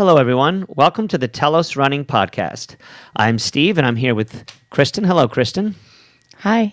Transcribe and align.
Hello, 0.00 0.16
everyone. 0.16 0.64
Welcome 0.66 1.08
to 1.08 1.18
the 1.18 1.28
Telos 1.28 1.76
Running 1.76 2.06
Podcast. 2.06 2.76
I'm 3.16 3.38
Steve, 3.38 3.76
and 3.76 3.86
I'm 3.86 3.96
here 3.96 4.14
with 4.14 4.50
Kristen. 4.70 5.04
Hello, 5.04 5.28
Kristen. 5.28 5.74
Hi. 6.38 6.72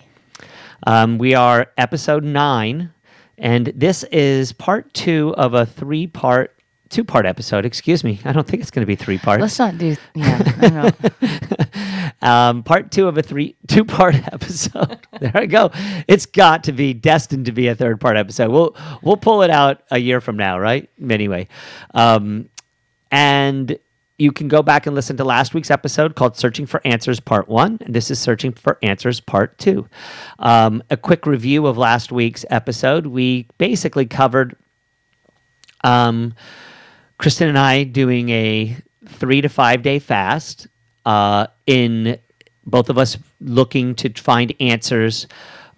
Um, 0.85 1.17
we 1.17 1.35
are 1.35 1.69
episode 1.77 2.23
nine, 2.23 2.93
and 3.37 3.73
this 3.75 4.03
is 4.13 4.53
part 4.53 4.93
two 4.93 5.35
of 5.35 5.55
a 5.55 5.65
three 5.65 6.07
part, 6.07 6.57
two 6.87 7.03
part 7.03 7.25
episode. 7.25 7.65
Excuse 7.65 8.01
me. 8.01 8.21
I 8.23 8.31
don't 8.31 8.47
think 8.47 8.61
it's 8.61 8.71
going 8.71 8.83
to 8.83 8.87
be 8.87 8.95
three 8.95 9.17
parts. 9.17 9.41
Let's 9.41 9.59
not 9.59 9.77
do. 9.77 9.97
Yeah, 10.15 10.53
I 10.61 10.69
know. 10.69 12.11
um, 12.21 12.63
part 12.63 12.93
two 12.93 13.09
of 13.09 13.17
a 13.17 13.21
three 13.21 13.57
two 13.67 13.83
part 13.83 14.15
episode. 14.31 15.05
there 15.19 15.33
I 15.35 15.47
go. 15.47 15.71
It's 16.07 16.27
got 16.27 16.63
to 16.63 16.71
be 16.71 16.93
destined 16.93 17.47
to 17.47 17.51
be 17.51 17.67
a 17.67 17.75
third 17.75 17.99
part 17.99 18.15
episode. 18.15 18.51
We'll 18.51 18.73
we'll 19.01 19.17
pull 19.17 19.41
it 19.41 19.49
out 19.49 19.83
a 19.91 19.97
year 19.97 20.21
from 20.21 20.37
now, 20.37 20.57
right? 20.57 20.89
Anyway, 21.09 21.49
um, 21.93 22.47
and 23.11 23.77
you 24.17 24.31
can 24.31 24.47
go 24.47 24.63
back 24.63 24.87
and 24.87 24.95
listen 24.95 25.17
to 25.17 25.23
last 25.23 25.53
week's 25.53 25.69
episode 25.69 26.15
called 26.15 26.35
Searching 26.35 26.65
for 26.65 26.81
Answers 26.83 27.19
Part 27.19 27.47
One. 27.47 27.77
And 27.81 27.93
this 27.93 28.09
is 28.09 28.19
Searching 28.19 28.51
for 28.51 28.79
Answers 28.81 29.19
Part 29.19 29.57
Two. 29.59 29.87
Um, 30.39 30.81
a 30.89 30.97
quick 30.97 31.25
review 31.25 31.67
of 31.67 31.77
last 31.77 32.11
week's 32.11 32.43
episode. 32.49 33.07
We 33.07 33.47
basically 33.57 34.07
covered 34.07 34.55
um, 35.83 36.33
Kristen 37.19 37.47
and 37.47 37.59
I 37.59 37.83
doing 37.83 38.29
a 38.29 38.77
three 39.05 39.41
to 39.41 39.49
five 39.49 39.83
day 39.83 39.99
fast 39.99 40.67
uh, 41.05 41.47
in 41.65 42.17
both 42.65 42.89
of 42.89 42.97
us 42.97 43.17
looking 43.39 43.95
to 43.95 44.09
find 44.09 44.53
answers 44.59 45.27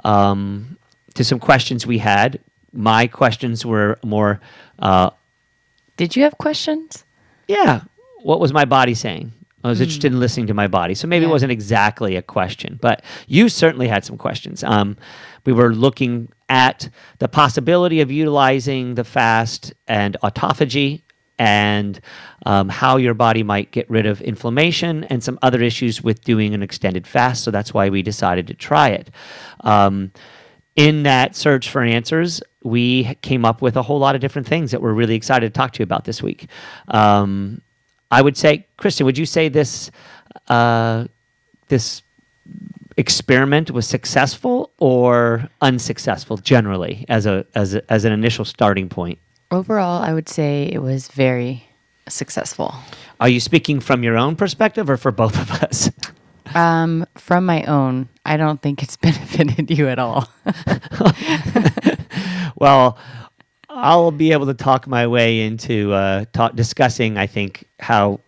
um, 0.04 0.78
to 1.14 1.23
some 1.23 1.40
questions 1.40 1.86
we 1.86 1.98
had. 2.00 2.40
My 2.72 3.08
questions 3.08 3.66
were 3.66 4.00
more, 4.04 4.40
uh, 4.80 5.09
Did 5.98 6.16
you 6.16 6.23
have 6.23 6.38
questions? 6.38 7.04
Yeah, 7.49 7.81
what 8.21 8.39
was 8.39 8.53
my 8.53 8.63
body 8.63 8.94
saying? 8.94 9.34
I 9.63 9.67
was 9.67 9.81
interested 9.81 10.13
in 10.13 10.19
listening 10.19 10.47
to 10.47 10.53
my 10.53 10.67
body. 10.67 10.94
So 10.94 11.08
maybe 11.08 11.25
it 11.25 11.30
wasn't 11.30 11.52
exactly 11.52 12.16
a 12.16 12.22
question, 12.22 12.80
but 12.81 13.03
you 13.28 13.50
certainly 13.50 13.89
had 13.89 14.06
some 14.06 14.17
questions. 14.17 14.64
Um, 14.64 14.95
we 15.45 15.52
were 15.52 15.73
looking 15.73 16.30
at 16.47 16.89
the 17.17 17.28
possibility 17.28 18.00
of 18.00 18.11
utilizing 18.11 18.95
the 18.95 19.03
fast 19.03 19.73
and 19.88 20.16
autophagy 20.23 21.02
and 21.39 22.00
um, 22.45 22.69
how 22.69 22.97
your 22.97 23.14
body 23.14 23.44
might 23.44 23.72
get 23.72 23.89
rid 23.89 24.06
of 24.06 24.22
inflammation 24.22 25.06
and 25.06 25.23
some 25.23 25.39
other 25.41 25.61
issues 25.61 26.03
with 26.03 26.23
doing 26.23 26.53
an 26.53 26.61
extended 26.61 27.08
fast. 27.08 27.44
So 27.44 27.52
that's 27.52 27.73
why 27.73 27.89
we 27.89 28.02
decided 28.02 28.47
to 28.47 28.53
try 28.53 28.89
it. 28.89 29.09
Um, 29.61 30.11
in 30.75 31.03
that 31.03 31.36
search 31.36 31.69
for 31.69 31.81
answers, 31.81 32.41
we 32.64 33.16
came 33.22 33.46
up 33.46 33.62
with 33.62 33.78
a 33.78 33.82
whole 33.82 34.00
lot 34.00 34.16
of 34.16 34.22
different 34.22 34.48
things 34.48 34.72
that 34.72 34.82
we're 34.82 34.94
really 34.94 35.16
excited 35.16 35.54
to 35.54 35.58
talk 35.58 35.72
to 35.74 35.80
you 35.80 35.84
about 35.84 36.06
this 36.06 36.22
week. 36.22 36.48
Um, 36.90 37.62
I 38.12 38.22
would 38.22 38.38
say, 38.38 38.66
Kristen, 38.78 39.06
would 39.06 39.18
you 39.18 39.26
say 39.26 39.50
this 39.50 39.92
uh, 40.48 41.06
this 41.68 42.02
experiment 42.98 43.72
was 43.72 43.88
successful 43.88 44.72
or 44.78 45.48
unsuccessful 45.62 46.38
generally 46.38 47.06
as 47.08 47.26
a 47.26 47.46
as 47.56 47.76
a, 47.76 47.92
as 47.92 48.06
an 48.06 48.12
initial 48.12 48.46
starting 48.46 48.90
point? 48.90 49.20
Overall, 49.52 50.02
I 50.02 50.14
would 50.14 50.30
say 50.30 50.70
it 50.72 50.82
was 50.82 51.08
very 51.08 51.66
successful. 52.08 52.76
Are 53.20 53.30
you 53.30 53.40
speaking 53.40 53.80
from 53.80 54.04
your 54.04 54.18
own 54.18 54.36
perspective 54.36 54.90
or 54.90 54.98
for 54.98 55.12
both 55.12 55.40
of 55.40 55.52
us? 55.64 55.90
Um, 56.56 57.06
from 57.16 57.46
my 57.46 57.64
own, 57.66 58.10
I 58.26 58.36
don't 58.38 58.60
think 58.60 58.82
it's 58.82 58.98
benefited 59.06 59.70
you 59.70 59.88
at 59.88 60.00
all. 60.00 60.28
well, 62.55 62.97
I'll 63.69 64.11
be 64.11 64.31
able 64.31 64.47
to 64.47 64.53
talk 64.53 64.88
my 64.88 65.08
way 65.08 65.41
into 65.41 65.94
uh, 65.94 66.25
discussing. 66.55 67.17
I 67.17 67.27
think 67.27 67.66
how 67.80 68.19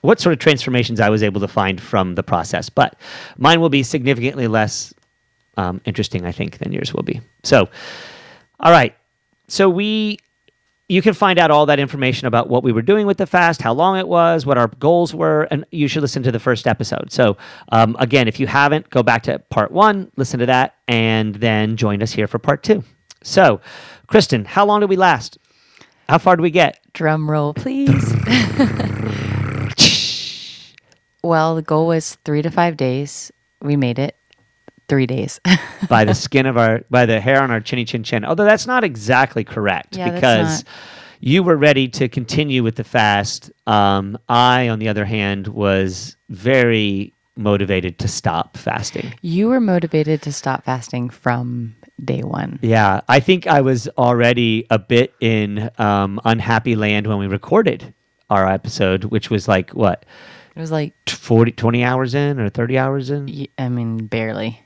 what 0.00 0.20
sort 0.20 0.34
of 0.34 0.38
transformations 0.38 1.00
I 1.00 1.08
was 1.08 1.22
able 1.22 1.40
to 1.40 1.48
find 1.48 1.80
from 1.80 2.14
the 2.14 2.22
process, 2.22 2.68
but 2.68 2.96
mine 3.38 3.60
will 3.60 3.70
be 3.70 3.82
significantly 3.82 4.48
less 4.48 4.92
um, 5.56 5.80
interesting, 5.84 6.26
I 6.26 6.32
think, 6.32 6.58
than 6.58 6.72
yours 6.72 6.92
will 6.92 7.02
be. 7.04 7.20
So, 7.42 7.68
all 8.60 8.72
right. 8.72 8.94
So 9.48 9.70
we 9.70 10.18
you 10.88 11.00
can 11.00 11.14
find 11.14 11.38
out 11.38 11.50
all 11.50 11.66
that 11.66 11.78
information 11.78 12.26
about 12.26 12.50
what 12.50 12.62
we 12.62 12.70
were 12.70 12.82
doing 12.82 13.06
with 13.06 13.16
the 13.16 13.26
fast, 13.26 13.62
how 13.62 13.72
long 13.72 13.96
it 13.96 14.06
was, 14.06 14.44
what 14.44 14.58
our 14.58 14.68
goals 14.68 15.14
were, 15.14 15.44
and 15.50 15.64
you 15.70 15.88
should 15.88 16.02
listen 16.02 16.22
to 16.22 16.30
the 16.30 16.38
first 16.38 16.66
episode. 16.66 17.10
So, 17.10 17.38
um, 17.72 17.96
again, 17.98 18.28
if 18.28 18.38
you 18.38 18.46
haven't, 18.46 18.90
go 18.90 19.02
back 19.02 19.22
to 19.22 19.38
part 19.38 19.72
one, 19.72 20.10
listen 20.16 20.40
to 20.40 20.46
that, 20.46 20.74
and 20.86 21.36
then 21.36 21.76
join 21.76 22.02
us 22.02 22.12
here 22.12 22.26
for 22.26 22.38
part 22.38 22.62
two. 22.62 22.84
So, 23.24 23.60
Kristen, 24.06 24.44
how 24.44 24.66
long 24.66 24.80
did 24.80 24.90
we 24.90 24.96
last? 24.96 25.38
How 26.08 26.18
far 26.18 26.36
did 26.36 26.42
we 26.42 26.50
get? 26.50 26.78
Drum 26.92 27.28
roll, 27.28 27.54
please. 27.54 27.90
well, 31.22 31.56
the 31.56 31.62
goal 31.62 31.86
was 31.86 32.16
three 32.24 32.42
to 32.42 32.50
five 32.50 32.76
days. 32.76 33.32
We 33.62 33.76
made 33.76 33.98
it 33.98 34.16
three 34.88 35.06
days. 35.06 35.40
by 35.88 36.04
the 36.04 36.14
skin 36.14 36.44
of 36.44 36.58
our, 36.58 36.82
by 36.90 37.06
the 37.06 37.20
hair 37.20 37.42
on 37.42 37.50
our 37.50 37.60
chinny 37.60 37.86
chin 37.86 38.04
chin. 38.04 38.24
Although 38.24 38.44
that's 38.44 38.66
not 38.66 38.84
exactly 38.84 39.42
correct 39.42 39.96
Yeah, 39.96 40.10
because 40.10 40.64
you 41.20 41.42
were 41.42 41.56
ready 41.56 41.88
to 41.88 42.08
continue 42.08 42.62
with 42.62 42.76
the 42.76 42.84
fast. 42.84 43.50
Um, 43.66 44.18
I, 44.28 44.68
on 44.68 44.78
the 44.78 44.88
other 44.88 45.06
hand, 45.06 45.48
was 45.48 46.16
very 46.28 47.14
motivated 47.36 47.98
to 47.98 48.06
stop 48.06 48.56
fasting. 48.56 49.12
you 49.22 49.48
were 49.48 49.60
motivated 49.60 50.22
to 50.22 50.32
stop 50.32 50.64
fasting 50.64 51.10
from 51.10 51.74
day 52.02 52.22
one. 52.22 52.58
Yeah, 52.62 53.00
I 53.08 53.20
think 53.20 53.46
I 53.46 53.60
was 53.60 53.88
already 53.98 54.66
a 54.70 54.78
bit 54.78 55.14
in 55.20 55.70
um, 55.78 56.20
unhappy 56.24 56.76
land 56.76 57.06
when 57.06 57.18
we 57.18 57.26
recorded 57.26 57.94
our 58.30 58.48
episode, 58.48 59.04
which 59.04 59.30
was 59.30 59.46
like 59.48 59.70
what 59.70 60.04
It 60.56 60.60
was 60.60 60.70
like, 60.72 60.94
t- 61.06 61.14
40, 61.14 61.52
20 61.52 61.84
hours 61.84 62.14
in 62.14 62.40
or 62.40 62.48
30 62.48 62.78
hours 62.78 63.10
in? 63.10 63.46
I 63.58 63.68
mean, 63.68 64.06
barely. 64.06 64.60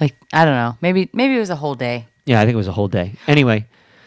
Like, 0.00 0.14
I 0.32 0.44
don't 0.44 0.54
know. 0.54 0.76
Maybe, 0.80 1.10
maybe 1.12 1.36
it 1.36 1.40
was 1.40 1.50
a 1.50 1.56
whole 1.56 1.74
day. 1.74 2.06
Yeah, 2.24 2.40
I 2.40 2.44
think 2.44 2.54
it 2.54 2.58
was 2.58 2.68
a 2.68 2.72
whole 2.72 2.88
day. 2.88 3.14
Anyway, 3.26 3.66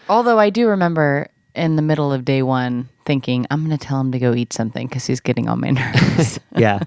Although 0.09 0.39
I 0.39 0.49
do 0.49 0.67
remember 0.69 1.27
in 1.53 1.75
the 1.75 1.81
middle 1.83 2.11
of 2.11 2.25
day 2.25 2.41
one 2.41 2.89
thinking, 3.05 3.45
I'm 3.51 3.63
going 3.65 3.77
to 3.77 3.85
tell 3.85 3.99
him 3.99 4.11
to 4.11 4.19
go 4.19 4.33
eat 4.33 4.53
something 4.53 4.87
because 4.87 5.05
he's 5.05 5.19
getting 5.19 5.47
on 5.47 5.61
my 5.61 5.69
nerves. 5.71 6.39
yeah. 6.55 6.79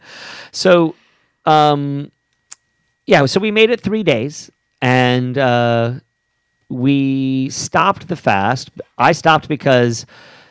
So, 0.50 0.96
um, 1.44 2.10
yeah, 3.06 3.24
so 3.26 3.38
we 3.40 3.50
made 3.52 3.70
it 3.70 3.80
three 3.80 4.02
days 4.02 4.50
and 4.82 5.38
uh, 5.38 5.94
we 6.68 7.48
stopped 7.50 8.08
the 8.08 8.16
fast. 8.16 8.70
I 8.98 9.12
stopped 9.12 9.48
because 9.48 10.04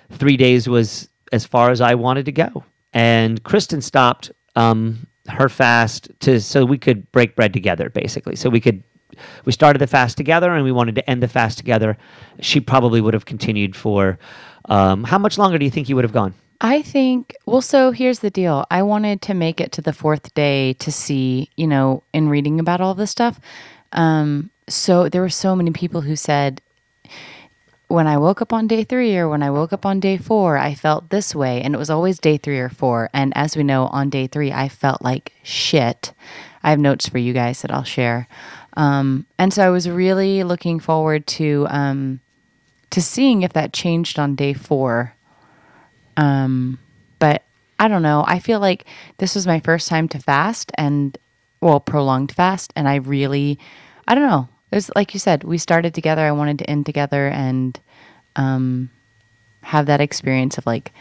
three 0.09 0.37
days 0.37 0.67
was 0.67 1.09
as 1.31 1.45
far 1.45 1.69
as 1.69 1.81
I 1.81 1.93
wanted 1.95 2.25
to 2.25 2.31
go. 2.31 2.63
And 2.93 3.43
Kristen 3.43 3.81
stopped 3.81 4.31
um, 4.55 5.05
her 5.27 5.49
fast 5.49 6.09
to 6.21 6.41
so 6.41 6.65
we 6.65 6.77
could 6.77 7.11
break 7.11 7.35
bread 7.35 7.53
together, 7.53 7.89
basically. 7.89 8.35
So 8.35 8.49
we 8.49 8.59
could 8.59 8.81
we 9.45 9.51
started 9.51 9.79
the 9.79 9.87
fast 9.87 10.17
together 10.17 10.53
and 10.53 10.63
we 10.63 10.71
wanted 10.71 10.95
to 10.95 11.09
end 11.09 11.21
the 11.21 11.27
fast 11.27 11.57
together. 11.57 11.97
She 12.39 12.59
probably 12.59 13.01
would 13.01 13.13
have 13.13 13.25
continued 13.25 13.75
for 13.75 14.17
um, 14.69 15.03
how 15.03 15.17
much 15.17 15.37
longer 15.37 15.57
do 15.57 15.65
you 15.65 15.71
think 15.71 15.89
you 15.89 15.95
would 15.95 16.05
have 16.05 16.13
gone? 16.13 16.33
I 16.61 16.81
think, 16.83 17.35
well, 17.45 17.61
so 17.61 17.91
here's 17.91 18.19
the 18.19 18.29
deal. 18.29 18.65
I 18.69 18.83
wanted 18.83 19.21
to 19.23 19.33
make 19.33 19.59
it 19.59 19.71
to 19.73 19.81
the 19.81 19.93
fourth 19.93 20.33
day 20.35 20.73
to 20.73 20.91
see, 20.91 21.49
you 21.57 21.65
know, 21.65 22.03
in 22.13 22.29
reading 22.29 22.59
about 22.59 22.79
all 22.79 22.93
this 22.93 23.09
stuff. 23.09 23.39
Um, 23.93 24.51
so 24.67 25.09
there 25.09 25.21
were 25.21 25.29
so 25.29 25.55
many 25.55 25.71
people 25.71 26.01
who 26.01 26.15
said, 26.15 26.61
when 27.87 28.07
I 28.07 28.17
woke 28.17 28.41
up 28.41 28.53
on 28.53 28.67
day 28.67 28.85
three 28.85 29.17
or 29.17 29.27
when 29.27 29.43
I 29.43 29.51
woke 29.51 29.73
up 29.73 29.85
on 29.85 29.99
day 29.99 30.17
four, 30.17 30.57
I 30.57 30.73
felt 30.73 31.09
this 31.09 31.35
way. 31.35 31.61
And 31.61 31.75
it 31.75 31.77
was 31.77 31.89
always 31.89 32.19
day 32.19 32.37
three 32.37 32.59
or 32.59 32.69
four. 32.69 33.09
And 33.13 33.33
as 33.35 33.57
we 33.57 33.63
know, 33.63 33.87
on 33.87 34.09
day 34.09 34.27
three, 34.27 34.51
I 34.51 34.69
felt 34.69 35.01
like 35.01 35.33
shit. 35.43 36.13
I 36.63 36.69
have 36.69 36.79
notes 36.79 37.09
for 37.09 37.17
you 37.17 37.33
guys 37.33 37.61
that 37.61 37.71
I'll 37.71 37.83
share. 37.83 38.27
Um, 38.77 39.25
and 39.37 39.53
so 39.53 39.65
I 39.65 39.69
was 39.69 39.89
really 39.89 40.43
looking 40.43 40.79
forward 40.79 41.27
to 41.27 41.67
um, 41.69 42.21
to 42.91 43.01
seeing 43.01 43.41
if 43.41 43.53
that 43.53 43.73
changed 43.73 44.19
on 44.19 44.35
day 44.35 44.53
four. 44.53 45.15
Um, 46.15 46.79
but 47.19 47.43
I 47.79 47.87
don't 47.87 48.03
know. 48.03 48.23
I 48.27 48.39
feel 48.39 48.59
like 48.59 48.85
this 49.17 49.35
was 49.35 49.47
my 49.47 49.59
first 49.59 49.87
time 49.89 50.07
to 50.09 50.19
fast 50.19 50.71
and 50.75 51.17
well, 51.61 51.79
prolonged 51.79 52.31
fast, 52.31 52.73
and 52.75 52.87
I 52.87 52.95
really, 52.95 53.59
I 54.11 54.15
don't 54.15 54.27
know. 54.27 54.49
It 54.71 54.75
was 54.75 54.91
like 54.95 55.13
you 55.13 55.19
said, 55.21 55.43
we 55.45 55.57
started 55.57 55.93
together. 55.93 56.21
I 56.21 56.31
wanted 56.33 56.59
to 56.59 56.69
end 56.69 56.85
together 56.85 57.27
and 57.29 57.79
um, 58.35 58.89
have 59.63 59.85
that 59.85 60.01
experience 60.01 60.57
of 60.57 60.65
like 60.65 60.91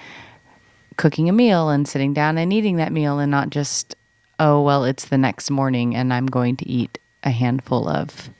cooking 0.97 1.29
a 1.29 1.33
meal 1.33 1.71
and 1.71 1.89
sitting 1.89 2.15
down 2.15 2.39
and 2.39 2.53
eating 2.53 2.77
that 2.77 2.93
meal, 2.93 3.19
and 3.19 3.31
not 3.31 3.51
just 3.51 3.97
oh 4.39 4.63
well, 4.63 4.85
it's 4.85 5.07
the 5.07 5.19
next 5.19 5.51
morning 5.51 5.95
and 5.97 6.13
I'm 6.15 6.27
going 6.27 6.57
to 6.59 6.69
eat 6.69 6.99
a 7.25 7.31
handful 7.31 7.89
of. 7.89 8.31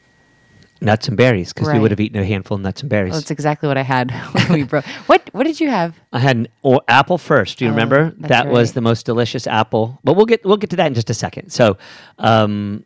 nuts 0.81 1.09
and 1.09 1.17
berries 1.17 1.53
because 1.53 1.69
we 1.73 1.79
would 1.79 1.91
have 1.91 2.01
eaten 2.01 2.19
a 2.21 2.25
handful 2.25 2.55
of 2.57 2.63
nuts 2.63 2.81
and 2.81 2.89
berries. 2.89 3.11
Well, 3.11 3.21
that's 3.21 3.31
exactly 3.31 3.67
what 3.67 3.77
I 3.77 3.83
had 3.83 4.11
when 4.33 4.53
we 4.53 4.63
broke. 4.63 4.85
What 5.09 5.29
What 5.33 5.45
did 5.45 5.59
you 5.61 5.69
have? 5.69 5.99
I 6.13 6.19
had 6.21 6.37
an 6.37 6.49
or 6.63 6.81
apple 6.89 7.19
first. 7.19 7.59
Do 7.59 7.65
you 7.65 7.71
Oh, 7.71 7.75
remember? 7.75 8.13
That 8.19 8.47
was 8.49 8.73
the 8.73 8.81
most 8.81 9.05
delicious 9.05 9.47
apple. 9.47 9.99
But 10.05 10.15
we'll 10.15 10.27
get 10.27 10.45
we'll 10.45 10.57
get 10.63 10.71
to 10.71 10.77
that 10.77 10.87
in 10.87 10.95
just 10.95 11.11
a 11.11 11.15
second. 11.15 11.51
So, 11.51 11.77
um, 12.19 12.85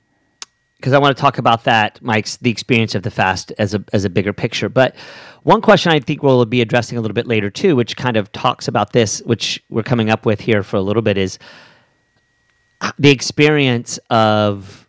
because 0.84 0.92
I 0.92 0.98
want 0.98 1.16
to 1.16 1.20
talk 1.22 1.38
about 1.38 1.64
that, 1.64 1.98
Mike's 2.02 2.36
the 2.36 2.50
experience 2.50 2.94
of 2.94 3.04
the 3.04 3.10
fast 3.10 3.54
as 3.56 3.72
a 3.72 3.82
as 3.94 4.04
a 4.04 4.10
bigger 4.10 4.34
picture. 4.34 4.68
But 4.68 4.94
one 5.42 5.62
question 5.62 5.92
I 5.92 5.98
think 5.98 6.22
we'll 6.22 6.44
be 6.44 6.60
addressing 6.60 6.98
a 6.98 7.00
little 7.00 7.14
bit 7.14 7.26
later 7.26 7.48
too, 7.48 7.74
which 7.74 7.96
kind 7.96 8.18
of 8.18 8.30
talks 8.32 8.68
about 8.68 8.92
this, 8.92 9.22
which 9.22 9.64
we're 9.70 9.82
coming 9.82 10.10
up 10.10 10.26
with 10.26 10.42
here 10.42 10.62
for 10.62 10.76
a 10.76 10.82
little 10.82 11.00
bit, 11.00 11.16
is 11.16 11.38
the 12.98 13.08
experience 13.08 13.98
of 14.10 14.86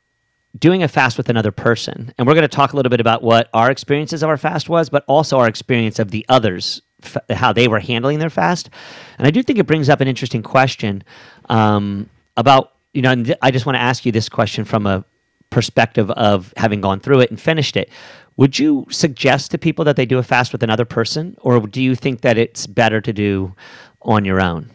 doing 0.60 0.84
a 0.84 0.90
fast 0.90 1.16
with 1.16 1.30
another 1.30 1.54
person. 1.54 2.14
And 2.18 2.28
we're 2.28 2.34
going 2.34 2.42
to 2.42 2.50
talk 2.50 2.74
a 2.74 2.76
little 2.76 2.90
bit 2.90 3.00
about 3.00 3.24
what 3.24 3.48
our 3.54 3.72
experiences 3.72 4.22
of 4.22 4.28
our 4.28 4.36
fast 4.36 4.68
was, 4.68 4.90
but 4.90 5.06
also 5.08 5.38
our 5.40 5.48
experience 5.48 5.98
of 5.98 6.12
the 6.12 6.26
others, 6.28 6.82
f- 7.04 7.38
how 7.38 7.54
they 7.54 7.70
were 7.70 7.80
handling 7.80 8.20
their 8.20 8.30
fast. 8.30 8.70
And 9.18 9.26
I 9.26 9.32
do 9.32 9.42
think 9.42 9.60
it 9.60 9.66
brings 9.66 9.88
up 9.88 10.02
an 10.02 10.10
interesting 10.10 10.44
question 10.44 11.06
um, 11.48 12.10
about, 12.36 12.74
you 12.94 13.02
know, 13.02 13.24
I 13.42 13.52
just 13.52 13.66
want 13.66 13.78
to 13.78 13.82
ask 13.82 14.06
you 14.06 14.12
this 14.12 14.28
question 14.28 14.66
from 14.66 14.88
a 14.88 15.06
perspective 15.56 16.12
of 16.12 16.54
having 16.58 16.82
gone 16.82 17.00
through 17.00 17.22
it 17.22 17.32
and 17.32 17.40
finished 17.40 17.78
it. 17.78 17.90
Would 18.36 18.60
you 18.60 18.86
suggest 18.92 19.52
to 19.52 19.58
people 19.58 19.86
that 19.86 19.96
they 19.96 20.06
do 20.06 20.18
a 20.18 20.24
fast 20.24 20.52
with 20.52 20.62
another 20.62 20.84
person, 20.84 21.38
or 21.40 21.62
do 21.62 21.82
you 21.82 21.96
think 21.96 22.20
that 22.22 22.38
it's 22.38 22.68
better 22.68 23.00
to 23.00 23.14
do 23.14 23.56
on 24.02 24.26
your 24.26 24.42
own? 24.42 24.70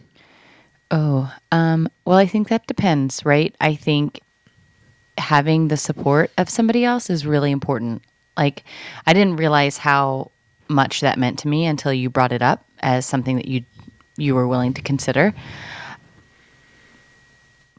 Oh, 0.89 1.31
um, 1.51 1.87
well, 2.03 2.17
I 2.17 2.25
think 2.25 2.49
that 2.49 2.65
depends, 2.65 3.23
right? 3.23 3.55
I 3.61 3.75
think 3.75 4.21
having 5.19 5.67
the 5.67 5.77
support 5.77 6.31
of 6.39 6.49
somebody 6.49 6.83
else 6.83 7.11
is 7.11 7.27
really 7.27 7.51
important. 7.51 8.01
Like, 8.35 8.63
I 9.05 9.13
didn't 9.13 9.35
realize 9.35 9.77
how 9.77 10.31
much 10.67 11.01
that 11.01 11.19
meant 11.19 11.37
to 11.39 11.47
me 11.47 11.67
until 11.67 11.93
you 11.93 12.09
brought 12.09 12.31
it 12.31 12.41
up 12.41 12.65
as 12.79 13.05
something 13.05 13.35
that 13.35 13.47
you 13.47 13.63
you 14.17 14.33
were 14.33 14.47
willing 14.47 14.73
to 14.73 14.81
consider. 14.81 15.33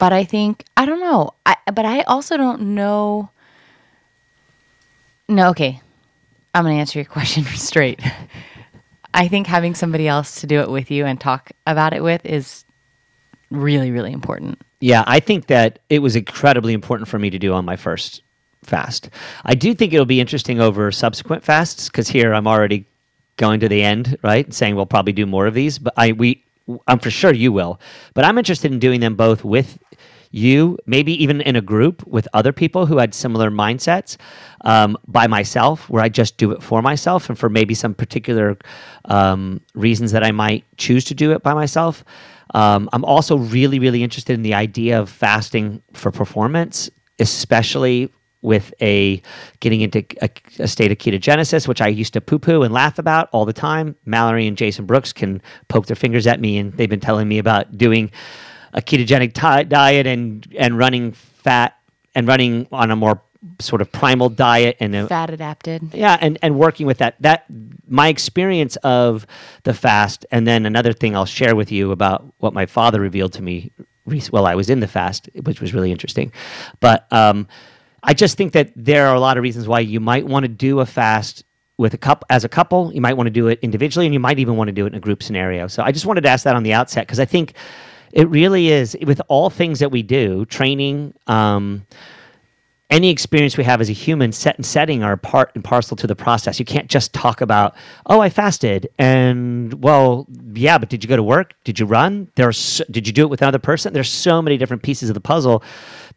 But 0.02 0.12
I 0.12 0.24
think 0.24 0.64
I 0.76 0.84
don't 0.84 0.98
know. 0.98 1.30
I 1.46 1.54
but 1.72 1.84
I 1.84 2.00
also 2.00 2.36
don't 2.36 2.74
know. 2.74 3.30
No, 5.28 5.50
okay. 5.50 5.80
I'm 6.52 6.64
gonna 6.64 6.74
answer 6.74 6.98
your 6.98 7.06
question 7.06 7.44
straight. 7.54 8.02
I 9.14 9.28
think 9.28 9.46
having 9.46 9.76
somebody 9.76 10.08
else 10.08 10.40
to 10.40 10.48
do 10.48 10.58
it 10.58 10.68
with 10.68 10.90
you 10.90 11.06
and 11.06 11.20
talk 11.20 11.52
about 11.68 11.92
it 11.94 12.02
with 12.02 12.26
is 12.26 12.64
really, 13.52 13.92
really 13.92 14.10
important. 14.10 14.60
Yeah, 14.80 15.04
I 15.06 15.20
think 15.20 15.46
that 15.46 15.78
it 15.88 16.00
was 16.00 16.16
incredibly 16.16 16.72
important 16.72 17.06
for 17.08 17.20
me 17.20 17.30
to 17.30 17.38
do 17.38 17.52
on 17.52 17.64
my 17.64 17.76
first 17.76 18.24
fast. 18.64 19.08
I 19.44 19.54
do 19.54 19.72
think 19.72 19.92
it'll 19.92 20.04
be 20.04 20.20
interesting 20.20 20.60
over 20.60 20.90
subsequent 20.90 21.44
fasts 21.44 21.88
because 21.88 22.08
here 22.08 22.34
I'm 22.34 22.48
already 22.48 22.86
going 23.36 23.60
to 23.60 23.68
the 23.68 23.84
end, 23.84 24.18
right? 24.24 24.52
Saying 24.52 24.74
we'll 24.74 24.84
probably 24.84 25.12
do 25.12 25.26
more 25.26 25.46
of 25.46 25.54
these, 25.54 25.78
but 25.78 25.94
I 25.96 26.10
we 26.10 26.42
I'm 26.86 26.98
for 26.98 27.10
sure 27.10 27.32
you 27.32 27.52
will. 27.52 27.80
But 28.14 28.24
I'm 28.24 28.38
interested 28.38 28.72
in 28.72 28.78
doing 28.78 29.00
them 29.00 29.14
both 29.16 29.44
with 29.44 29.78
you, 30.32 30.78
maybe 30.86 31.22
even 31.22 31.40
in 31.42 31.56
a 31.56 31.60
group 31.60 32.06
with 32.06 32.26
other 32.32 32.52
people 32.52 32.86
who 32.86 32.96
had 32.96 33.14
similar 33.14 33.50
mindsets, 33.50 34.16
um, 34.62 34.96
by 35.06 35.26
myself, 35.26 35.88
where 35.90 36.02
I 36.02 36.08
just 36.08 36.38
do 36.38 36.52
it 36.52 36.62
for 36.62 36.82
myself 36.82 37.28
and 37.28 37.38
for 37.38 37.48
maybe 37.48 37.74
some 37.74 37.94
particular 37.94 38.56
um, 39.04 39.60
reasons 39.74 40.12
that 40.12 40.24
I 40.24 40.32
might 40.32 40.64
choose 40.78 41.04
to 41.06 41.14
do 41.14 41.32
it 41.32 41.42
by 41.42 41.54
myself. 41.54 42.02
Um, 42.54 42.88
I'm 42.92 43.04
also 43.04 43.36
really, 43.36 43.78
really 43.78 44.02
interested 44.02 44.34
in 44.34 44.42
the 44.42 44.54
idea 44.54 45.00
of 45.00 45.08
fasting 45.10 45.82
for 45.92 46.10
performance, 46.10 46.90
especially 47.18 48.10
with 48.42 48.74
a 48.80 49.22
getting 49.60 49.80
into 49.80 50.04
a, 50.20 50.28
a, 50.58 50.68
state 50.68 50.92
of 50.92 50.98
ketogenesis, 50.98 51.66
which 51.66 51.80
I 51.80 51.88
used 51.88 52.12
to 52.14 52.20
poo 52.20 52.38
poo 52.38 52.62
and 52.62 52.74
laugh 52.74 52.98
about 52.98 53.28
all 53.32 53.44
the 53.44 53.52
time. 53.52 53.96
Mallory 54.04 54.46
and 54.46 54.56
Jason 54.56 54.84
Brooks 54.84 55.12
can 55.12 55.40
poke 55.68 55.86
their 55.86 55.96
fingers 55.96 56.26
at 56.26 56.40
me, 56.40 56.58
and 56.58 56.72
they've 56.74 56.90
been 56.90 57.00
telling 57.00 57.28
me 57.28 57.38
about 57.38 57.78
doing 57.78 58.10
a 58.72 58.82
ketogenic 58.82 59.32
t- 59.32 59.64
diet 59.68 60.06
and 60.06 60.46
and 60.58 60.76
running 60.76 61.12
fat 61.12 61.78
and 62.14 62.26
running 62.26 62.66
on 62.72 62.90
a 62.90 62.96
more 62.96 63.22
sort 63.60 63.80
of 63.80 63.90
primal 63.90 64.28
diet 64.28 64.76
and 64.80 64.94
a, 64.94 65.06
fat 65.06 65.30
adapted. 65.30 65.94
Yeah, 65.94 66.18
and 66.20 66.38
and 66.42 66.58
working 66.58 66.86
with 66.86 66.98
that 66.98 67.16
that 67.20 67.44
my 67.88 68.08
experience 68.08 68.76
of 68.76 69.26
the 69.64 69.74
fast, 69.74 70.26
and 70.30 70.46
then 70.46 70.66
another 70.66 70.92
thing 70.92 71.16
I'll 71.16 71.26
share 71.26 71.54
with 71.56 71.72
you 71.72 71.92
about 71.92 72.24
what 72.38 72.52
my 72.52 72.66
father 72.66 73.00
revealed 73.00 73.32
to 73.34 73.42
me 73.42 73.72
while 74.30 74.46
I 74.46 74.54
was 74.54 74.68
in 74.68 74.80
the 74.80 74.88
fast, 74.88 75.28
which 75.44 75.60
was 75.60 75.72
really 75.74 75.92
interesting. 75.92 76.32
But 76.80 77.06
um, 77.12 77.46
I 78.02 78.14
just 78.14 78.36
think 78.36 78.52
that 78.52 78.72
there 78.74 79.06
are 79.06 79.14
a 79.14 79.20
lot 79.20 79.36
of 79.36 79.42
reasons 79.42 79.68
why 79.68 79.80
you 79.80 80.00
might 80.00 80.26
want 80.26 80.44
to 80.44 80.48
do 80.48 80.80
a 80.80 80.86
fast 80.86 81.44
with 81.78 81.94
a 81.94 81.98
couple 81.98 82.26
as 82.30 82.44
a 82.44 82.48
couple. 82.48 82.92
You 82.92 83.00
might 83.00 83.16
want 83.16 83.26
to 83.26 83.30
do 83.30 83.48
it 83.48 83.58
individually, 83.62 84.06
and 84.06 84.14
you 84.14 84.20
might 84.20 84.38
even 84.38 84.56
want 84.56 84.68
to 84.68 84.72
do 84.72 84.84
it 84.86 84.88
in 84.88 84.94
a 84.94 85.00
group 85.00 85.22
scenario. 85.22 85.66
So 85.68 85.82
I 85.82 85.92
just 85.92 86.06
wanted 86.06 86.22
to 86.22 86.28
ask 86.28 86.44
that 86.44 86.56
on 86.56 86.62
the 86.62 86.72
outset 86.72 87.06
because 87.06 87.20
I 87.20 87.24
think 87.24 87.54
it 88.12 88.28
really 88.28 88.68
is 88.68 88.96
with 89.02 89.22
all 89.28 89.50
things 89.50 89.78
that 89.78 89.90
we 89.90 90.02
do, 90.02 90.44
training. 90.46 91.14
Um, 91.26 91.86
any 92.90 93.08
experience 93.08 93.56
we 93.56 93.64
have 93.64 93.80
as 93.80 93.88
a 93.88 93.94
human 93.94 94.32
set 94.32 94.56
and 94.56 94.66
setting 94.66 95.02
are 95.02 95.16
part 95.16 95.50
and 95.54 95.64
parcel 95.64 95.96
to 95.96 96.06
the 96.06 96.14
process. 96.14 96.58
You 96.58 96.66
can't 96.66 96.88
just 96.88 97.14
talk 97.14 97.40
about, 97.40 97.74
oh, 98.04 98.20
I 98.20 98.28
fasted, 98.28 98.86
and 98.98 99.82
well, 99.82 100.26
yeah, 100.52 100.76
but 100.76 100.90
did 100.90 101.02
you 101.02 101.08
go 101.08 101.16
to 101.16 101.22
work? 101.22 101.54
Did 101.64 101.80
you 101.80 101.86
run? 101.86 102.28
There's, 102.34 102.58
so, 102.58 102.84
did 102.90 103.06
you 103.06 103.12
do 103.14 103.22
it 103.22 103.28
with 103.28 103.40
another 103.40 103.58
person? 103.58 103.94
There's 103.94 104.10
so 104.10 104.42
many 104.42 104.58
different 104.58 104.82
pieces 104.82 105.08
of 105.08 105.14
the 105.14 105.20
puzzle 105.20 105.62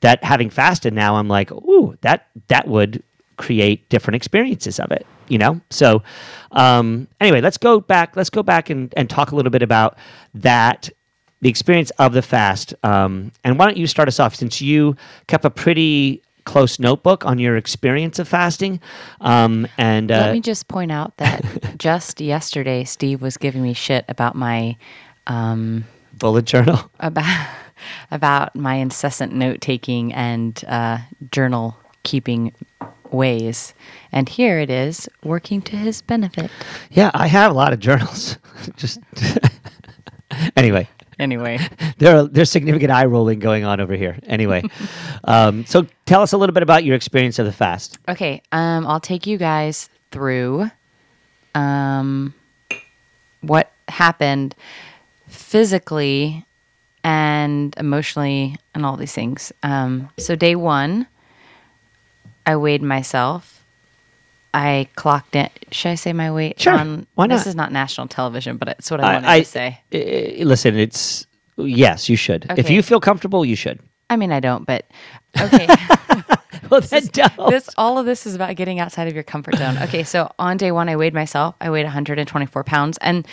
that 0.01 0.24
having 0.24 0.50
fasted 0.50 0.94
now, 0.94 1.15
I'm 1.15 1.27
like, 1.27 1.51
ooh, 1.51 1.97
that 2.01 2.27
that 2.47 2.68
would 2.68 3.03
create 3.38 3.88
different 3.89 4.15
experiences 4.15 4.80
of 4.80 4.92
it. 4.92 5.06
You 5.27 5.39
know, 5.39 5.62
so 5.71 6.03
um, 6.51 7.07
anyway, 7.19 7.42
let's 7.42 7.57
go 7.57 7.80
back. 7.80 8.15
Let's 8.15 8.30
go 8.30 8.44
back 8.44 8.69
and, 8.69 8.94
and 8.95 9.09
talk 9.09 9.31
a 9.31 9.36
little 9.36 9.51
bit 9.51 9.63
about 9.63 9.97
that 10.36 10.89
the 11.42 11.50
experience 11.50 11.92
of 12.00 12.13
the 12.13 12.21
fast. 12.21 12.74
Um, 12.83 13.31
and 13.44 13.59
why 13.59 13.65
don't 13.65 13.77
you 13.77 13.88
start 13.88 14.07
us 14.07 14.19
off 14.19 14.36
since 14.36 14.62
you 14.62 14.95
kept 15.27 15.45
a 15.45 15.50
pretty 15.50 16.24
close 16.45 16.80
notebook 16.80 17.25
on 17.25 17.39
your 17.39 17.57
experience 17.57 18.19
of 18.19 18.27
fasting. 18.27 18.80
Um, 19.21 19.68
and 19.77 20.12
uh, 20.12 20.18
let 20.18 20.33
me 20.33 20.39
just 20.39 20.68
point 20.68 20.91
out 20.91 21.18
that 21.18 21.44
just 21.77 22.21
yesterday, 22.21 22.83
Steve 22.83 23.21
was 23.21 23.38
giving 23.38 23.62
me 23.62 23.74
shit 23.74 24.06
about 24.07 24.36
my 24.36 24.77
um, 25.27 25.86
bullet 26.13 26.45
journal 26.45 26.89
about 27.00 27.48
about 28.12 28.56
my 28.56 28.75
incessant 28.75 29.33
note 29.33 29.62
taking 29.62 30.13
and 30.13 30.63
uh, 30.68 31.00
journal 31.31 31.77
keeping 32.04 32.54
ways. 33.12 33.74
And 34.12 34.30
here 34.30 34.60
it 34.60 34.69
is, 34.69 35.10
working 35.24 35.62
to 35.63 35.75
his 35.75 36.01
benefit. 36.01 36.51
Yeah, 36.92 37.12
I 37.13 37.27
have 37.27 37.51
a 37.51 37.56
lot 37.56 37.74
of 37.74 37.80
journals. 37.80 38.38
just 38.75 39.00
anyway 40.56 40.88
anyway, 41.19 41.60
there 41.98 42.24
there's 42.24 42.51
significant 42.51 42.92
eye 42.92 43.06
rolling 43.06 43.39
going 43.39 43.63
on 43.63 43.80
over 43.80 43.95
here. 43.95 44.18
Anyway, 44.24 44.63
um, 45.24 45.66
so 45.66 45.88
tell 46.06 46.22
us 46.22 46.33
a 46.33 46.38
little 46.38 46.54
bit 46.54 46.63
about 46.63 46.83
your 46.83 46.95
experience 46.95 47.39
of 47.39 47.45
the 47.45 47.51
fast. 47.51 47.98
Okay, 48.07 48.42
um, 48.51 48.86
I'll 48.88 49.00
take 49.00 49.27
you 49.27 49.38
guys 49.38 49.89
through 50.12 50.69
um, 51.54 52.33
what 53.42 53.72
happened 53.88 54.56
physically 55.27 56.46
and 57.05 57.74
emotionally 57.77 58.57
and 58.74 58.85
all 58.85 58.97
these 58.97 59.13
things. 59.13 59.53
Um, 59.63 60.09
so 60.17 60.35
day 60.35 60.55
one, 60.55 61.07
I 62.45 62.57
weighed 62.57 62.81
myself 62.81 63.55
I 64.55 64.88
clocked 64.95 65.35
it. 65.35 65.51
Should 65.71 65.89
I 65.89 65.95
say 65.95 66.13
my 66.13 66.31
weight? 66.31 66.62
Sure. 66.62 66.74
On, 66.74 67.05
Why 67.15 67.27
not? 67.27 67.35
This 67.35 67.47
is 67.47 67.55
not 67.55 67.74
national 67.74 68.07
television, 68.07 68.55
but 68.55 68.69
it's 68.69 68.89
what 68.89 69.01
I, 69.01 69.03
I 69.03 69.13
wanted 69.15 69.27
I, 69.27 69.39
to 69.41 69.45
say. 69.45 69.81
I, 69.93 70.43
listen, 70.45 70.77
it's 70.77 71.27
yes, 71.57 72.07
you 72.07 72.15
should. 72.15 72.50
Okay. 72.50 72.62
If 72.62 72.69
you 72.69 72.81
feel 72.81 73.01
comfortable, 73.01 73.43
you 73.43 73.57
should. 73.57 73.81
I 74.09 74.15
mean, 74.15 74.31
I 74.31 74.39
don't, 74.39 74.65
but 74.65 74.85
okay. 75.41 75.67
well, 76.69 76.79
then 76.79 77.05
don't. 77.07 77.50
This 77.50 77.69
all 77.77 78.00
of 78.00 78.05
this 78.05 78.25
is 78.25 78.33
about 78.33 78.55
getting 78.55 78.79
outside 78.79 79.09
of 79.09 79.13
your 79.13 79.24
comfort 79.24 79.57
zone. 79.57 79.77
Okay, 79.77 80.03
so 80.03 80.31
on 80.39 80.55
day 80.55 80.71
one, 80.71 80.88
I 80.88 80.95
weighed 80.95 81.13
myself. 81.13 81.55
I 81.59 81.69
weighed 81.69 81.83
124 81.83 82.63
pounds, 82.63 82.97
and 83.01 83.27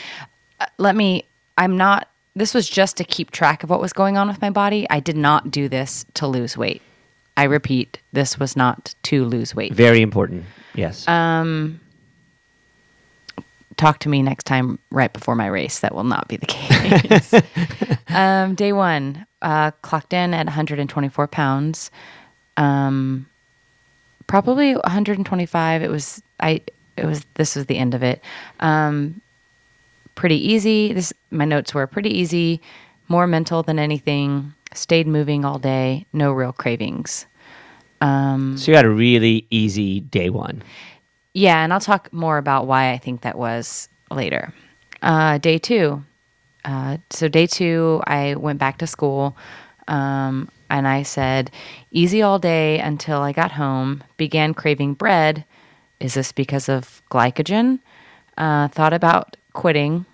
uh, 0.59 0.67
let 0.79 0.97
me. 0.97 1.29
I'm 1.57 1.77
not. 1.77 2.09
This 2.35 2.55
was 2.55 2.69
just 2.69 2.97
to 2.97 3.05
keep 3.05 3.31
track 3.31 3.63
of 3.63 3.71
what 3.71 3.81
was 3.81 3.93
going 3.93 4.17
on 4.17 4.29
with 4.29 4.41
my 4.41 4.51
body. 4.51 4.87
I 4.89 5.01
did 5.01 5.17
not 5.17 5.51
do 5.51 5.69
this 5.69 6.07
to 6.15 6.27
lose 6.27 6.57
weight. 6.57 6.81
I 7.37 7.45
repeat, 7.45 8.01
this 8.13 8.39
was 8.39 8.57
not 8.57 8.95
to 9.05 9.25
lose 9.25 9.55
weight. 9.55 9.73
Very 9.75 10.03
important. 10.03 10.45
Yes. 10.75 11.07
Um, 11.09 11.81
talk 13.77 13.99
to 14.01 14.09
me 14.09 14.23
next 14.23 14.45
time 14.45 14.79
right 14.91 15.13
before 15.13 15.35
my 15.35 15.47
race. 15.47 15.81
That 15.81 15.95
will 15.95 16.05
not 16.05 16.29
be 16.29 16.37
the 16.37 16.47
case. 16.47 17.35
um, 18.09 18.55
day 18.55 18.73
one, 18.73 19.27
uh, 19.41 19.71
clocked 19.83 20.13
in 20.13 20.35
at 20.35 20.47
124 20.47 21.27
pounds. 21.29 21.91
Um, 22.57 23.27
probably 24.27 24.75
125. 24.75 25.83
It 25.83 25.91
was 25.91 26.23
I. 26.41 26.63
It 26.99 27.07
was 27.07 27.25
this 27.35 27.57
was 27.57 27.67
the 27.67 27.79
end 27.79 27.95
of 27.95 28.03
it. 28.03 28.23
Um, 28.61 29.22
pretty 30.15 30.37
easy. 30.53 30.93
This 30.93 31.13
my 31.31 31.45
notes 31.45 31.75
were 31.75 31.87
pretty 31.87 32.11
easy, 32.11 32.61
more 33.09 33.27
mental 33.27 33.63
than 33.63 33.79
anything. 33.79 34.55
Stayed 34.75 35.07
moving 35.07 35.45
all 35.45 35.59
day. 35.59 36.07
No 36.13 36.33
real 36.33 36.53
cravings. 36.53 37.27
Um, 38.01 38.57
so 38.57 38.71
you 38.71 38.77
had 38.77 38.85
a 38.85 38.91
really 38.91 39.47
easy 39.51 40.01
day 40.01 40.31
one. 40.31 40.63
Yeah, 41.35 41.63
and 41.63 41.73
I'll 41.73 41.81
talk 41.81 42.13
more 42.13 42.39
about 42.39 42.67
why 42.67 42.93
I 42.93 42.99
think 42.99 43.23
that 43.23 43.39
was 43.39 43.89
later. 44.11 44.53
Uh, 45.03 45.39
day 45.39 45.59
two. 45.59 46.05
Uh, 46.65 46.99
so 47.11 47.29
day 47.29 47.47
two, 47.47 48.03
I 48.07 48.35
went 48.35 48.59
back 48.59 48.79
to 48.79 48.87
school. 48.87 49.37
Um, 49.89 50.49
and 50.71 50.89
I 50.89 51.03
said, 51.03 51.51
easy 51.91 52.23
all 52.23 52.39
day 52.39 52.79
until 52.79 53.21
I 53.21 53.33
got 53.33 53.53
home, 53.53 54.03
began 54.17 54.55
craving 54.55 54.95
bread. 54.95 55.45
Is 56.01 56.15
this 56.15 56.33
because 56.33 56.69
of 56.69 57.03
glycogen? 57.11 57.81
Uh, 58.39 58.69
thought 58.69 58.93
about 58.93 59.37
quitting. 59.53 60.07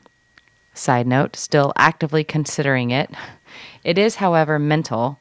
Side 0.75 1.07
note, 1.07 1.37
still 1.37 1.73
actively 1.77 2.25
considering 2.25 2.91
it. 2.91 3.11
It 3.85 3.99
is, 3.99 4.17
however, 4.17 4.59
mental. 4.59 5.21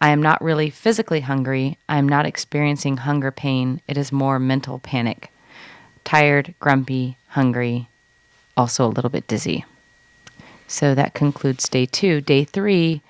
I 0.00 0.10
am 0.10 0.22
not 0.22 0.42
really 0.42 0.70
physically 0.70 1.20
hungry. 1.20 1.78
I 1.88 1.98
am 1.98 2.08
not 2.08 2.26
experiencing 2.26 2.98
hunger 2.98 3.30
pain. 3.30 3.80
It 3.88 3.96
is 3.96 4.12
more 4.12 4.38
mental 4.38 4.78
panic. 4.78 5.32
Tired, 6.04 6.54
grumpy, 6.60 7.16
hungry, 7.28 7.88
also 8.56 8.86
a 8.86 8.88
little 8.88 9.10
bit 9.10 9.26
dizzy. 9.26 9.64
So 10.66 10.94
that 10.94 11.14
concludes 11.14 11.68
day 11.68 11.86
two. 11.86 12.20
Day 12.20 12.44
three, 12.44 13.02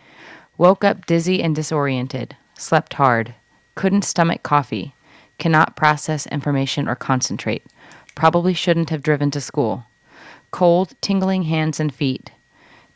woke 0.58 0.84
up 0.84 1.06
dizzy 1.06 1.42
and 1.42 1.56
disoriented, 1.56 2.36
slept 2.58 2.94
hard, 2.94 3.34
couldn't 3.74 4.02
stomach 4.02 4.42
coffee, 4.42 4.94
cannot 5.38 5.76
process 5.76 6.26
information 6.26 6.88
or 6.88 6.94
concentrate, 6.94 7.64
probably 8.14 8.52
shouldn't 8.52 8.90
have 8.90 9.02
driven 9.02 9.30
to 9.30 9.40
school, 9.40 9.86
cold, 10.52 10.94
tingling 11.00 11.42
hands 11.42 11.80
and 11.80 11.92
feet. 11.92 12.30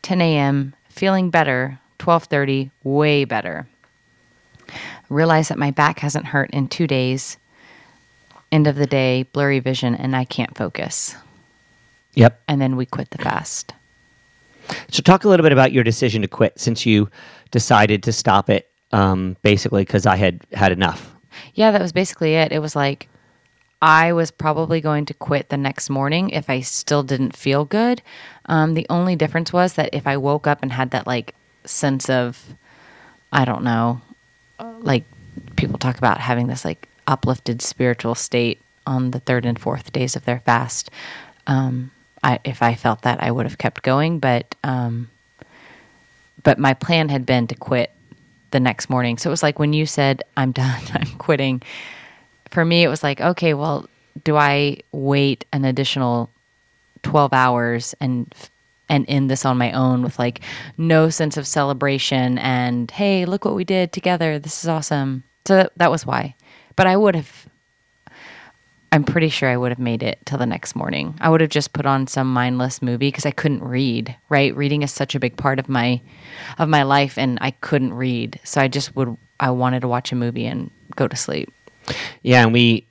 10 0.03 0.21
a.m., 0.21 0.73
feeling 0.87 1.29
better, 1.29 1.79
12:30, 1.99 2.71
way 2.83 3.25
better. 3.25 3.67
Realize 5.09 5.49
that 5.49 5.57
my 5.57 5.71
back 5.71 5.99
hasn't 5.99 6.27
hurt 6.27 6.49
in 6.51 6.67
2 6.67 6.87
days. 6.87 7.37
End 8.51 8.67
of 8.67 8.75
the 8.75 8.87
day, 8.87 9.23
blurry 9.23 9.59
vision 9.59 9.93
and 9.93 10.15
I 10.15 10.23
can't 10.23 10.55
focus. 10.55 11.15
Yep. 12.13 12.41
And 12.47 12.61
then 12.61 12.77
we 12.77 12.85
quit 12.85 13.09
the 13.11 13.17
fast. 13.17 13.73
So, 14.89 15.01
talk 15.01 15.23
a 15.23 15.29
little 15.29 15.43
bit 15.43 15.51
about 15.51 15.71
your 15.71 15.83
decision 15.83 16.21
to 16.21 16.27
quit 16.27 16.59
since 16.59 16.85
you 16.85 17.09
decided 17.51 18.03
to 18.03 18.11
stop 18.11 18.49
it, 18.49 18.69
um, 18.91 19.37
basically 19.41 19.83
because 19.83 20.05
I 20.05 20.15
had 20.15 20.41
had 20.53 20.71
enough. 20.71 21.15
Yeah, 21.53 21.71
that 21.71 21.81
was 21.81 21.91
basically 21.91 22.35
it. 22.35 22.51
It 22.51 22.59
was 22.59 22.75
like 22.75 23.07
I 23.81 24.13
was 24.13 24.31
probably 24.31 24.81
going 24.81 25.05
to 25.05 25.13
quit 25.13 25.49
the 25.49 25.57
next 25.57 25.89
morning 25.89 26.31
if 26.31 26.49
I 26.49 26.61
still 26.61 27.03
didn't 27.03 27.35
feel 27.35 27.65
good. 27.65 28.01
Um, 28.45 28.73
the 28.73 28.87
only 28.89 29.15
difference 29.15 29.53
was 29.53 29.73
that 29.73 29.89
if 29.93 30.07
I 30.07 30.17
woke 30.17 30.47
up 30.47 30.63
and 30.63 30.71
had 30.71 30.91
that 30.91 31.05
like 31.05 31.35
sense 31.63 32.09
of, 32.09 32.55
I 33.31 33.45
don't 33.45 33.63
know, 33.63 34.01
like 34.79 35.03
people 35.55 35.77
talk 35.77 35.97
about 35.97 36.19
having 36.19 36.47
this 36.47 36.65
like 36.65 36.87
uplifted 37.05 37.61
spiritual 37.61 38.15
state 38.15 38.61
on 38.87 39.11
the 39.11 39.19
third 39.19 39.45
and 39.45 39.59
fourth 39.59 39.91
days 39.91 40.15
of 40.15 40.25
their 40.25 40.39
fast. 40.39 40.89
Um, 41.45 41.91
I, 42.23 42.39
if 42.43 42.63
I 42.63 42.73
felt 42.73 43.03
that, 43.03 43.21
I 43.21 43.31
would 43.31 43.45
have 43.45 43.57
kept 43.57 43.83
going, 43.83 44.19
but 44.19 44.55
um, 44.63 45.09
but 46.43 46.57
my 46.57 46.73
plan 46.73 47.09
had 47.09 47.25
been 47.25 47.47
to 47.47 47.55
quit 47.55 47.91
the 48.51 48.59
next 48.59 48.89
morning. 48.89 49.17
So 49.17 49.29
it 49.29 49.31
was 49.31 49.43
like 49.43 49.59
when 49.59 49.73
you 49.73 49.85
said, 49.85 50.23
I'm 50.35 50.51
done, 50.51 50.81
I'm 50.93 51.11
quitting. 51.17 51.61
For 52.51 52.63
me, 52.65 52.83
it 52.83 52.87
was 52.87 53.03
like, 53.03 53.21
okay, 53.21 53.53
well, 53.53 53.87
do 54.23 54.35
I 54.35 54.79
wait 54.91 55.45
an 55.53 55.65
additional 55.65 56.31
12 57.03 57.33
hours 57.33 57.95
and 57.99 58.33
and 58.89 59.05
end 59.09 59.29
this 59.29 59.45
on 59.45 59.57
my 59.57 59.71
own 59.73 60.01
with 60.01 60.17
like 60.17 60.39
no 60.77 61.09
sense 61.09 61.35
of 61.35 61.45
celebration 61.45 62.37
and 62.37 62.89
hey, 62.91 63.25
look 63.25 63.43
what 63.43 63.55
we 63.55 63.65
did 63.65 63.91
together. 63.91 64.39
This 64.39 64.63
is 64.63 64.69
awesome. 64.69 65.23
So 65.45 65.55
that, 65.57 65.73
that 65.75 65.91
was 65.91 66.05
why. 66.05 66.35
But 66.77 66.87
I 66.87 66.95
would 66.95 67.15
have 67.15 67.47
I'm 68.91 69.03
pretty 69.03 69.29
sure 69.29 69.49
I 69.49 69.57
would 69.57 69.71
have 69.71 69.79
made 69.79 70.01
it 70.01 70.19
till 70.25 70.37
the 70.37 70.45
next 70.45 70.75
morning. 70.75 71.15
I 71.19 71.29
would 71.29 71.41
have 71.41 71.49
just 71.49 71.73
put 71.73 71.85
on 71.85 72.07
some 72.07 72.31
mindless 72.31 72.81
movie 72.81 73.09
because 73.09 73.25
I 73.25 73.31
couldn't 73.31 73.63
read. 73.63 74.15
Right, 74.29 74.55
reading 74.55 74.81
is 74.81 74.91
such 74.91 75.13
a 75.13 75.19
big 75.19 75.35
part 75.35 75.59
of 75.59 75.67
my 75.67 76.01
of 76.57 76.69
my 76.69 76.83
life, 76.83 77.17
and 77.17 77.37
I 77.41 77.51
couldn't 77.51 77.93
read. 77.93 78.39
So 78.43 78.61
I 78.61 78.67
just 78.67 78.95
would. 78.95 79.17
I 79.39 79.51
wanted 79.51 79.81
to 79.81 79.87
watch 79.87 80.11
a 80.11 80.15
movie 80.15 80.45
and 80.45 80.71
go 80.95 81.07
to 81.07 81.15
sleep. 81.15 81.53
Yeah, 82.21 82.43
and 82.43 82.53
we. 82.53 82.87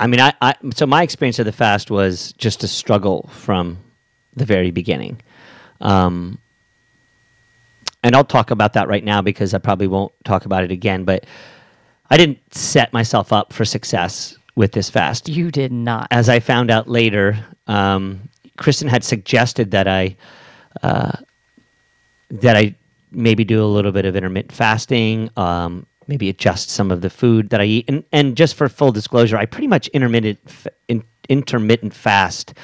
I 0.00 0.06
mean, 0.06 0.20
I, 0.20 0.34
I 0.40 0.54
so 0.74 0.86
my 0.86 1.02
experience 1.02 1.38
of 1.38 1.46
the 1.46 1.52
fast 1.52 1.90
was 1.90 2.32
just 2.32 2.64
a 2.64 2.68
struggle 2.68 3.30
from 3.32 3.78
the 4.34 4.44
very 4.44 4.70
beginning. 4.70 5.20
Um, 5.80 6.38
and 8.02 8.14
I'll 8.14 8.24
talk 8.24 8.50
about 8.50 8.74
that 8.74 8.88
right 8.88 9.04
now 9.04 9.22
because 9.22 9.54
I 9.54 9.58
probably 9.58 9.86
won't 9.86 10.12
talk 10.24 10.44
about 10.44 10.64
it 10.64 10.70
again. 10.70 11.04
But 11.04 11.26
I 12.10 12.16
didn't 12.16 12.54
set 12.54 12.92
myself 12.92 13.32
up 13.32 13.52
for 13.52 13.64
success 13.64 14.36
with 14.56 14.72
this 14.72 14.90
fast. 14.90 15.28
You 15.28 15.50
did 15.50 15.72
not. 15.72 16.08
As 16.10 16.28
I 16.28 16.40
found 16.40 16.70
out 16.70 16.88
later, 16.88 17.38
um, 17.66 18.28
Kristen 18.56 18.88
had 18.88 19.04
suggested 19.04 19.70
that 19.72 19.88
I 19.88 20.16
uh, 20.82 21.12
that 22.30 22.56
I 22.56 22.74
maybe 23.10 23.44
do 23.44 23.62
a 23.62 23.66
little 23.66 23.92
bit 23.92 24.04
of 24.04 24.16
intermittent 24.16 24.52
fasting, 24.52 25.30
um, 25.36 25.86
maybe 26.08 26.28
adjust 26.28 26.70
some 26.70 26.90
of 26.90 27.00
the 27.00 27.10
food 27.10 27.50
that 27.50 27.60
I 27.60 27.64
eat, 27.64 27.84
and 27.88 28.04
and 28.12 28.36
just 28.36 28.54
for 28.54 28.68
full 28.68 28.92
disclosure, 28.92 29.36
I 29.36 29.46
pretty 29.46 29.68
much 29.68 29.88
intermittent 29.88 30.38
in, 30.88 31.04
intermittent 31.28 31.94
fast 31.94 32.54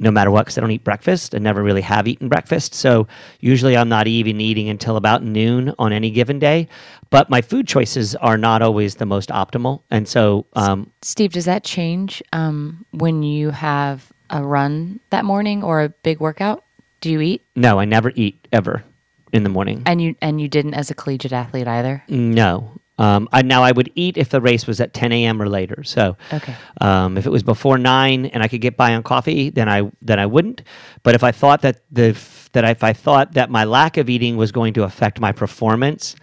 no 0.00 0.10
matter 0.10 0.30
what 0.30 0.46
because 0.46 0.58
I 0.58 0.62
don't 0.62 0.70
eat 0.70 0.82
breakfast. 0.82 1.34
I 1.34 1.38
never 1.38 1.62
really 1.62 1.82
have 1.82 2.08
eaten 2.08 2.28
breakfast. 2.28 2.74
So 2.74 3.06
usually 3.38 3.76
I'm 3.76 3.88
not 3.88 4.08
even 4.08 4.40
eating 4.40 4.68
until 4.68 4.96
about 4.96 5.22
noon 5.22 5.74
on 5.78 5.92
any 5.92 6.10
given 6.10 6.38
day. 6.38 6.68
But 7.10 7.28
my 7.28 7.42
food 7.42 7.68
choices 7.68 8.16
are 8.16 8.38
not 8.38 8.62
always 8.62 8.96
the 8.96 9.06
most 9.06 9.28
optimal. 9.28 9.82
And 9.90 10.08
so. 10.08 10.46
Um, 10.54 10.90
Steve, 11.02 11.32
does 11.32 11.44
that 11.44 11.62
change 11.64 12.22
um, 12.32 12.84
when 12.92 13.22
you 13.22 13.50
have 13.50 14.10
a 14.30 14.42
run 14.42 15.00
that 15.10 15.24
morning 15.24 15.62
or 15.62 15.82
a 15.82 15.90
big 15.90 16.18
workout? 16.18 16.64
Do 17.00 17.10
you 17.10 17.20
eat? 17.20 17.44
No, 17.54 17.78
I 17.78 17.84
never 17.84 18.12
eat 18.14 18.48
ever 18.52 18.82
in 19.32 19.42
the 19.42 19.48
morning. 19.48 19.82
And 19.86 20.00
you 20.00 20.14
and 20.20 20.40
you 20.40 20.48
didn't 20.48 20.74
as 20.74 20.90
a 20.90 20.94
collegiate 20.94 21.32
athlete 21.32 21.66
either. 21.68 22.02
No, 22.08 22.70
um, 23.00 23.30
I, 23.32 23.40
now 23.40 23.62
I 23.62 23.72
would 23.72 23.90
eat 23.94 24.18
if 24.18 24.28
the 24.28 24.42
race 24.42 24.66
was 24.66 24.78
at 24.78 24.92
10 24.92 25.10
a.m. 25.12 25.40
or 25.40 25.48
later. 25.48 25.82
So, 25.84 26.18
okay. 26.34 26.54
um, 26.82 27.16
if 27.16 27.24
it 27.24 27.30
was 27.30 27.42
before 27.42 27.78
nine 27.78 28.26
and 28.26 28.42
I 28.42 28.48
could 28.48 28.60
get 28.60 28.76
by 28.76 28.94
on 28.94 29.02
coffee, 29.02 29.48
then 29.48 29.70
I 29.70 29.90
then 30.02 30.18
I 30.20 30.26
wouldn't. 30.26 30.62
But 31.02 31.14
if 31.14 31.24
I 31.24 31.32
thought 31.32 31.62
that 31.62 31.80
the 31.90 32.14
that 32.52 32.64
if 32.64 32.84
I 32.84 32.92
thought 32.92 33.32
that 33.32 33.48
my 33.48 33.64
lack 33.64 33.96
of 33.96 34.10
eating 34.10 34.36
was 34.36 34.52
going 34.52 34.74
to 34.74 34.82
affect 34.82 35.18
my 35.18 35.32
performance, 35.32 36.14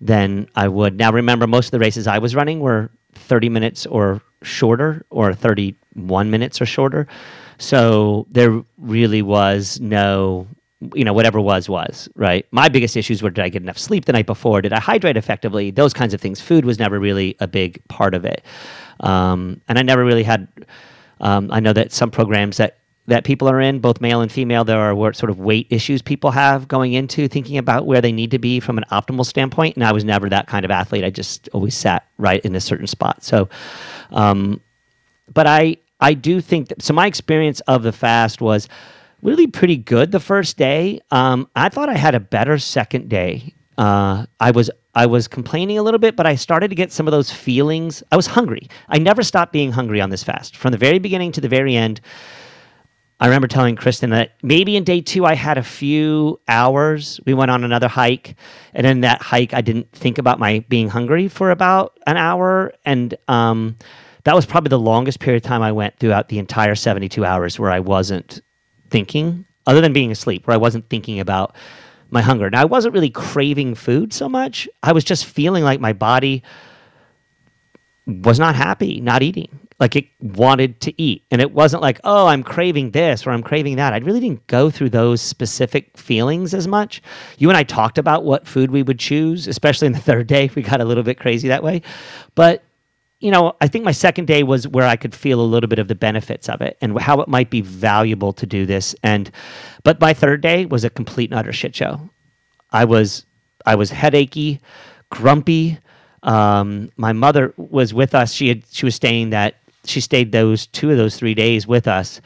then 0.00 0.48
I 0.56 0.68
would. 0.68 0.96
Now 0.96 1.12
remember, 1.12 1.46
most 1.46 1.66
of 1.66 1.72
the 1.72 1.80
races 1.80 2.06
I 2.06 2.16
was 2.16 2.34
running 2.34 2.60
were 2.60 2.90
30 3.12 3.50
minutes 3.50 3.84
or 3.84 4.22
shorter, 4.42 5.04
or 5.10 5.34
31 5.34 6.30
minutes 6.30 6.62
or 6.62 6.66
shorter. 6.66 7.06
So 7.58 8.26
there 8.30 8.64
really 8.78 9.20
was 9.20 9.80
no 9.80 10.48
you 10.94 11.04
know, 11.04 11.12
whatever 11.12 11.40
was, 11.40 11.68
was, 11.68 12.08
right? 12.16 12.46
My 12.50 12.68
biggest 12.68 12.96
issues 12.96 13.22
were 13.22 13.30
did 13.30 13.44
I 13.44 13.48
get 13.48 13.62
enough 13.62 13.78
sleep 13.78 14.04
the 14.04 14.12
night 14.12 14.26
before? 14.26 14.62
Did 14.62 14.72
I 14.72 14.80
hydrate 14.80 15.16
effectively? 15.16 15.70
Those 15.70 15.92
kinds 15.92 16.14
of 16.14 16.20
things. 16.20 16.40
Food 16.40 16.64
was 16.64 16.78
never 16.78 16.98
really 16.98 17.36
a 17.40 17.46
big 17.46 17.86
part 17.88 18.14
of 18.14 18.24
it. 18.24 18.44
Um, 19.00 19.60
and 19.68 19.78
I 19.78 19.82
never 19.82 20.04
really 20.04 20.22
had, 20.22 20.48
um, 21.20 21.50
I 21.52 21.60
know 21.60 21.72
that 21.72 21.92
some 21.92 22.10
programs 22.10 22.56
that, 22.56 22.78
that 23.06 23.24
people 23.24 23.48
are 23.48 23.60
in, 23.60 23.80
both 23.80 24.00
male 24.00 24.20
and 24.20 24.30
female, 24.30 24.64
there 24.64 24.80
are 24.80 25.12
sort 25.12 25.30
of 25.30 25.38
weight 25.38 25.66
issues 25.70 26.02
people 26.02 26.30
have 26.30 26.68
going 26.68 26.92
into 26.92 27.28
thinking 27.28 27.58
about 27.58 27.86
where 27.86 28.00
they 28.00 28.12
need 28.12 28.30
to 28.30 28.38
be 28.38 28.60
from 28.60 28.78
an 28.78 28.84
optimal 28.90 29.26
standpoint. 29.26 29.76
And 29.76 29.84
I 29.84 29.92
was 29.92 30.04
never 30.04 30.28
that 30.28 30.46
kind 30.46 30.64
of 30.64 30.70
athlete. 30.70 31.04
I 31.04 31.10
just 31.10 31.48
always 31.52 31.76
sat 31.76 32.06
right 32.18 32.44
in 32.44 32.54
a 32.54 32.60
certain 32.60 32.86
spot. 32.86 33.22
So, 33.24 33.48
um, 34.10 34.60
but 35.32 35.46
I, 35.46 35.76
I 36.00 36.14
do 36.14 36.40
think 36.40 36.68
that, 36.68 36.82
so 36.82 36.92
my 36.92 37.06
experience 37.06 37.60
of 37.60 37.82
the 37.82 37.92
fast 37.92 38.40
was, 38.40 38.68
really 39.22 39.46
pretty 39.46 39.76
good 39.76 40.10
the 40.12 40.20
first 40.20 40.56
day. 40.56 41.00
Um, 41.10 41.48
I 41.54 41.68
thought 41.68 41.88
I 41.88 41.96
had 41.96 42.14
a 42.14 42.20
better 42.20 42.58
second 42.58 43.08
day. 43.08 43.54
Uh, 43.78 44.26
I 44.38 44.50
was 44.50 44.70
I 44.94 45.06
was 45.06 45.26
complaining 45.26 45.78
a 45.78 45.82
little 45.82 45.98
bit, 45.98 46.16
but 46.16 46.26
I 46.26 46.34
started 46.34 46.68
to 46.68 46.74
get 46.74 46.92
some 46.92 47.08
of 47.08 47.12
those 47.12 47.30
feelings. 47.30 48.02
I 48.12 48.16
was 48.16 48.26
hungry. 48.26 48.68
I 48.88 48.98
never 48.98 49.22
stopped 49.22 49.52
being 49.52 49.72
hungry 49.72 50.00
on 50.02 50.10
this 50.10 50.22
fast 50.22 50.56
from 50.56 50.72
the 50.72 50.78
very 50.78 50.98
beginning 50.98 51.32
to 51.32 51.40
the 51.40 51.48
very 51.48 51.74
end. 51.74 52.00
I 53.18 53.26
remember 53.26 53.46
telling 53.46 53.76
Kristen 53.76 54.10
that 54.10 54.32
maybe 54.42 54.76
in 54.76 54.82
day 54.84 55.00
two 55.00 55.24
I 55.24 55.34
had 55.34 55.56
a 55.56 55.62
few 55.62 56.40
hours. 56.48 57.20
We 57.24 57.34
went 57.34 57.52
on 57.52 57.64
another 57.64 57.88
hike, 57.88 58.34
and 58.74 58.86
in 58.86 59.00
that 59.02 59.22
hike 59.22 59.54
I 59.54 59.60
didn't 59.60 59.90
think 59.92 60.18
about 60.18 60.38
my 60.38 60.64
being 60.68 60.88
hungry 60.88 61.28
for 61.28 61.50
about 61.50 61.98
an 62.06 62.16
hour, 62.16 62.72
and 62.84 63.14
um, 63.28 63.76
that 64.24 64.34
was 64.34 64.44
probably 64.44 64.70
the 64.70 64.78
longest 64.78 65.20
period 65.20 65.42
of 65.42 65.48
time 65.48 65.62
I 65.62 65.72
went 65.72 65.98
throughout 65.98 66.28
the 66.28 66.38
entire 66.38 66.74
seventy-two 66.74 67.24
hours 67.24 67.58
where 67.58 67.70
I 67.70 67.80
wasn't 67.80 68.42
thinking 68.92 69.44
other 69.66 69.80
than 69.80 69.92
being 69.92 70.12
asleep, 70.12 70.46
where 70.46 70.54
I 70.54 70.58
wasn't 70.58 70.88
thinking 70.88 71.18
about 71.18 71.56
my 72.10 72.20
hunger. 72.20 72.50
Now, 72.50 72.62
I 72.62 72.66
wasn't 72.66 72.94
really 72.94 73.10
craving 73.10 73.74
food 73.74 74.12
so 74.12 74.28
much. 74.28 74.68
I 74.82 74.92
was 74.92 75.02
just 75.02 75.24
feeling 75.24 75.64
like 75.64 75.80
my 75.80 75.92
body 75.92 76.42
was 78.06 78.38
not 78.38 78.54
happy 78.54 79.00
not 79.00 79.22
eating. 79.22 79.60
Like 79.78 79.96
it 79.96 80.06
wanted 80.20 80.80
to 80.82 81.00
eat. 81.00 81.24
And 81.30 81.40
it 81.40 81.52
wasn't 81.52 81.82
like, 81.82 82.00
oh, 82.04 82.26
I'm 82.26 82.42
craving 82.42 82.92
this 82.92 83.26
or 83.26 83.30
I'm 83.30 83.42
craving 83.42 83.76
that. 83.76 83.92
I 83.92 83.98
really 83.98 84.20
didn't 84.20 84.46
go 84.46 84.70
through 84.70 84.90
those 84.90 85.20
specific 85.20 85.96
feelings 85.96 86.54
as 86.54 86.68
much. 86.68 87.02
You 87.38 87.48
and 87.48 87.56
I 87.56 87.64
talked 87.64 87.98
about 87.98 88.24
what 88.24 88.46
food 88.46 88.70
we 88.70 88.82
would 88.82 88.98
choose, 88.98 89.48
especially 89.48 89.86
in 89.86 89.92
the 89.92 90.00
third 90.10 90.26
day. 90.26 90.50
We 90.54 90.62
got 90.62 90.80
a 90.80 90.84
little 90.84 91.02
bit 91.02 91.18
crazy 91.18 91.48
that 91.48 91.62
way. 91.62 91.82
But 92.34 92.62
you 93.22 93.30
know, 93.30 93.54
I 93.60 93.68
think 93.68 93.84
my 93.84 93.92
second 93.92 94.26
day 94.26 94.42
was 94.42 94.66
where 94.66 94.86
I 94.86 94.96
could 94.96 95.14
feel 95.14 95.40
a 95.40 95.42
little 95.46 95.68
bit 95.68 95.78
of 95.78 95.88
the 95.88 95.94
benefits 95.94 96.48
of 96.48 96.60
it 96.60 96.76
and 96.80 96.98
how 97.00 97.20
it 97.20 97.28
might 97.28 97.50
be 97.50 97.60
valuable 97.60 98.32
to 98.32 98.46
do 98.46 98.66
this. 98.66 98.96
And, 99.02 99.30
but 99.84 100.00
my 100.00 100.12
third 100.12 100.40
day 100.40 100.66
was 100.66 100.84
a 100.84 100.90
complete 100.90 101.30
and 101.30 101.38
utter 101.38 101.52
shit 101.52 101.74
show. 101.76 102.10
I 102.72 102.84
was, 102.84 103.24
I 103.64 103.76
was 103.76 103.90
headachy, 103.90 104.60
grumpy. 105.10 105.78
Um, 106.24 106.90
my 106.96 107.12
mother 107.12 107.54
was 107.56 107.94
with 107.94 108.14
us. 108.14 108.32
She 108.32 108.48
had 108.48 108.64
she 108.70 108.84
was 108.86 108.94
staying 108.94 109.30
that 109.30 109.56
she 109.84 110.00
stayed 110.00 110.32
those 110.32 110.66
two 110.66 110.90
of 110.90 110.96
those 110.96 111.16
three 111.16 111.34
days 111.34 111.66
with 111.66 111.88
us, 111.88 112.20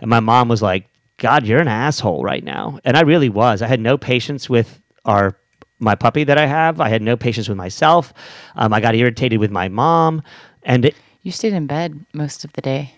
and 0.00 0.08
my 0.08 0.20
mom 0.20 0.48
was 0.48 0.62
like, 0.62 0.88
"God, 1.18 1.44
you're 1.44 1.60
an 1.60 1.68
asshole 1.68 2.22
right 2.22 2.44
now," 2.44 2.78
and 2.84 2.96
I 2.96 3.00
really 3.00 3.28
was. 3.28 3.60
I 3.60 3.66
had 3.66 3.80
no 3.80 3.98
patience 3.98 4.48
with 4.48 4.80
our 5.04 5.36
my 5.80 5.94
puppy 5.94 6.24
that 6.24 6.38
I 6.38 6.46
have. 6.46 6.80
I 6.80 6.88
had 6.88 7.02
no 7.02 7.16
patience 7.16 7.48
with 7.48 7.58
myself. 7.58 8.12
Um, 8.56 8.72
I 8.72 8.80
got 8.80 8.94
irritated 8.94 9.40
with 9.40 9.50
my 9.50 9.68
mom, 9.68 10.22
and 10.62 10.84
it, 10.84 10.94
You 11.22 11.32
stayed 11.32 11.52
in 11.52 11.66
bed 11.66 12.04
most 12.12 12.44
of 12.44 12.52
the 12.52 12.60
day. 12.60 12.94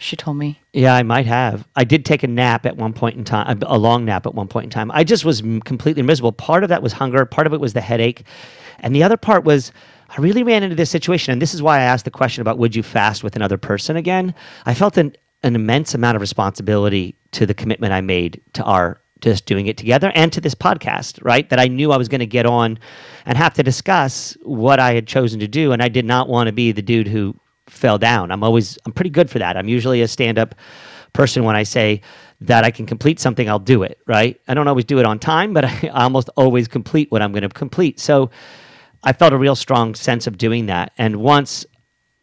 She 0.00 0.14
told 0.14 0.36
me. 0.36 0.60
yeah, 0.72 0.94
I 0.94 1.02
might 1.02 1.26
have. 1.26 1.66
I 1.74 1.82
did 1.82 2.04
take 2.04 2.22
a 2.22 2.28
nap 2.28 2.64
at 2.66 2.76
one 2.76 2.92
point 2.92 3.16
in 3.16 3.24
time, 3.24 3.60
a 3.66 3.76
long 3.76 4.04
nap 4.04 4.26
at 4.26 4.34
one 4.34 4.46
point 4.46 4.64
in 4.64 4.70
time. 4.70 4.92
I 4.92 5.02
just 5.02 5.24
was 5.24 5.40
m- 5.40 5.60
completely 5.60 6.02
miserable. 6.04 6.30
Part 6.30 6.62
of 6.62 6.68
that 6.68 6.82
was 6.84 6.92
hunger. 6.92 7.24
Part 7.26 7.48
of 7.48 7.52
it 7.52 7.58
was 7.60 7.72
the 7.72 7.80
headache, 7.80 8.22
and 8.78 8.94
the 8.94 9.02
other 9.02 9.16
part 9.16 9.42
was 9.42 9.72
I 10.16 10.20
really 10.20 10.44
ran 10.44 10.62
into 10.62 10.76
this 10.76 10.88
situation, 10.88 11.32
and 11.32 11.42
this 11.42 11.52
is 11.52 11.62
why 11.62 11.78
I 11.78 11.82
asked 11.82 12.04
the 12.04 12.12
question 12.12 12.42
about 12.42 12.58
would 12.58 12.76
you 12.76 12.82
fast 12.84 13.24
with 13.24 13.34
another 13.34 13.58
person 13.58 13.96
again. 13.96 14.34
I 14.66 14.72
felt 14.74 14.96
an, 14.96 15.16
an 15.42 15.56
immense 15.56 15.94
amount 15.94 16.14
of 16.14 16.20
responsibility 16.20 17.16
to 17.32 17.44
the 17.44 17.52
commitment 17.54 17.92
I 17.92 18.00
made 18.00 18.40
to 18.52 18.62
our 18.62 19.00
just 19.20 19.46
doing 19.46 19.66
it 19.66 19.76
together 19.76 20.12
and 20.14 20.32
to 20.32 20.40
this 20.40 20.54
podcast, 20.54 21.18
right? 21.22 21.48
That 21.50 21.58
I 21.58 21.66
knew 21.66 21.92
I 21.92 21.96
was 21.96 22.08
going 22.08 22.20
to 22.20 22.26
get 22.26 22.46
on 22.46 22.78
and 23.26 23.36
have 23.36 23.54
to 23.54 23.62
discuss 23.62 24.36
what 24.42 24.78
I 24.78 24.94
had 24.94 25.06
chosen 25.06 25.40
to 25.40 25.48
do, 25.48 25.72
and 25.72 25.82
I 25.82 25.88
did 25.88 26.04
not 26.04 26.28
want 26.28 26.46
to 26.46 26.52
be 26.52 26.72
the 26.72 26.82
dude 26.82 27.08
who 27.08 27.38
fell 27.66 27.98
down. 27.98 28.30
I'm 28.30 28.42
always 28.42 28.78
I'm 28.86 28.92
pretty 28.92 29.10
good 29.10 29.30
for 29.30 29.38
that. 29.38 29.56
I'm 29.56 29.68
usually 29.68 30.02
a 30.02 30.08
stand-up 30.08 30.54
person 31.12 31.44
when 31.44 31.56
I 31.56 31.62
say 31.62 32.02
that 32.40 32.64
I 32.64 32.70
can 32.70 32.86
complete 32.86 33.18
something, 33.18 33.48
I'll 33.48 33.58
do 33.58 33.82
it, 33.82 33.98
right? 34.06 34.40
I 34.46 34.54
don't 34.54 34.68
always 34.68 34.84
do 34.84 34.98
it 34.98 35.06
on 35.06 35.18
time, 35.18 35.52
but 35.52 35.64
I, 35.84 35.88
almost 35.88 36.30
always 36.36 36.68
complete 36.68 37.10
what 37.10 37.22
I'm 37.22 37.32
going 37.32 37.42
to 37.42 37.48
complete. 37.48 37.98
So 37.98 38.30
I 39.02 39.12
felt 39.12 39.32
a 39.32 39.38
real 39.38 39.56
strong 39.56 39.94
sense 39.94 40.26
of 40.26 40.38
doing 40.38 40.66
that. 40.66 40.92
And 40.98 41.16
once 41.16 41.66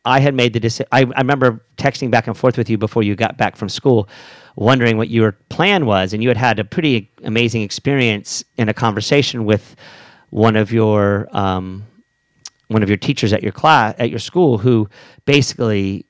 I 0.05 0.19
had 0.19 0.33
made 0.33 0.53
the 0.53 0.59
decision, 0.59 0.87
I 0.91 1.01
remember 1.01 1.65
texting 1.77 2.11
back 2.11 2.27
and 2.27 2.37
forth 2.37 2.57
with 2.57 2.69
you 2.69 2.77
before 2.77 3.03
you 3.03 3.15
got 3.15 3.37
back 3.37 3.55
from 3.55 3.69
school, 3.69 4.07
wondering 4.55 4.97
what 4.97 5.09
your 5.09 5.33
plan 5.49 5.85
was. 5.85 6.13
And 6.13 6.23
you 6.23 6.29
had 6.29 6.37
had 6.37 6.59
a 6.59 6.63
pretty 6.63 7.11
amazing 7.23 7.61
experience 7.61 8.43
in 8.57 8.69
a 8.69 8.73
conversation 8.73 9.45
with 9.45 9.75
one 10.29 10.55
of 10.55 10.71
your 10.71 11.27
um, 11.31 11.85
one 12.67 12.83
of 12.83 12.89
your 12.89 12.97
teachers 12.97 13.31
at 13.31 13.43
your 13.43 13.51
class 13.51 13.95
at 13.99 14.09
your 14.09 14.19
school 14.19 14.57
who 14.57 14.89
basically 15.25 16.05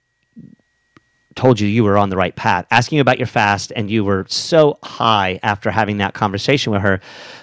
told 1.35 1.59
you 1.59 1.67
you 1.67 1.83
were 1.83 1.97
on 1.97 2.09
the 2.09 2.15
right 2.15 2.35
path, 2.35 2.65
asking 2.71 2.99
about 2.99 3.17
your 3.17 3.27
fast, 3.27 3.73
and 3.75 3.91
you 3.91 4.03
were 4.03 4.25
so 4.29 4.77
high 4.83 5.39
after 5.43 5.69
having 5.69 5.97
that 5.97 6.13
conversation 6.13 6.71
with 6.71 6.81
her 6.81 6.99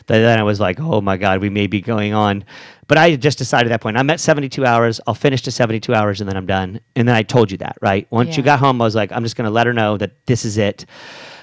that 0.07 0.19
then 0.19 0.39
I 0.39 0.43
was 0.43 0.61
like, 0.61 0.81
oh 0.81 1.01
my 1.01 1.17
God, 1.17 1.41
we 1.41 1.51
may 1.51 1.67
be 1.67 1.81
going 1.81 2.15
on. 2.15 2.45
But 2.89 2.99
I 2.99 3.17
just 3.17 3.39
decided 3.39 3.71
at 3.71 3.75
that 3.75 3.81
point, 3.81 3.97
I'm 3.97 4.11
at 4.11 4.21
72 4.21 4.67
hours, 4.67 5.01
I'll 5.07 5.15
finish 5.15 5.43
to 5.43 5.51
72 5.51 5.95
hours, 5.95 6.21
and 6.21 6.29
then 6.29 6.37
I'm 6.37 6.47
done. 6.47 6.81
And 6.97 7.07
then 7.07 7.15
I 7.15 7.23
told 7.23 7.51
you 7.51 7.59
that, 7.59 7.77
right? 7.81 8.07
Once 8.11 8.37
you 8.37 8.43
got 8.43 8.59
home, 8.59 8.81
I 8.81 8.85
was 8.85 8.95
like, 8.95 9.13
I'm 9.13 9.23
just 9.23 9.37
going 9.37 9.47
to 9.47 9.51
let 9.51 9.67
her 9.67 9.73
know 9.73 9.97
that 9.99 10.27
this 10.27 10.45
is 10.45 10.59
it. 10.59 10.87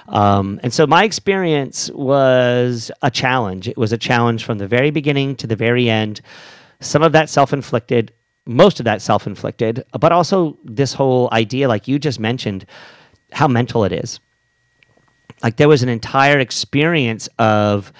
Um, 0.08 0.58
and 0.62 0.72
so 0.72 0.86
my 0.86 1.04
experience 1.04 1.90
was 1.90 2.90
a 3.02 3.10
challenge. 3.10 3.68
It 3.68 3.78
was 3.78 3.92
a 3.92 3.98
challenge 3.98 4.44
from 4.44 4.58
the 4.58 4.66
very 4.66 4.90
beginning 4.90 5.36
to 5.36 5.46
the 5.46 5.56
very 5.56 5.88
end. 5.88 6.20
Some 6.80 7.02
of 7.02 7.12
that 7.12 7.28
self 7.28 7.52
inflicted, 7.52 8.12
most 8.50 8.80
of 8.80 8.84
that 8.84 9.00
self 9.00 9.26
inflicted, 9.26 9.84
but 9.98 10.12
also 10.12 10.58
this 10.64 10.92
whole 10.92 11.28
idea, 11.32 11.68
like 11.68 11.88
you 11.88 11.98
just 11.98 12.20
mentioned, 12.20 12.66
how 13.32 13.46
mental 13.46 13.84
it 13.84 13.92
is. 13.92 14.20
Like 15.42 15.56
there 15.56 15.68
was 15.68 15.82
an 15.82 15.88
entire 15.88 16.38
experience 16.38 17.28
of, 17.38 17.92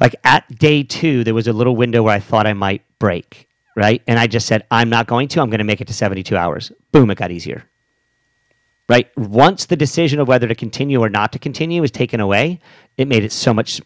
like 0.00 0.14
at 0.22 0.46
day 0.56 0.82
two, 0.84 1.24
there 1.24 1.34
was 1.34 1.48
a 1.48 1.52
little 1.52 1.74
window 1.74 2.02
where 2.02 2.14
I 2.14 2.20
thought 2.20 2.46
I 2.46 2.52
might 2.52 2.82
break, 2.98 3.48
right? 3.74 4.02
And 4.06 4.18
I 4.18 4.26
just 4.26 4.46
said, 4.46 4.64
I'm 4.70 4.90
not 4.90 5.06
going 5.06 5.28
to, 5.28 5.40
I'm 5.40 5.50
going 5.50 5.58
to 5.58 5.64
make 5.64 5.80
it 5.80 5.88
to 5.88 5.94
72 5.94 6.36
hours. 6.36 6.70
Boom, 6.92 7.10
it 7.10 7.16
got 7.16 7.30
easier 7.30 7.64
right? 8.88 9.14
Once 9.18 9.66
the 9.66 9.76
decision 9.76 10.18
of 10.18 10.28
whether 10.28 10.48
to 10.48 10.54
continue 10.54 11.00
or 11.00 11.10
not 11.10 11.30
to 11.32 11.38
continue 11.38 11.82
is 11.82 11.90
taken 11.90 12.20
away, 12.20 12.58
it 12.96 13.06
made 13.06 13.22
it 13.22 13.32
so 13.32 13.52
much 13.52 13.80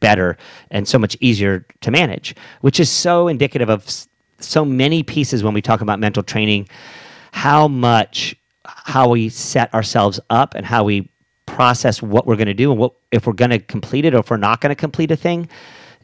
better 0.00 0.36
and 0.70 0.86
so 0.86 0.98
much 0.98 1.16
easier 1.20 1.64
to 1.80 1.90
manage, 1.90 2.34
which 2.60 2.80
is 2.80 2.90
so 2.90 3.28
indicative 3.28 3.70
of 3.70 4.07
so 4.40 4.64
many 4.64 5.02
pieces 5.02 5.42
when 5.42 5.54
we 5.54 5.62
talk 5.62 5.80
about 5.80 5.98
mental 5.98 6.22
training, 6.22 6.68
how 7.32 7.68
much 7.68 8.34
how 8.64 9.08
we 9.08 9.28
set 9.28 9.72
ourselves 9.72 10.20
up 10.30 10.54
and 10.54 10.66
how 10.66 10.84
we 10.84 11.10
process 11.46 12.02
what 12.02 12.26
we're 12.26 12.36
going 12.36 12.46
to 12.46 12.54
do 12.54 12.70
and 12.70 12.78
what 12.78 12.92
if 13.10 13.26
we're 13.26 13.32
going 13.32 13.50
to 13.50 13.58
complete 13.58 14.04
it 14.04 14.14
or 14.14 14.18
if 14.18 14.30
we're 14.30 14.36
not 14.36 14.60
going 14.60 14.70
to 14.70 14.76
complete 14.76 15.10
a 15.10 15.16
thing 15.16 15.48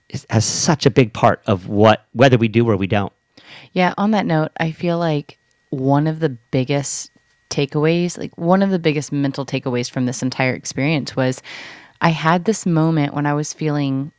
is, 0.09 0.27
has 0.31 0.45
such 0.45 0.87
a 0.87 0.91
big 0.91 1.13
part 1.13 1.43
of 1.47 1.69
what 1.69 2.07
whether 2.13 2.39
we 2.39 2.49
do 2.49 2.69
or 2.69 2.77
we 2.77 2.87
don't. 2.87 3.13
Yeah, 3.73 3.95
on 3.99 4.13
that 4.13 4.27
note, 4.27 4.53
I 4.59 4.73
feel 4.73 4.99
like 4.99 5.39
one 5.71 6.07
of 6.07 6.21
the 6.21 6.31
biggest 6.31 7.11
takeaways, 7.51 8.19
like 8.19 8.37
one 8.39 8.63
of 8.63 8.71
the 8.71 8.79
biggest 8.79 9.13
mental 9.13 9.45
takeaways 9.45 9.91
from 9.91 10.07
this 10.07 10.23
entire 10.23 10.55
experience 10.55 11.15
was 11.15 11.43
I 12.01 12.11
had 12.11 12.45
this 12.45 12.67
moment 12.67 13.15
when 13.15 13.27
I 13.27 13.35
was 13.35 13.53
feeling, 13.53 14.13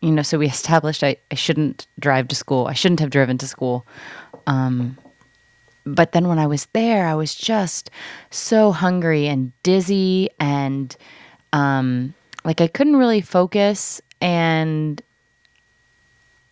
you 0.00 0.12
know, 0.12 0.22
so 0.22 0.38
we 0.38 0.46
established 0.46 1.02
I, 1.02 1.16
I 1.30 1.34
shouldn't 1.34 1.86
drive 1.98 2.28
to 2.28 2.36
school. 2.36 2.66
I 2.66 2.72
shouldn't 2.72 3.00
have 3.00 3.10
driven 3.10 3.38
to 3.38 3.46
school. 3.46 3.86
Um, 4.46 4.96
but 5.84 6.12
then 6.12 6.28
when 6.28 6.38
I 6.38 6.46
was 6.46 6.66
there, 6.72 7.06
I 7.06 7.14
was 7.14 7.34
just 7.34 7.90
so 8.30 8.72
hungry 8.72 9.26
and 9.26 9.52
dizzy 9.62 10.30
and 10.38 10.94
um, 11.52 12.14
like 12.44 12.60
I 12.60 12.66
couldn't 12.66 12.96
really 12.96 13.20
focus 13.20 14.00
and 14.20 15.02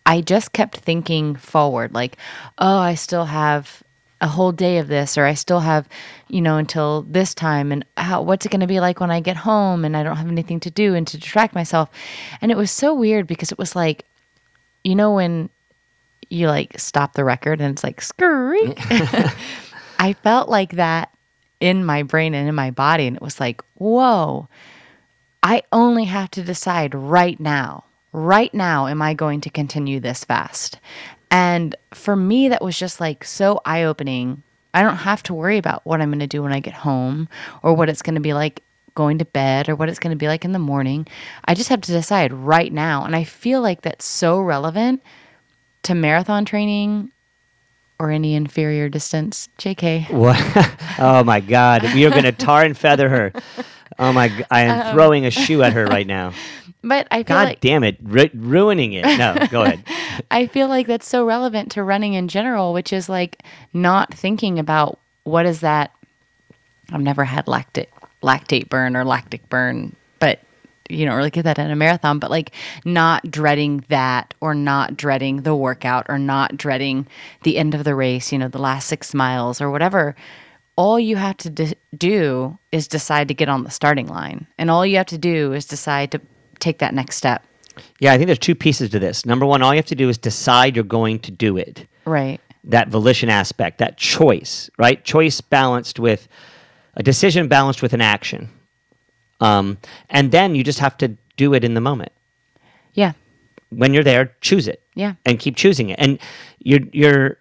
I 0.05 0.21
just 0.21 0.53
kept 0.53 0.77
thinking 0.77 1.35
forward, 1.35 1.93
like, 1.93 2.17
oh, 2.57 2.77
I 2.77 2.95
still 2.95 3.25
have 3.25 3.83
a 4.19 4.27
whole 4.27 4.51
day 4.51 4.77
of 4.79 4.87
this, 4.87 5.17
or 5.17 5.25
I 5.25 5.33
still 5.33 5.59
have, 5.59 5.87
you 6.27 6.41
know, 6.41 6.57
until 6.57 7.03
this 7.03 7.33
time, 7.35 7.71
and 7.71 7.85
how, 7.97 8.21
what's 8.21 8.45
it 8.45 8.51
going 8.51 8.61
to 8.61 8.67
be 8.67 8.79
like 8.79 8.99
when 8.99 9.11
I 9.11 9.19
get 9.19 9.37
home 9.37 9.85
and 9.85 9.95
I 9.95 10.03
don't 10.03 10.17
have 10.17 10.27
anything 10.27 10.59
to 10.61 10.71
do 10.71 10.95
and 10.95 11.05
to 11.07 11.17
distract 11.17 11.53
myself. 11.53 11.89
And 12.41 12.51
it 12.51 12.57
was 12.57 12.71
so 12.71 12.93
weird 12.93 13.27
because 13.27 13.51
it 13.51 13.59
was 13.59 13.75
like, 13.75 14.05
you 14.83 14.95
know, 14.95 15.13
when 15.13 15.49
you 16.29 16.47
like 16.47 16.79
stop 16.79 17.13
the 17.13 17.23
record 17.23 17.61
and 17.61 17.71
it's 17.73 17.83
like 17.83 18.01
screek. 18.01 18.79
I 19.99 20.13
felt 20.23 20.49
like 20.49 20.73
that 20.73 21.11
in 21.59 21.85
my 21.85 22.03
brain 22.03 22.33
and 22.33 22.47
in 22.47 22.55
my 22.55 22.71
body, 22.71 23.07
and 23.07 23.15
it 23.15 23.21
was 23.21 23.39
like, 23.39 23.61
whoa. 23.75 24.47
I 25.43 25.63
only 25.71 26.05
have 26.05 26.31
to 26.31 26.43
decide 26.43 26.93
right 26.93 27.39
now. 27.39 27.85
Right 28.11 28.53
now, 28.53 28.87
am 28.87 29.01
I 29.01 29.13
going 29.13 29.41
to 29.41 29.49
continue 29.49 29.99
this 29.99 30.23
fast? 30.23 30.79
And 31.29 31.75
for 31.93 32.15
me, 32.15 32.49
that 32.49 32.63
was 32.63 32.77
just 32.77 32.99
like 32.99 33.23
so 33.23 33.61
eye 33.65 33.83
opening. 33.83 34.43
I 34.73 34.81
don't 34.81 34.97
have 34.97 35.23
to 35.23 35.33
worry 35.33 35.57
about 35.57 35.85
what 35.85 36.01
I'm 36.01 36.09
going 36.09 36.19
to 36.19 36.27
do 36.27 36.43
when 36.43 36.53
I 36.53 36.59
get 36.59 36.73
home 36.73 37.27
or 37.63 37.73
what 37.73 37.89
it's 37.89 38.01
going 38.01 38.15
to 38.15 38.21
be 38.21 38.33
like 38.33 38.63
going 38.95 39.19
to 39.19 39.25
bed 39.25 39.69
or 39.69 39.75
what 39.75 39.89
it's 39.89 39.99
going 39.99 40.11
to 40.11 40.17
be 40.17 40.27
like 40.27 40.45
in 40.45 40.51
the 40.51 40.59
morning. 40.59 41.07
I 41.45 41.53
just 41.53 41.69
have 41.69 41.81
to 41.81 41.91
decide 41.91 42.33
right 42.33 42.71
now. 42.71 43.03
And 43.05 43.15
I 43.15 43.23
feel 43.23 43.61
like 43.61 43.81
that's 43.81 44.05
so 44.05 44.39
relevant 44.39 45.01
to 45.83 45.95
marathon 45.95 46.45
training 46.45 47.11
or 47.99 48.11
any 48.11 48.35
inferior 48.35 48.89
distance. 48.89 49.49
JK. 49.57 50.09
What? 50.11 50.37
oh 50.99 51.23
my 51.23 51.39
God! 51.39 51.83
We 51.93 52.05
are 52.05 52.09
going 52.09 52.23
to 52.23 52.31
tar 52.31 52.63
and 52.63 52.77
feather 52.77 53.09
her. 53.09 53.33
Oh 53.99 54.13
my! 54.13 54.29
g- 54.29 54.43
I 54.51 54.61
am 54.61 54.87
um, 54.87 54.93
throwing 54.93 55.25
a 55.25 55.31
shoe 55.31 55.63
at 55.63 55.73
her 55.73 55.85
right 55.87 56.07
now. 56.07 56.33
But 56.83 57.07
I 57.11 57.17
feel 57.17 57.35
God 57.35 57.47
like 57.49 57.59
damn 57.59 57.83
it! 57.83 57.97
Ru- 58.01 58.29
ruining 58.33 58.93
it. 58.93 59.03
No, 59.17 59.35
go 59.49 59.63
ahead. 59.63 59.83
I 60.31 60.47
feel 60.47 60.67
like 60.67 60.87
that's 60.87 61.07
so 61.07 61.25
relevant 61.25 61.71
to 61.73 61.83
running 61.83 62.13
in 62.13 62.27
general, 62.27 62.73
which 62.73 62.93
is 62.93 63.09
like 63.09 63.43
not 63.73 64.13
thinking 64.13 64.59
about 64.59 64.99
what 65.23 65.45
is 65.45 65.61
that. 65.61 65.91
I've 66.91 67.01
never 67.01 67.25
had 67.25 67.47
lactate 67.47 67.87
lactate 68.23 68.69
burn 68.69 68.95
or 68.95 69.03
lactic 69.03 69.47
burn, 69.49 69.95
but 70.19 70.39
you 70.89 71.05
don't 71.05 71.17
really 71.17 71.29
get 71.29 71.43
that 71.43 71.59
in 71.59 71.69
a 71.71 71.75
marathon. 71.75 72.19
But 72.19 72.31
like 72.31 72.51
not 72.85 73.29
dreading 73.29 73.83
that, 73.89 74.33
or 74.39 74.53
not 74.53 74.95
dreading 74.95 75.41
the 75.41 75.55
workout, 75.55 76.05
or 76.07 76.19
not 76.19 76.55
dreading 76.55 77.07
the 77.43 77.57
end 77.57 77.73
of 77.73 77.83
the 77.83 77.95
race. 77.95 78.31
You 78.31 78.37
know, 78.37 78.47
the 78.47 78.61
last 78.61 78.87
six 78.87 79.13
miles 79.13 79.59
or 79.59 79.71
whatever. 79.71 80.15
All 80.77 80.99
you 80.99 81.15
have 81.15 81.37
to 81.37 81.49
d- 81.49 81.73
do 81.97 82.57
is 82.71 82.87
decide 82.87 83.27
to 83.29 83.33
get 83.33 83.49
on 83.49 83.63
the 83.63 83.71
starting 83.71 84.07
line, 84.07 84.47
and 84.57 84.69
all 84.71 84.85
you 84.85 84.97
have 84.97 85.07
to 85.07 85.17
do 85.17 85.53
is 85.53 85.65
decide 85.65 86.11
to 86.11 86.21
take 86.59 86.77
that 86.79 86.93
next 86.93 87.15
step. 87.17 87.43
Yeah, 87.99 88.13
I 88.13 88.17
think 88.17 88.27
there's 88.27 88.39
two 88.39 88.55
pieces 88.55 88.89
to 88.91 88.99
this. 88.99 89.25
Number 89.25 89.45
one, 89.45 89.61
all 89.61 89.73
you 89.73 89.77
have 89.77 89.85
to 89.87 89.95
do 89.95 90.07
is 90.09 90.17
decide 90.17 90.75
you're 90.75 90.83
going 90.85 91.19
to 91.19 91.31
do 91.31 91.57
it. 91.57 91.87
Right. 92.05 92.39
That 92.63 92.89
volition 92.89 93.29
aspect, 93.29 93.79
that 93.79 93.97
choice, 93.97 94.69
right? 94.77 95.03
Choice 95.03 95.41
balanced 95.41 95.99
with 95.99 96.27
a 96.95 97.03
decision 97.03 97.47
balanced 97.47 97.81
with 97.81 97.93
an 97.93 98.01
action. 98.01 98.49
Um, 99.39 99.77
and 100.09 100.31
then 100.31 100.55
you 100.55 100.63
just 100.63 100.79
have 100.79 100.97
to 100.97 101.15
do 101.37 101.53
it 101.53 101.63
in 101.63 101.73
the 101.75 101.81
moment. 101.81 102.11
Yeah. 102.93 103.13
When 103.69 103.93
you're 103.93 104.03
there, 104.03 104.35
choose 104.41 104.67
it. 104.67 104.81
Yeah. 104.95 105.13
and 105.25 105.37
keep 105.39 105.55
choosing 105.55 105.89
it. 105.89 105.99
And 105.99 106.17
you're 106.59 106.79
you're 106.91 107.37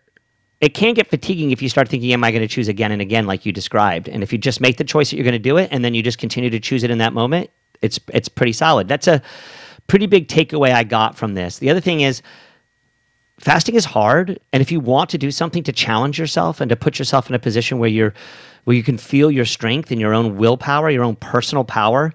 it 0.60 0.70
can 0.70 0.94
get 0.94 1.08
fatiguing 1.08 1.50
if 1.50 1.60
you 1.60 1.68
start 1.68 1.88
thinking, 1.88 2.12
"Am 2.12 2.24
I 2.24 2.30
going 2.30 2.42
to 2.42 2.48
choose 2.48 2.68
again 2.68 2.92
and 2.92 3.02
again?" 3.02 3.26
Like 3.26 3.46
you 3.46 3.52
described. 3.52 4.08
And 4.08 4.22
if 4.22 4.32
you 4.32 4.38
just 4.38 4.60
make 4.60 4.76
the 4.76 4.84
choice 4.84 5.10
that 5.10 5.16
you're 5.16 5.24
going 5.24 5.32
to 5.32 5.38
do 5.38 5.56
it, 5.56 5.68
and 5.70 5.84
then 5.84 5.94
you 5.94 6.02
just 6.02 6.18
continue 6.18 6.50
to 6.50 6.60
choose 6.60 6.82
it 6.82 6.90
in 6.90 6.98
that 6.98 7.12
moment, 7.12 7.50
it's 7.82 8.00
it's 8.12 8.28
pretty 8.28 8.52
solid. 8.52 8.88
That's 8.88 9.06
a 9.06 9.22
pretty 9.86 10.06
big 10.06 10.28
takeaway 10.28 10.72
I 10.72 10.84
got 10.84 11.16
from 11.16 11.34
this. 11.34 11.58
The 11.58 11.70
other 11.70 11.80
thing 11.80 12.00
is, 12.00 12.22
fasting 13.38 13.74
is 13.74 13.84
hard 13.84 14.38
and 14.52 14.62
if 14.62 14.72
you 14.72 14.80
want 14.80 15.10
to 15.10 15.18
do 15.18 15.30
something 15.30 15.62
to 15.62 15.72
challenge 15.72 16.18
yourself 16.18 16.60
and 16.60 16.70
to 16.70 16.76
put 16.76 16.98
yourself 16.98 17.28
in 17.28 17.34
a 17.34 17.38
position 17.38 17.78
where 17.78 17.88
you're 17.88 18.14
where 18.64 18.74
you 18.74 18.82
can 18.82 18.96
feel 18.96 19.30
your 19.30 19.44
strength 19.44 19.90
and 19.90 20.00
your 20.00 20.14
own 20.14 20.36
willpower 20.36 20.88
your 20.90 21.04
own 21.04 21.16
personal 21.16 21.62
power 21.62 22.12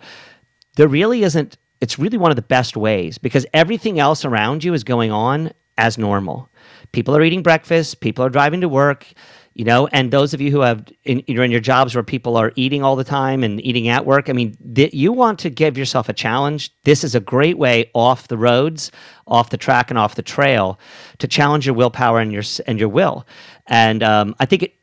there 0.77 0.87
really 0.87 1.23
isn't 1.23 1.57
it's 1.79 1.99
really 1.99 2.17
one 2.17 2.31
of 2.31 2.35
the 2.35 2.41
best 2.41 2.75
ways 2.75 3.17
because 3.17 3.45
everything 3.53 3.99
else 3.99 4.25
around 4.25 4.63
you 4.63 4.73
is 4.73 4.83
going 4.83 5.11
on 5.11 5.51
as 5.77 5.97
normal 5.97 6.49
people 6.91 7.15
are 7.15 7.23
eating 7.23 7.41
breakfast 7.43 7.99
people 7.99 8.23
are 8.23 8.29
driving 8.29 8.61
to 8.61 8.69
work 8.69 9.07
you 9.53 9.65
know 9.65 9.87
and 9.87 10.11
those 10.11 10.33
of 10.33 10.41
you 10.41 10.51
who 10.51 10.61
have 10.61 10.85
in, 11.03 11.23
you're 11.27 11.43
in 11.43 11.51
your 11.51 11.59
jobs 11.59 11.93
where 11.95 12.03
people 12.03 12.37
are 12.37 12.51
eating 12.55 12.83
all 12.83 12.95
the 12.95 13.03
time 13.03 13.43
and 13.43 13.63
eating 13.65 13.87
at 13.87 14.05
work 14.05 14.29
i 14.29 14.33
mean 14.33 14.55
th- 14.75 14.93
you 14.93 15.11
want 15.11 15.39
to 15.39 15.49
give 15.49 15.77
yourself 15.77 16.09
a 16.09 16.13
challenge. 16.13 16.71
This 16.83 17.03
is 17.03 17.15
a 17.15 17.19
great 17.19 17.57
way 17.57 17.89
off 17.93 18.27
the 18.27 18.37
roads 18.37 18.91
off 19.27 19.49
the 19.49 19.57
track 19.57 19.89
and 19.89 19.97
off 19.97 20.15
the 20.15 20.21
trail 20.21 20.79
to 21.19 21.27
challenge 21.27 21.65
your 21.65 21.75
willpower 21.75 22.19
and 22.19 22.31
your 22.31 22.43
and 22.67 22.79
your 22.79 22.89
will. 22.89 23.25
And 23.67 24.03
um, 24.03 24.35
i 24.39 24.45
think 24.45 24.63
it, 24.63 24.73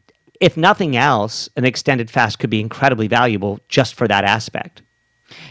if 0.41 0.57
nothing 0.57 0.97
else 0.97 1.49
an 1.57 1.65
extended 1.65 2.11
fast 2.11 2.39
could 2.39 2.51
be 2.51 2.61
incredibly 2.61 3.09
valuable 3.09 3.59
just 3.69 3.95
for 3.95 4.07
that 4.09 4.25
aspect. 4.25 4.83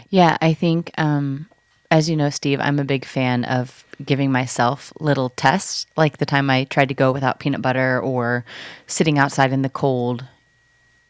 Yeah, 0.08 0.36
I 0.40 0.54
think, 0.54 0.90
um, 0.98 1.46
as 1.90 2.08
you 2.08 2.16
know, 2.16 2.30
Steve, 2.30 2.60
I'm 2.60 2.78
a 2.78 2.84
big 2.84 3.04
fan 3.04 3.44
of 3.44 3.84
giving 4.04 4.30
myself 4.30 4.92
little 5.00 5.30
tests, 5.30 5.86
like 5.96 6.18
the 6.18 6.26
time 6.26 6.50
I 6.50 6.64
tried 6.64 6.88
to 6.88 6.94
go 6.94 7.12
without 7.12 7.40
peanut 7.40 7.62
butter 7.62 8.00
or 8.00 8.44
sitting 8.86 9.18
outside 9.18 9.52
in 9.52 9.62
the 9.62 9.68
cold, 9.68 10.24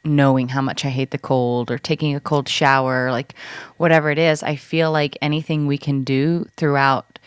knowing 0.05 0.49
how 0.49 0.63
much 0.63 0.85
I 0.85 0.89
hate 0.89 1.11
the 1.11 1.19
cold 1.19 1.71
or 1.71 1.79
taking 1.79 2.15
a 2.15 2.21
cold 2.21 2.49
shower, 2.49 3.11
like 3.11 3.35
whatever 3.77 4.11
it 4.11 4.19
is. 4.19 4.43
I 4.43 4.57
feel 4.57 4.91
like 4.91 5.19
anything 5.21 5.67
we 5.67 5.79
can 5.79 6.05
do 6.05 6.47
throughout. 6.57 7.19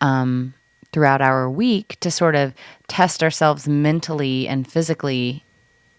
Um, 0.00 0.54
throughout 0.92 1.20
our 1.20 1.50
week 1.50 1.98
to 2.00 2.10
sort 2.10 2.34
of 2.34 2.54
test 2.86 3.22
ourselves 3.22 3.68
mentally 3.68 4.48
and 4.48 4.70
physically 4.70 5.44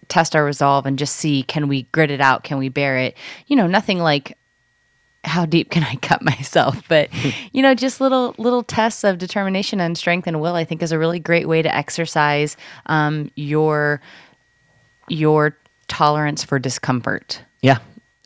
test 0.08 0.34
our 0.34 0.44
resolve 0.44 0.84
and 0.84 0.98
just 0.98 1.16
see 1.16 1.42
can 1.44 1.68
we 1.68 1.84
grit 1.92 2.10
it 2.10 2.20
out 2.20 2.42
can 2.42 2.58
we 2.58 2.68
bear 2.68 2.98
it 2.98 3.16
you 3.46 3.54
know 3.54 3.68
nothing 3.68 3.98
like 3.98 4.36
how 5.24 5.44
deep 5.46 5.70
can 5.70 5.82
I 5.82 5.96
cut 5.96 6.22
myself? 6.22 6.82
But 6.88 7.10
you 7.52 7.62
know, 7.62 7.74
just 7.74 8.00
little 8.00 8.34
little 8.38 8.62
tests 8.62 9.04
of 9.04 9.18
determination 9.18 9.80
and 9.80 9.96
strength 9.96 10.26
and 10.26 10.40
will, 10.40 10.54
I 10.54 10.64
think, 10.64 10.82
is 10.82 10.92
a 10.92 10.98
really 10.98 11.20
great 11.20 11.48
way 11.48 11.62
to 11.62 11.74
exercise 11.74 12.56
um, 12.86 13.30
your 13.36 14.00
your 15.08 15.56
tolerance 15.88 16.44
for 16.44 16.58
discomfort. 16.58 17.42
Yeah. 17.62 17.78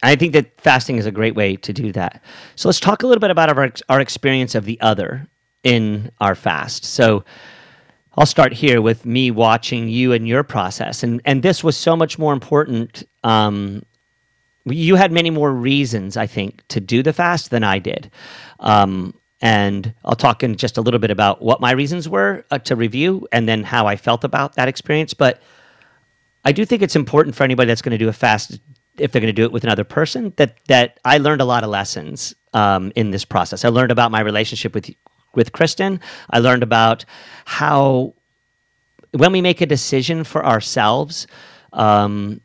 I 0.03 0.17
think 0.17 0.35
that 0.35 0.61
fasting 0.61 0.99
is 0.99 1.07
a 1.07 1.11
great 1.11 1.35
way 1.35 1.57
to 1.57 1.73
do 1.73 1.91
that. 1.93 2.23
So 2.57 2.69
let's 2.69 2.79
talk 2.79 3.03
a 3.03 3.07
little 3.07 3.21
bit 3.21 3.31
about 3.31 3.57
our, 3.57 3.73
our 3.89 4.01
experience 4.01 4.55
of 4.55 4.67
the 4.67 4.79
other 4.83 5.27
in 5.63 6.11
our 6.21 6.35
fast. 6.35 6.85
So 6.85 7.25
I'll 8.17 8.27
start 8.27 8.53
here 8.53 8.83
with 8.83 9.07
me 9.07 9.31
watching 9.31 9.89
you 9.89 10.13
and 10.13 10.29
your 10.29 10.45
process. 10.45 11.03
And, 11.03 11.23
and 11.25 11.43
this 11.43 11.65
was 11.65 11.77
so 11.77 11.97
much 11.97 12.19
more 12.19 12.35
important. 12.35 13.03
Um, 13.25 13.83
you 14.67 14.97
had 14.97 15.13
many 15.13 15.31
more 15.31 15.53
reasons, 15.53 16.17
I 16.17 16.27
think, 16.27 16.67
to 16.69 16.81
do 16.81 17.03
the 17.03 17.13
fast 17.13 17.51
than 17.51 17.65
I 17.65 17.79
did. 17.79 18.11
Um, 18.61 19.15
and 19.41 19.93
I'll 20.05 20.17
talk 20.17 20.43
in 20.43 20.57
just 20.57 20.79
a 20.79 20.81
little 20.81 21.01
bit 21.01 21.11
about 21.11 21.43
what 21.43 21.61
my 21.61 21.73
reasons 21.73 22.09
were 22.09 22.45
uh, 22.51 22.59
to 22.61 22.77
review 22.77 23.29
and 23.31 23.49
then 23.49 23.63
how 23.63 23.87
I 23.87 23.97
felt 23.97 24.25
about 24.25 24.55
that 24.55 24.69
experience. 24.69 25.13
But 25.13 25.43
I 26.45 26.53
do 26.53 26.65
think 26.65 26.83
it's 26.83 26.97
important 26.97 27.37
for 27.37 27.45
anybody 27.45 27.69
that's 27.69 27.83
going 27.83 27.93
to 27.93 27.99
do 27.99 28.09
a 28.09 28.13
fast, 28.13 28.59
if 28.97 29.13
they're 29.13 29.21
going 29.21 29.35
to 29.35 29.35
do 29.35 29.45
it 29.45 29.53
with 29.53 29.65
another 29.65 29.85
person, 29.85 30.33
that 30.37 30.57
that 30.69 30.99
I 31.05 31.19
learned 31.19 31.43
a 31.43 31.45
lot 31.45 31.63
of 31.63 31.71
lessons 31.71 32.35
um, 32.55 32.93
in 32.97 33.11
this 33.11 33.25
process. 33.25 33.65
I 33.65 33.69
learned 33.69 33.91
about 33.93 34.11
my 34.11 34.21
relationship 34.21 34.75
with 34.75 34.91
with 35.35 35.53
Kristen. 35.53 36.01
I 36.31 36.39
learned 36.39 36.63
about 36.63 37.05
how 37.45 38.15
when 39.13 39.33
we 39.33 39.43
make 39.43 39.61
a 39.61 39.67
decision 39.67 40.25
for 40.25 40.45
ourselves. 40.45 41.27
Um, 41.73 42.41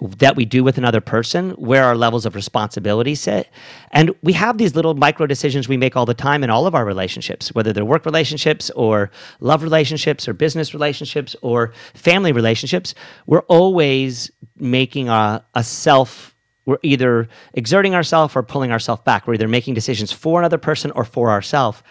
that 0.00 0.36
we 0.36 0.44
do 0.44 0.64
with 0.64 0.78
another 0.78 1.00
person, 1.00 1.50
where 1.50 1.84
our 1.84 1.96
levels 1.96 2.24
of 2.24 2.34
responsibility 2.34 3.14
sit. 3.14 3.48
And 3.90 4.14
we 4.22 4.32
have 4.32 4.56
these 4.56 4.74
little 4.74 4.94
micro 4.94 5.26
decisions 5.26 5.68
we 5.68 5.76
make 5.76 5.96
all 5.96 6.06
the 6.06 6.14
time 6.14 6.42
in 6.42 6.50
all 6.50 6.66
of 6.66 6.74
our 6.74 6.84
relationships, 6.84 7.54
whether 7.54 7.72
they're 7.72 7.84
work 7.84 8.06
relationships 8.06 8.70
or 8.70 9.10
love 9.40 9.62
relationships 9.62 10.26
or 10.26 10.32
business 10.32 10.72
relationships 10.72 11.36
or 11.42 11.72
family 11.94 12.32
relationships. 12.32 12.94
We're 13.26 13.40
always 13.40 14.30
making 14.56 15.08
a, 15.08 15.44
a 15.54 15.62
self, 15.62 16.34
we're 16.64 16.78
either 16.82 17.28
exerting 17.52 17.94
ourselves 17.94 18.34
or 18.34 18.42
pulling 18.42 18.72
ourselves 18.72 19.02
back. 19.02 19.26
We're 19.26 19.34
either 19.34 19.48
making 19.48 19.74
decisions 19.74 20.12
for 20.12 20.40
another 20.40 20.58
person 20.58 20.90
or 20.92 21.04
for 21.04 21.30
ourselves. 21.30 21.82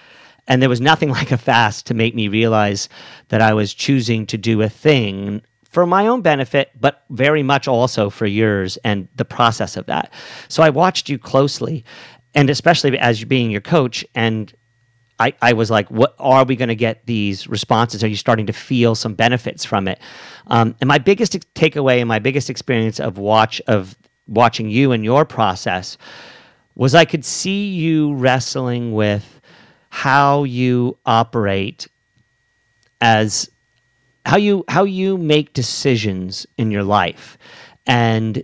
And 0.48 0.64
there 0.64 0.70
was 0.70 0.82
nothing 0.82 1.10
like 1.20 1.32
a 1.32 1.38
fast 1.38 1.86
to 1.88 1.94
make 1.94 2.16
me 2.16 2.28
realize 2.28 2.90
that 3.28 3.42
I 3.42 3.54
was 3.54 3.74
choosing 3.74 4.26
to 4.28 4.38
do 4.38 4.62
a 4.64 4.70
thing 4.70 5.44
for 5.70 5.86
my 5.86 6.08
own 6.08 6.22
benefit, 6.22 6.72
but 6.80 7.06
very 7.10 7.44
much 7.44 7.68
also 7.68 8.10
for 8.10 8.26
yours 8.26 8.78
and 8.84 9.08
the 9.16 9.26
process 9.26 9.78
of 9.78 9.86
that. 9.86 10.12
So 10.48 10.64
I 10.64 10.70
watched 10.70 11.10
you 11.10 11.18
closely, 11.18 11.86
and 12.34 12.50
especially 12.50 12.98
as 12.98 13.20
you 13.22 13.28
being 13.28 13.52
your 13.52 13.62
coach, 13.62 14.04
and 14.16 14.54
I, 15.20 15.34
I 15.42 15.54
was 15.54 15.70
like, 15.70 15.90
what 15.92 16.16
are 16.18 16.46
we 16.46 16.56
going 16.56 16.70
to 16.70 16.76
get 16.76 17.06
these 17.06 17.48
responses? 17.48 18.04
Are 18.04 18.08
you 18.08 18.16
starting 18.16 18.48
to 18.48 18.54
feel 18.54 18.96
some 18.96 19.14
benefits 19.14 19.66
from 19.66 19.88
it? 19.88 20.00
Um, 20.48 20.76
and 20.82 20.88
my 20.88 20.98
biggest 20.98 21.34
takeaway 21.54 22.00
and 22.00 22.08
my 22.08 22.20
biggest 22.20 22.50
experience 22.50 23.00
of 23.00 23.18
watch 23.18 23.62
of 23.68 23.96
watching 24.28 24.70
you 24.70 24.92
and 24.92 25.04
your 25.04 25.26
process 25.26 25.98
was 26.76 26.96
I 26.96 27.04
could 27.04 27.26
see 27.26 27.74
you 27.74 28.14
wrestling 28.14 28.94
with 28.94 29.42
how 29.90 30.46
you 30.46 30.98
operate 31.06 31.88
as 33.02 33.50
how 34.26 34.38
you 34.38 34.64
how 34.68 34.84
you 34.84 35.18
make 35.18 35.54
decisions 35.54 36.46
in 36.58 36.72
your 36.72 36.84
life. 36.84 37.38
And 37.88 38.44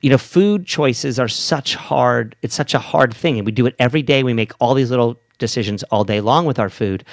you 0.00 0.10
know 0.10 0.18
food 0.18 0.66
choices 0.66 1.18
are 1.18 1.28
such 1.28 1.74
hard 1.74 2.34
it's 2.42 2.54
such 2.54 2.74
a 2.74 2.78
hard 2.78 3.14
thing. 3.14 3.38
And 3.38 3.46
we 3.46 3.52
do 3.52 3.66
it 3.66 3.74
every 3.78 4.02
day. 4.02 4.22
We 4.22 4.34
make 4.34 4.52
all 4.60 4.74
these 4.74 4.90
little 4.90 5.20
decisions 5.38 5.82
all 5.84 6.04
day 6.04 6.20
long 6.20 6.46
with 6.46 6.58
our 6.58 6.70
food. 6.70 7.04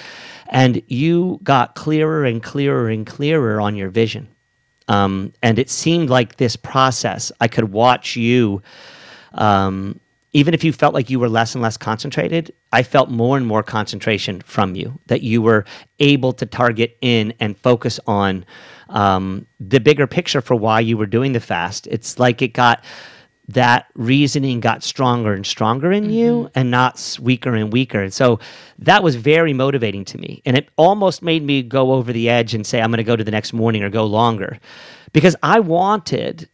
And 0.47 0.81
you 0.87 1.39
got 1.43 1.75
clearer 1.75 2.25
and 2.25 2.41
clearer 2.41 2.89
and 2.89 3.05
clearer 3.05 3.61
on 3.61 3.75
your 3.75 3.89
vision. 3.89 4.27
Um, 4.87 5.33
and 5.43 5.59
it 5.59 5.69
seemed 5.69 6.09
like 6.09 6.37
this 6.37 6.55
process 6.55 7.31
i 7.39 7.47
could 7.47 7.71
watch 7.71 8.15
you 8.15 8.63
um, 9.33 9.99
even 10.31 10.53
if 10.53 10.63
you 10.63 10.71
felt 10.71 10.93
like 10.93 11.09
you 11.09 11.19
were 11.19 11.29
less 11.29 11.55
and 11.55 11.61
less 11.61 11.77
concentrated, 11.77 12.53
I 12.71 12.83
felt 12.83 13.09
more 13.09 13.35
and 13.35 13.45
more 13.45 13.63
concentration 13.63 14.41
from 14.41 14.75
you, 14.75 14.99
that 15.07 15.23
you 15.23 15.41
were 15.41 15.65
able 15.99 16.33
to 16.33 16.45
target 16.45 16.97
in 17.01 17.33
and 17.39 17.57
focus 17.57 17.99
on 18.05 18.45
um, 18.89 19.47
the 19.59 19.79
bigger 19.79 20.07
picture 20.07 20.41
for 20.41 20.55
why 20.55 20.79
you 20.81 20.97
were 20.97 21.07
doing 21.07 21.31
the 21.31 21.39
fast. 21.39 21.87
It's 21.87 22.19
like 22.19 22.41
it 22.41 22.49
got 22.53 22.83
that 23.49 23.87
reasoning 23.95 24.59
got 24.59 24.83
stronger 24.83 25.33
and 25.33 25.43
stronger 25.43 25.91
in 25.91 26.03
mm-hmm. 26.03 26.13
you 26.13 26.51
and 26.53 26.69
not 26.69 27.17
weaker 27.19 27.55
and 27.55 27.73
weaker. 27.73 28.03
And 28.03 28.13
so 28.13 28.39
that 28.77 29.01
was 29.01 29.15
very 29.15 29.53
motivating 29.53 30.05
to 30.05 30.19
me. 30.19 30.43
And 30.45 30.55
it 30.55 30.69
almost 30.75 31.23
made 31.23 31.43
me 31.43 31.63
go 31.63 31.93
over 31.93 32.13
the 32.13 32.29
edge 32.29 32.53
and 32.53 32.65
say, 32.65 32.79
I'm 32.79 32.91
going 32.91 32.97
to 32.97 33.03
go 33.03 33.15
to 33.15 33.23
the 33.23 33.31
next 33.31 33.51
morning 33.51 33.81
or 33.81 33.89
go 33.89 34.05
longer 34.05 34.59
because 35.13 35.35
I 35.41 35.61
wanted 35.61 36.47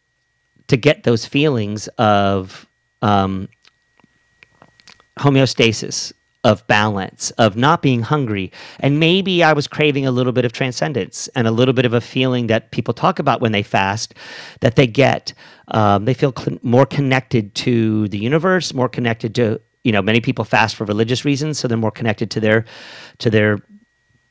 to 0.68 0.78
get 0.78 1.04
those 1.04 1.26
feelings 1.26 1.90
of 1.98 2.66
um, 3.02 3.50
homeostasis 5.20 6.14
of 6.46 6.66
balance, 6.68 7.32
of 7.32 7.58
not 7.58 7.82
being 7.82 8.04
hungry. 8.04 8.52
And 8.80 9.00
maybe 9.00 9.44
I 9.44 9.52
was 9.52 9.68
craving 9.68 10.06
a 10.06 10.12
little 10.12 10.32
bit 10.32 10.46
of 10.46 10.52
transcendence 10.52 11.28
and 11.30 11.48
a 11.48 11.52
little 11.52 11.74
bit 11.74 11.86
of 11.86 11.94
a 11.94 12.00
feeling 12.00 12.48
that 12.48 12.70
people 12.70 12.94
talk 12.94 13.18
about 13.18 13.42
when 13.42 13.52
they 13.52 13.64
fast 13.64 14.14
that 14.60 14.76
they 14.76 14.86
get. 14.86 15.34
Um, 15.70 16.06
they 16.06 16.14
feel 16.14 16.32
cl- 16.38 16.60
more 16.62 16.86
connected 16.86 17.56
to 17.56 18.08
the 18.10 18.20
universe, 18.20 18.76
more 18.76 18.88
connected 18.88 19.34
to, 19.36 19.60
you 19.84 19.92
know, 19.92 20.04
many 20.04 20.22
people 20.22 20.46
fast 20.46 20.76
for 20.76 20.86
religious 20.86 21.26
reasons, 21.26 21.58
so 21.58 21.68
they're 21.68 21.80
more 21.80 21.92
connected 21.92 22.30
to 22.32 22.40
their, 22.40 22.66
to 23.18 23.32
their 23.32 23.58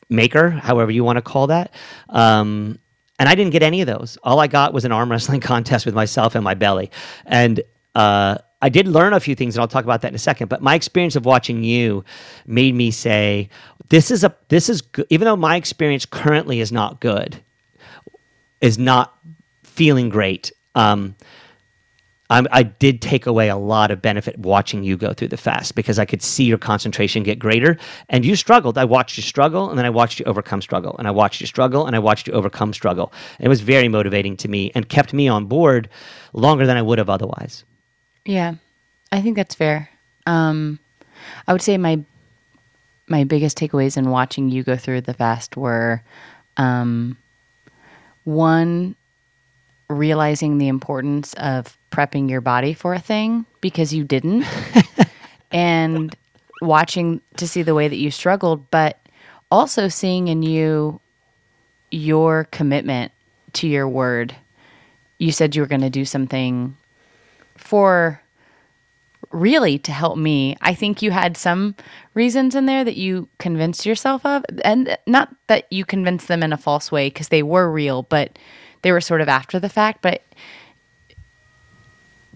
maker, 0.09 0.51
however 0.51 0.93
you 0.93 1.03
want 1.03 1.17
to 1.17 1.23
call 1.23 1.49
that. 1.49 1.75
Um, 2.11 2.79
and 3.19 3.29
I 3.29 3.35
didn't 3.35 3.53
get 3.53 3.65
any 3.65 3.81
of 3.81 3.89
those. 3.89 4.19
All 4.23 4.39
I 4.39 4.47
got 4.47 4.73
was 4.73 4.85
an 4.85 4.93
arm 4.93 5.11
wrestling 5.11 5.41
contest 5.53 5.85
with 5.85 5.97
myself 5.97 6.37
and 6.37 6.45
my 6.45 6.55
belly. 6.55 6.93
And, 7.27 7.61
uh, 7.97 8.39
I 8.65 8.71
did 8.71 8.89
learn 8.89 9.13
a 9.13 9.21
few 9.21 9.35
things, 9.35 9.55
and 9.55 9.61
I'll 9.61 9.69
talk 9.69 9.85
about 9.85 10.01
that 10.01 10.09
in 10.09 10.15
a 10.15 10.19
second. 10.19 10.49
But 10.49 10.63
my 10.63 10.75
experience 10.75 11.17
of 11.17 11.27
watching 11.27 11.63
you 11.63 12.03
made 12.47 12.75
me 12.75 12.91
say, 12.91 13.51
"This 13.91 14.11
is 14.11 14.25
a 14.25 14.35
this 14.49 14.71
is 14.71 14.81
good." 14.81 15.07
Even 15.11 15.27
though 15.27 15.37
my 15.37 15.57
experience 15.57 16.07
currently 16.07 16.61
is 16.61 16.73
not 16.73 16.99
good, 16.99 17.43
is 18.63 18.79
not 18.79 19.19
feeling 19.65 20.09
great. 20.09 20.51
Um, 20.75 21.15
I'm, 22.31 22.47
i 22.53 22.63
did 22.63 23.03
take 23.03 23.27
away 23.27 23.51
a 23.51 23.57
lot 23.57 23.91
of 23.91 24.01
benefit 24.01 24.39
watching 24.39 24.83
you 24.83 24.97
go 24.97 25.13
through 25.13 25.29
the 25.29 25.37
fast 25.37 25.75
because 25.75 25.99
I 25.99 26.07
could 26.07 26.23
see 26.23 26.45
your 26.45 26.57
concentration 26.57 27.23
get 27.23 27.39
greater. 27.39 27.77
And 28.09 28.25
you 28.25 28.35
struggled. 28.35 28.79
I 28.79 28.87
watched 28.87 29.19
you 29.19 29.23
struggle, 29.23 29.69
and 29.69 29.79
then 29.79 29.85
I 29.85 29.91
watched 29.91 30.21
you 30.21 30.25
overcome 30.25 30.63
struggle, 30.63 30.97
and 30.99 31.07
I 31.07 31.11
watched 31.11 31.43
you 31.43 31.47
struggle, 31.47 31.87
and 31.87 31.95
I 31.95 31.99
watched 31.99 32.29
you 32.29 32.33
overcome 32.33 32.73
struggle. 32.73 33.13
And 33.39 33.45
it 33.45 33.51
was 33.51 33.61
very 33.61 33.89
motivating 33.89 34.39
to 34.39 34.49
me 34.49 34.73
and 34.75 34.89
kept 34.89 35.13
me 35.13 35.29
on 35.29 35.45
board 35.45 35.91
longer 36.33 36.65
than 36.65 36.79
I 36.79 36.83
would 36.83 36.97
have 36.97 37.11
otherwise. 37.11 37.65
Yeah, 38.25 38.55
I 39.13 39.21
think 39.21 39.37
that's 39.37 39.55
fair. 39.55 39.89
Um, 40.27 40.79
I 41.47 41.53
would 41.53 41.63
say 41.63 41.77
my 41.79 42.01
my 43.07 43.25
biggest 43.25 43.59
takeaways 43.59 43.97
in 43.97 44.11
watching 44.11 44.49
you 44.49 44.63
go 44.63 44.77
through 44.77 45.03
the 45.03 45.13
fast 45.13 45.57
were 45.57 46.03
um, 46.57 47.19
one 48.25 48.97
realizing 49.91 50.57
the 50.57 50.69
importance 50.69 51.35
of 51.35 51.77
prepping 51.91 52.31
your 52.31 52.41
body 52.41 52.73
for 52.73 52.95
a 52.95 52.99
thing 52.99 53.45
because 53.61 53.93
you 53.93 54.05
didn't 54.05 54.45
and 55.53 56.17
watching 56.63 57.21
to 57.37 57.47
see 57.47 57.63
the 57.63 57.75
way 57.75 57.87
that 57.87 57.97
you 57.99 58.11
struggled 58.11 58.71
but 58.71 58.99
also 59.51 59.87
seeing 59.89 60.29
in 60.29 60.43
you 60.43 60.99
your 61.91 62.45
commitment 62.45 63.13
to 63.53 63.69
your 63.69 63.87
word 63.87 64.35
you 65.19 65.31
said 65.31 65.55
you 65.55 65.61
were 65.61 65.69
going 65.69 65.83
to 65.83 65.91
do 65.91 66.07
something 66.07 66.75
for 67.65 68.21
really 69.31 69.79
to 69.79 69.91
help 69.91 70.17
me. 70.17 70.57
I 70.61 70.75
think 70.75 71.03
you 71.03 71.11
had 71.11 71.37
some 71.37 71.75
reasons 72.13 72.55
in 72.55 72.67
there 72.67 72.85
that 72.85 72.97
you 72.97 73.29
convinced 73.39 73.87
yourself 73.87 74.25
of, 74.25 74.45
and 74.65 74.97
not 75.07 75.35
that 75.49 75.67
you 75.73 75.85
convinced 75.85 76.29
them 76.29 76.43
in 76.43 76.53
a 76.53 76.57
false 76.59 76.93
way 76.93 77.09
because 77.09 77.29
they 77.29 77.43
were 77.43 77.71
real, 77.71 78.03
but 78.03 78.39
they 78.83 78.93
were 78.93 79.01
sort 79.01 79.21
of 79.21 79.29
after 79.29 79.59
the 79.59 79.69
fact. 79.69 80.03
But 80.03 80.23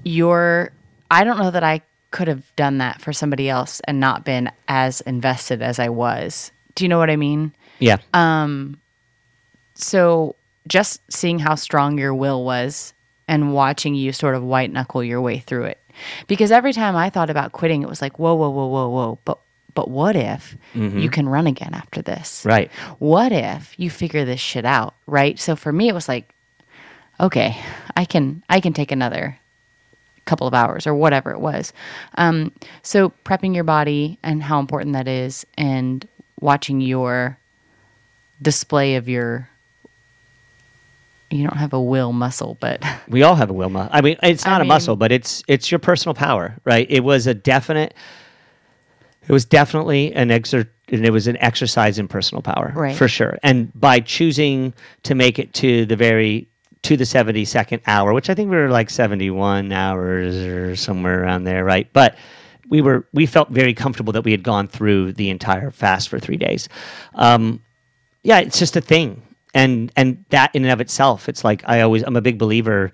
your, 0.03 0.73
I 1.11 1.23
don't 1.25 1.39
know 1.39 1.51
that 1.51 1.63
I 1.63 1.83
could 2.11 2.27
have 2.27 2.57
done 2.57 2.79
that 2.79 3.01
for 3.01 3.13
somebody 3.13 3.49
else 3.51 3.81
and 3.85 4.01
not 4.01 4.25
been 4.25 4.51
as 4.67 5.03
invested 5.03 5.61
as 5.63 5.79
I 5.79 5.91
was. 5.91 6.51
Do 6.75 6.85
you 6.85 6.89
know 6.89 6.99
what 6.99 7.11
I 7.11 7.17
mean? 7.17 7.55
Yeah. 7.81 7.99
Um, 8.15 8.81
So 9.75 10.37
just 10.67 11.01
seeing 11.13 11.39
how 11.39 11.55
strong 11.55 11.99
your 11.99 12.15
will 12.15 12.45
was 12.45 12.93
and 13.29 13.53
watching 13.53 13.95
you 13.95 14.13
sort 14.13 14.35
of 14.35 14.43
white 14.43 14.73
knuckle 14.73 15.05
your 15.05 15.21
way 15.21 15.39
through 15.39 15.65
it. 15.65 15.81
Because 16.27 16.51
every 16.51 16.73
time 16.73 16.97
I 16.97 17.11
thought 17.11 17.31
about 17.31 17.53
quitting, 17.53 17.83
it 17.83 17.89
was 17.89 18.01
like, 18.01 18.19
whoa, 18.19 18.35
whoa, 18.35 18.51
whoa, 18.51 18.67
whoa, 18.67 18.89
whoa. 18.89 19.19
But 19.25 19.39
but 19.75 19.91
what 19.91 20.17
if 20.17 20.57
you 20.75 21.09
can 21.09 21.29
run 21.29 21.47
again 21.47 21.73
after 21.73 22.03
this? 22.03 22.45
Right. 22.45 22.69
What 22.99 23.31
if 23.31 23.79
you 23.79 23.91
figure 23.91 24.25
this 24.25 24.41
shit 24.41 24.65
out? 24.65 24.97
Right. 25.07 25.39
So 25.39 25.55
for 25.55 25.73
me 25.73 25.89
it 25.89 25.95
was 25.95 26.09
like, 26.09 26.35
okay, 27.21 27.57
I 27.95 28.05
can 28.05 28.43
I 28.49 28.61
can 28.61 28.73
take 28.73 28.91
another 28.91 29.39
couple 30.25 30.47
of 30.47 30.55
hours 30.55 30.87
or 30.87 30.95
whatever 30.95 31.31
it 31.31 31.41
was. 31.41 31.73
Um, 32.17 32.53
so 32.83 33.11
prepping 33.25 33.55
your 33.55 33.65
body 33.65 34.19
and 34.23 34.43
how 34.43 34.59
important 34.59 34.95
that 34.95 35.07
is 35.07 35.47
and 35.57 36.07
watching 36.41 36.81
your 36.81 37.39
display 38.43 38.97
of 38.97 39.09
your 39.09 39.49
you 41.31 41.47
don't 41.47 41.59
have 41.59 41.73
a 41.73 41.81
will 41.83 42.13
muscle, 42.13 42.57
but 42.61 42.83
We 43.09 43.23
all 43.23 43.35
have 43.35 43.51
a 43.51 43.53
will 43.53 43.69
muscle. 43.71 43.91
I 43.93 44.01
mean, 44.01 44.17
it's 44.23 44.45
not 44.45 44.61
a 44.61 44.65
mean- 44.65 44.69
muscle, 44.69 44.97
but 44.97 45.13
it's 45.13 45.43
it's 45.49 45.71
your 45.71 45.79
personal 45.79 46.15
power, 46.15 46.57
right? 46.65 46.87
It 46.91 47.01
was 47.05 47.27
a 47.27 47.35
definite. 47.35 47.95
It 49.29 49.33
was 49.33 49.45
definitely 49.45 50.13
an 50.15 50.31
exert, 50.31 50.73
and 50.91 51.05
it 51.05 51.11
was 51.11 51.27
an 51.27 51.37
exercise 51.37 51.99
in 51.99 52.09
personal 52.09 52.41
power, 52.41 52.73
Right. 52.75 52.97
for 52.97 53.09
sure. 53.09 53.37
And 53.43 53.71
by 53.79 54.01
choosing 54.01 54.73
to 55.03 55.15
make 55.15 55.39
it 55.39 55.53
to 55.55 55.85
the 55.85 55.97
very 55.97 56.49
to 56.83 56.97
the 56.97 57.05
seventy 57.05 57.45
second 57.45 57.83
hour, 57.87 58.15
which 58.15 58.31
I 58.31 58.35
think 58.35 58.51
we 58.51 58.57
were 58.57 58.71
like 58.71 58.89
seventy 58.89 59.29
one 59.31 59.71
hours 59.73 60.35
or 60.37 60.77
somewhere 60.77 61.23
around 61.23 61.45
there, 61.45 61.63
right? 61.65 61.93
But 61.93 62.17
we 62.71 62.81
were 62.81 63.07
we 63.13 63.27
felt 63.27 63.51
very 63.51 63.75
comfortable 63.75 64.13
that 64.15 64.25
we 64.25 64.31
had 64.31 64.43
gone 64.43 64.67
through 64.69 65.13
the 65.13 65.29
entire 65.29 65.71
fast 65.73 66.09
for 66.09 66.19
three 66.19 66.37
days. 66.39 66.69
Um, 67.15 67.61
yeah, 68.23 68.39
it's 68.41 68.59
just 68.59 68.77
a 68.77 68.81
thing. 68.81 69.21
And 69.55 69.91
and 69.97 70.25
that 70.31 70.55
in 70.55 70.65
and 70.65 70.73
of 70.73 70.81
itself, 70.81 71.29
it's 71.29 71.45
like 71.45 71.63
I 71.67 71.81
always 71.81 72.03
I'm 72.03 72.17
a 72.17 72.21
big 72.21 72.39
believer 72.39 72.93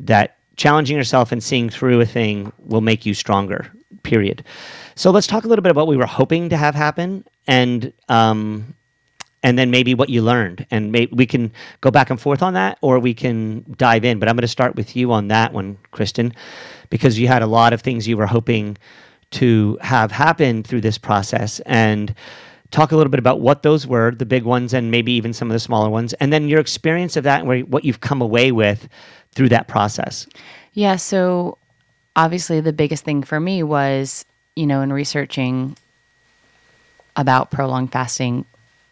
that 0.00 0.36
challenging 0.56 0.96
yourself 0.96 1.32
and 1.32 1.42
seeing 1.42 1.70
through 1.70 2.00
a 2.00 2.06
thing 2.06 2.52
will 2.58 2.80
make 2.80 3.06
you 3.06 3.14
stronger. 3.14 3.70
Period. 4.02 4.44
So 4.94 5.10
let's 5.10 5.26
talk 5.26 5.44
a 5.44 5.48
little 5.48 5.62
bit 5.62 5.70
about 5.70 5.86
what 5.86 5.90
we 5.90 5.96
were 5.96 6.06
hoping 6.06 6.48
to 6.50 6.56
have 6.56 6.74
happen 6.74 7.24
and 7.46 7.92
um 8.08 8.74
and 9.44 9.58
then 9.58 9.70
maybe 9.70 9.94
what 9.94 10.08
you 10.08 10.22
learned 10.22 10.66
and 10.70 10.92
may, 10.92 11.08
we 11.10 11.26
can 11.26 11.52
go 11.80 11.90
back 11.90 12.10
and 12.10 12.20
forth 12.20 12.42
on 12.42 12.54
that 12.54 12.78
or 12.80 12.98
we 12.98 13.14
can 13.14 13.64
dive 13.76 14.04
in 14.04 14.18
but 14.18 14.28
i'm 14.28 14.36
going 14.36 14.42
to 14.42 14.48
start 14.48 14.76
with 14.76 14.94
you 14.94 15.12
on 15.12 15.28
that 15.28 15.52
one 15.52 15.76
kristen 15.90 16.32
because 16.90 17.18
you 17.18 17.26
had 17.26 17.42
a 17.42 17.46
lot 17.46 17.72
of 17.72 17.80
things 17.80 18.06
you 18.06 18.16
were 18.16 18.26
hoping 18.26 18.76
to 19.30 19.78
have 19.80 20.12
happen 20.12 20.62
through 20.62 20.80
this 20.80 20.98
process 20.98 21.60
and 21.60 22.14
talk 22.72 22.90
a 22.90 22.96
little 22.96 23.10
bit 23.10 23.20
about 23.20 23.40
what 23.40 23.62
those 23.62 23.86
were 23.86 24.10
the 24.10 24.26
big 24.26 24.42
ones 24.42 24.74
and 24.74 24.90
maybe 24.90 25.12
even 25.12 25.32
some 25.32 25.48
of 25.48 25.52
the 25.52 25.60
smaller 25.60 25.88
ones 25.88 26.12
and 26.14 26.32
then 26.32 26.48
your 26.48 26.58
experience 26.58 27.16
of 27.16 27.22
that 27.22 27.44
and 27.44 27.70
what 27.70 27.84
you've 27.84 28.00
come 28.00 28.20
away 28.20 28.50
with 28.50 28.88
through 29.34 29.48
that 29.48 29.68
process 29.68 30.26
Yeah, 30.72 30.96
so 30.96 31.58
obviously 32.16 32.60
the 32.60 32.72
biggest 32.72 33.04
thing 33.04 33.22
for 33.22 33.38
me 33.38 33.62
was, 33.62 34.24
you 34.56 34.66
know, 34.66 34.80
in 34.80 34.92
researching 34.92 35.76
about 37.16 37.50
prolonged 37.50 37.92
fasting, 37.92 38.44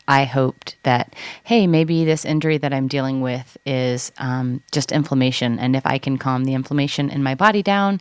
I 0.06 0.24
hoped 0.24 0.76
that, 0.82 1.14
hey, 1.44 1.66
maybe 1.66 2.04
this 2.04 2.24
injury 2.24 2.58
that 2.58 2.72
I'm 2.72 2.88
dealing 2.88 3.20
with 3.20 3.56
is 3.64 4.12
um, 4.18 4.62
just 4.72 4.92
inflammation. 4.92 5.58
And 5.58 5.76
if 5.76 5.86
I 5.86 5.98
can 5.98 6.18
calm 6.18 6.44
the 6.44 6.54
inflammation 6.54 7.10
in 7.10 7.22
my 7.22 7.34
body 7.34 7.62
down, 7.62 8.00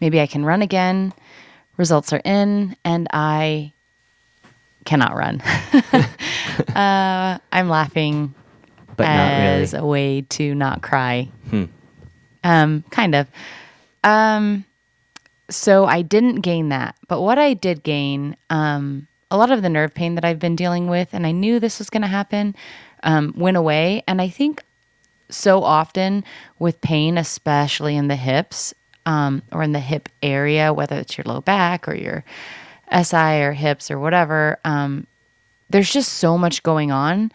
maybe 0.00 0.20
I 0.20 0.26
can 0.26 0.44
run 0.44 0.62
again. 0.62 1.12
Results 1.76 2.12
are 2.12 2.22
in, 2.24 2.76
and 2.84 3.08
I 3.12 3.72
cannot 4.88 5.14
run. 5.14 5.40
uh, 6.74 7.38
I'm 7.52 7.68
laughing 7.68 8.34
but 8.96 9.04
not 9.06 9.38
really 9.38 9.62
as 9.62 9.74
a 9.74 9.84
way 9.84 10.22
to 10.22 10.54
not 10.54 10.82
cry. 10.82 11.30
Um, 12.42 12.84
kind 12.90 13.14
of. 13.14 13.28
Um, 14.02 14.64
so 15.50 15.84
I 15.84 16.02
didn't 16.02 16.36
gain 16.36 16.70
that, 16.70 16.96
but 17.06 17.20
what 17.20 17.38
I 17.38 17.54
did 17.54 17.82
gain, 17.82 18.36
um, 18.50 19.06
a 19.30 19.36
lot 19.36 19.50
of 19.50 19.62
the 19.62 19.68
nerve 19.68 19.94
pain 19.94 20.14
that 20.16 20.24
I've 20.24 20.38
been 20.38 20.56
dealing 20.56 20.88
with, 20.88 21.10
and 21.12 21.26
I 21.26 21.32
knew 21.32 21.60
this 21.60 21.78
was 21.78 21.90
going 21.90 22.02
to 22.02 22.08
happen, 22.08 22.56
um, 23.02 23.32
went 23.36 23.56
away. 23.56 24.02
And 24.08 24.20
I 24.20 24.28
think 24.28 24.64
so 25.30 25.62
often 25.62 26.24
with 26.58 26.80
pain, 26.80 27.18
especially 27.18 27.96
in 27.96 28.08
the 28.08 28.16
hips 28.16 28.74
um, 29.06 29.42
or 29.52 29.62
in 29.62 29.72
the 29.72 29.80
hip 29.80 30.08
area, 30.22 30.72
whether 30.72 30.96
it's 30.96 31.16
your 31.16 31.24
low 31.26 31.40
back 31.40 31.86
or 31.86 31.94
your 31.94 32.24
SI 32.92 33.42
or 33.42 33.52
hips 33.52 33.90
or 33.90 33.98
whatever, 33.98 34.58
um, 34.64 35.06
there's 35.70 35.92
just 35.92 36.14
so 36.14 36.38
much 36.38 36.62
going 36.62 36.90
on 36.90 37.30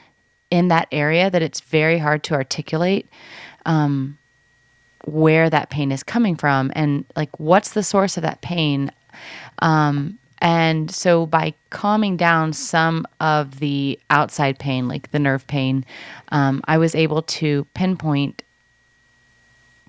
in 0.50 0.68
that 0.68 0.88
area 0.92 1.30
that 1.30 1.42
it's 1.42 1.62
very 1.62 1.98
hard 1.98 2.24
to 2.24 2.34
articulate 2.34 3.08
um, 3.66 4.18
where 5.06 5.50
that 5.50 5.70
pain 5.70 5.92
is 5.92 6.04
coming 6.04 6.36
from 6.36 6.72
and 6.76 7.06
like 7.16 7.40
what's 7.40 7.74
the 7.74 7.84
source 7.84 8.18
of 8.18 8.24
that 8.24 8.42
pain. 8.42 8.92
Um, 9.60 10.18
and 10.40 10.92
so 10.92 11.26
by 11.26 11.54
calming 11.70 12.18
down 12.18 12.54
some 12.54 13.06
of 13.20 13.60
the 13.60 14.00
outside 14.10 14.60
pain, 14.60 14.88
like 14.88 15.12
the 15.12 15.20
nerve 15.20 15.48
pain, 15.48 15.86
um, 16.30 16.62
I 16.66 16.78
was 16.78 16.96
able 16.96 17.22
to 17.22 17.66
pinpoint 17.74 18.44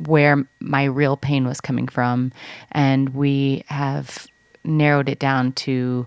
where 0.06 0.46
my 0.60 0.84
real 0.84 1.16
pain 1.16 1.46
was 1.46 1.60
coming 1.60 1.88
from. 1.88 2.32
And 2.72 3.10
we 3.10 3.64
have 3.66 4.26
narrowed 4.64 5.08
it 5.08 5.18
down 5.18 5.52
to 5.52 6.06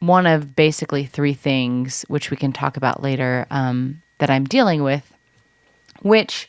one 0.00 0.26
of 0.26 0.54
basically 0.54 1.04
three 1.04 1.34
things, 1.34 2.04
which 2.08 2.30
we 2.30 2.36
can 2.36 2.52
talk 2.52 2.76
about 2.76 3.02
later, 3.02 3.46
um, 3.50 4.02
that 4.18 4.30
I'm 4.30 4.44
dealing 4.44 4.82
with, 4.82 5.12
which 6.02 6.48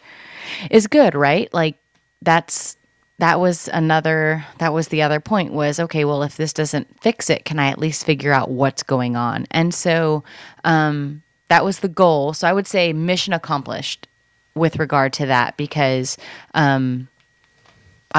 is 0.70 0.88
good, 0.88 1.16
right? 1.16 1.54
Like 1.54 1.78
that's 2.22 2.78
that 3.20 3.40
was 3.40 3.68
another 3.74 4.46
that 4.60 4.74
was 4.74 4.90
the 4.90 5.02
other 5.02 5.20
point 5.20 5.52
was 5.52 5.80
okay 5.80 6.06
well 6.06 6.24
if 6.24 6.38
this 6.38 6.54
doesn't 6.54 6.88
fix 7.02 7.30
it 7.30 7.46
can 7.46 7.60
i 7.60 7.68
at 7.68 7.80
least 7.80 8.06
figure 8.06 8.32
out 8.32 8.50
what's 8.50 8.84
going 8.84 9.16
on 9.16 9.46
and 9.52 9.74
so 9.74 10.24
um 10.64 11.22
that 11.48 11.66
was 11.66 11.80
the 11.80 11.88
goal 11.88 12.34
so 12.34 12.48
i 12.48 12.54
would 12.54 12.68
say 12.68 12.94
mission 12.94 13.34
accomplished 13.34 14.08
with 14.56 14.78
regard 14.78 15.14
to 15.14 15.26
that 15.26 15.58
because 15.58 16.18
um 16.54 17.08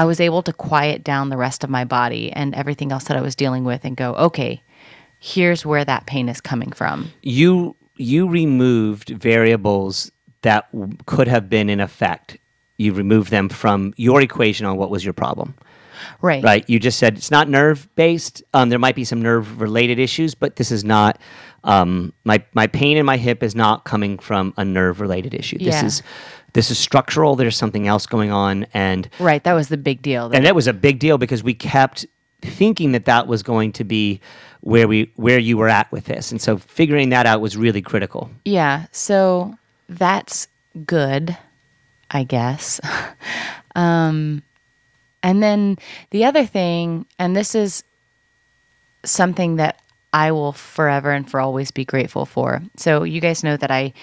i 0.01 0.03
was 0.05 0.19
able 0.19 0.41
to 0.41 0.53
quiet 0.53 1.03
down 1.03 1.29
the 1.29 1.37
rest 1.37 1.63
of 1.63 1.69
my 1.69 1.83
body 1.85 2.31
and 2.39 2.55
everything 2.55 2.91
else 2.91 3.05
that 3.05 3.17
i 3.17 3.21
was 3.21 3.35
dealing 3.35 3.63
with 3.63 3.81
and 3.85 3.95
go 3.97 4.09
okay 4.15 4.61
here's 5.19 5.65
where 5.65 5.83
that 5.85 6.05
pain 6.07 6.29
is 6.29 6.39
coming 6.41 6.71
from. 6.71 7.11
You 7.21 7.75
you 7.97 8.27
removed 8.29 9.09
variables 9.09 10.11
that 10.43 10.71
w- 10.71 10.97
could 11.05 11.27
have 11.27 11.49
been 11.49 11.69
in 11.69 11.81
effect. 11.81 12.37
You 12.77 12.93
removed 12.93 13.29
them 13.29 13.49
from 13.49 13.93
your 13.97 14.21
equation 14.21 14.65
on 14.65 14.77
what 14.77 14.89
was 14.89 15.03
your 15.03 15.13
problem. 15.13 15.55
Right. 16.21 16.41
Right? 16.41 16.69
You 16.69 16.79
just 16.79 16.97
said 16.97 17.17
it's 17.17 17.31
not 17.31 17.49
nerve 17.49 17.89
based 17.95 18.41
um, 18.53 18.69
there 18.69 18.79
might 18.79 18.95
be 18.95 19.03
some 19.03 19.21
nerve 19.21 19.59
related 19.59 19.99
issues 19.99 20.33
but 20.33 20.55
this 20.55 20.71
is 20.71 20.85
not 20.85 21.19
um, 21.65 22.13
my 22.23 22.41
my 22.53 22.67
pain 22.67 22.95
in 22.95 23.05
my 23.05 23.17
hip 23.17 23.43
is 23.43 23.53
not 23.53 23.83
coming 23.83 24.17
from 24.17 24.53
a 24.55 24.63
nerve 24.63 25.01
related 25.01 25.33
issue. 25.33 25.57
This 25.57 25.67
Yeah. 25.81 25.85
is 25.85 26.03
this 26.53 26.71
is 26.71 26.77
structural 26.77 27.35
there's 27.35 27.57
something 27.57 27.87
else 27.87 28.05
going 28.05 28.31
on 28.31 28.65
and 28.73 29.09
right 29.19 29.43
that 29.43 29.53
was 29.53 29.69
the 29.69 29.77
big 29.77 30.01
deal 30.01 30.31
and 30.31 30.45
that 30.45 30.55
was 30.55 30.67
a 30.67 30.73
big 30.73 30.99
deal 30.99 31.17
because 31.17 31.43
we 31.43 31.53
kept 31.53 32.05
thinking 32.41 32.93
that 32.93 33.05
that 33.05 33.27
was 33.27 33.43
going 33.43 33.71
to 33.71 33.83
be 33.83 34.19
where 34.61 34.87
we 34.87 35.11
where 35.15 35.39
you 35.39 35.57
were 35.57 35.69
at 35.69 35.91
with 35.91 36.05
this 36.05 36.31
and 36.31 36.41
so 36.41 36.57
figuring 36.57 37.09
that 37.09 37.25
out 37.25 37.41
was 37.41 37.57
really 37.57 37.81
critical 37.81 38.29
Yeah, 38.45 38.85
so 38.91 39.55
that's 39.89 40.47
good, 40.85 41.35
I 42.11 42.23
guess. 42.23 42.79
um, 43.75 44.43
and 45.23 45.43
then 45.43 45.77
the 46.11 46.25
other 46.25 46.45
thing, 46.45 47.05
and 47.17 47.35
this 47.35 47.55
is 47.55 47.83
something 49.03 49.57
that 49.57 49.81
I 50.13 50.31
will 50.31 50.53
forever 50.53 51.11
and 51.11 51.29
for 51.29 51.39
always 51.39 51.71
be 51.71 51.85
grateful 51.85 52.25
for. 52.25 52.61
So, 52.77 53.03
you 53.03 53.19
guys 53.19 53.43
know 53.43 53.57
that 53.57 53.71
I 53.71 53.93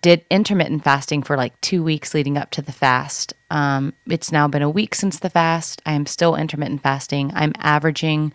did 0.00 0.24
intermittent 0.30 0.84
fasting 0.84 1.22
for 1.22 1.36
like 1.36 1.58
two 1.60 1.82
weeks 1.82 2.14
leading 2.14 2.36
up 2.36 2.50
to 2.52 2.62
the 2.62 2.72
fast. 2.72 3.32
Um, 3.50 3.94
it's 4.06 4.32
now 4.32 4.48
been 4.48 4.62
a 4.62 4.70
week 4.70 4.94
since 4.94 5.18
the 5.18 5.30
fast. 5.30 5.80
I 5.86 5.92
am 5.92 6.06
still 6.06 6.36
intermittent 6.36 6.82
fasting. 6.82 7.32
I'm 7.34 7.52
averaging 7.58 8.32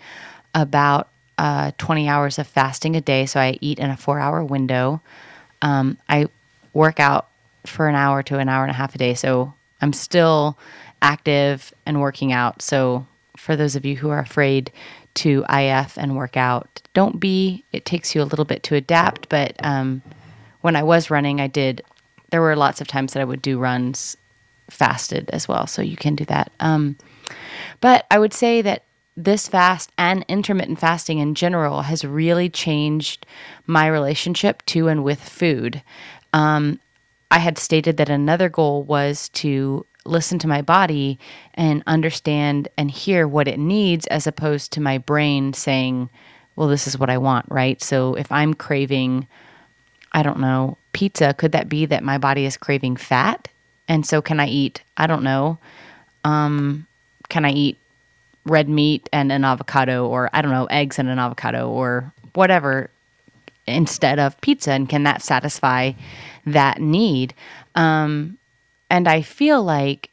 about 0.56 1.10
uh, 1.38 1.72
20 1.78 2.08
hours 2.08 2.40
of 2.40 2.48
fasting 2.48 2.96
a 2.96 3.02
day. 3.02 3.26
So 3.26 3.40
I 3.40 3.58
eat 3.62 3.80
in 3.80 3.90
a 3.90 3.98
four 3.98 4.20
hour 4.20 4.44
window. 4.44 5.02
Um, 5.62 5.98
I 6.10 6.28
work 6.74 7.00
out 7.00 7.30
for 7.66 7.88
an 7.88 7.96
hour 7.96 8.24
to 8.24 8.40
an 8.40 8.50
hour 8.50 8.64
and 8.64 8.72
a 8.72 8.76
half 8.76 8.96
a 8.96 8.98
day. 8.98 9.14
So 9.14 9.54
I'm 9.82 9.94
still 9.94 10.58
active 11.02 11.74
and 11.86 12.02
working 12.02 12.32
out. 12.32 12.62
So 12.62 13.06
for 13.38 13.56
those 13.56 13.76
of 13.76 13.86
you 13.86 13.96
who 13.96 14.10
are 14.10 14.20
afraid 14.20 14.72
to 15.16 15.46
IF 15.50 15.98
and 15.98 16.16
work 16.16 16.38
out, 16.38 16.82
don't 16.94 17.20
be. 17.20 17.64
It 17.72 17.86
takes 17.86 18.16
you 18.16 18.22
a 18.22 18.26
little 18.26 18.46
bit 18.46 18.64
to 18.64 18.76
adapt, 18.76 19.30
but 19.30 19.56
um, 19.60 20.02
when 20.64 20.78
I 20.78 20.84
was 20.84 21.12
running, 21.12 21.42
I 21.42 21.48
did. 21.48 21.84
There 22.32 22.42
were 22.42 22.56
lots 22.56 22.80
of 22.80 22.88
times 22.88 23.14
that 23.14 23.20
I 23.22 23.26
would 23.26 23.42
do 23.42 23.60
runs 23.60 24.16
fasted 24.70 25.30
as 25.32 25.46
well, 25.46 25.68
so 25.68 25.82
you 25.82 25.98
can 25.98 26.16
do 26.16 26.24
that. 26.26 26.52
Um, 26.62 26.98
but 27.82 28.06
I 28.10 28.18
would 28.18 28.34
say 28.34 28.62
that 28.62 28.86
this 29.18 29.50
fast 29.50 29.92
and 29.98 30.26
intermittent 30.30 30.80
fasting 30.80 31.20
in 31.20 31.36
general 31.36 31.82
has 31.82 32.06
really 32.06 32.50
changed 32.50 33.26
my 33.68 33.88
relationship 33.88 34.66
to 34.68 34.88
and 34.88 35.04
with 35.04 35.22
food. 35.22 35.84
Um, 36.32 36.80
I 37.30 37.40
had 37.40 37.58
stated 37.58 37.98
that 37.98 38.10
another 38.10 38.48
goal 38.48 38.84
was 38.84 39.28
to 39.30 39.86
listen 40.06 40.40
to 40.40 40.48
my 40.48 40.62
body 40.62 41.20
and 41.56 41.84
understand 41.88 42.70
and 42.78 42.90
hear 42.90 43.28
what 43.28 43.50
it 43.50 43.60
needs 43.60 44.08
as 44.08 44.26
opposed 44.26 44.72
to 44.72 44.82
my 44.82 44.98
brain 44.98 45.52
saying, 45.52 46.10
well, 46.56 46.70
this 46.70 46.88
is 46.88 46.98
what 46.98 47.10
I 47.10 47.18
want, 47.18 47.48
right? 47.50 47.82
So 47.82 48.16
if 48.16 48.32
I'm 48.32 48.54
craving, 48.54 49.28
I 50.14 50.24
don't 50.24 50.40
know, 50.40 50.78
pizza, 50.94 51.34
could 51.34 51.52
that 51.54 51.70
be 51.70 51.86
that 51.88 52.04
my 52.04 52.18
body 52.18 52.46
is 52.46 52.58
craving 52.58 52.98
fat? 52.98 53.48
And 53.88 54.06
so 54.06 54.22
can 54.22 54.40
I 54.40 54.48
eat, 54.48 54.82
I 54.98 55.08
don't 55.08 55.24
know, 55.24 55.58
um, 56.24 56.88
can 57.30 57.46
I 57.46 57.52
eat 57.52 57.78
red 58.46 58.70
meat 58.70 59.10
and 59.12 59.32
an 59.32 59.44
avocado 59.44 60.08
or 60.08 60.30
I 60.34 60.42
don't 60.42 60.52
know, 60.52 60.66
eggs 60.66 61.00
and 61.00 61.10
an 61.10 61.20
avocado 61.20 61.70
or 61.70 62.14
whatever 62.34 62.90
instead 63.66 64.20
of 64.20 64.40
pizza 64.42 64.72
and 64.72 64.88
can 64.88 65.04
that 65.04 65.22
satisfy 65.22 65.94
that 66.46 66.80
need? 66.80 67.34
Um, 67.76 68.38
and 68.90 69.08
I 69.08 69.22
feel 69.22 69.64
like 69.64 70.12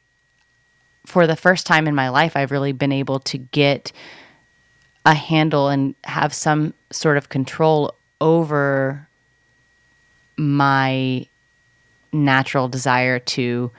for 1.05 1.27
the 1.27 1.37
first 1.37 1.67
time 1.67 1.87
in 1.87 1.95
my 1.95 2.09
life, 2.09 2.37
I've 2.37 2.51
really 2.51 2.73
been 2.73 2.93
able 2.93 3.21
to 3.21 3.39
get 3.39 3.93
a 5.05 5.15
handle 5.15 5.69
and 5.69 5.95
have 6.05 6.33
some 6.33 6.75
sort 6.91 7.17
of 7.17 7.29
control 7.29 7.95
over 8.21 9.09
my 10.41 11.27
natural 12.13 12.69
desire 12.69 13.19
to 13.19 13.71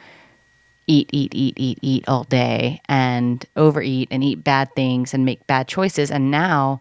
eat, 0.87 1.09
eat, 1.11 1.33
eat, 1.33 1.55
eat, 1.57 1.79
eat 1.81 2.03
all 2.07 2.23
day 2.25 2.81
and 2.87 3.45
overeat 3.55 4.07
and 4.11 4.23
eat 4.23 4.43
bad 4.43 4.73
things 4.75 5.13
and 5.13 5.25
make 5.25 5.45
bad 5.47 5.67
choices. 5.67 6.11
And 6.11 6.29
now 6.29 6.79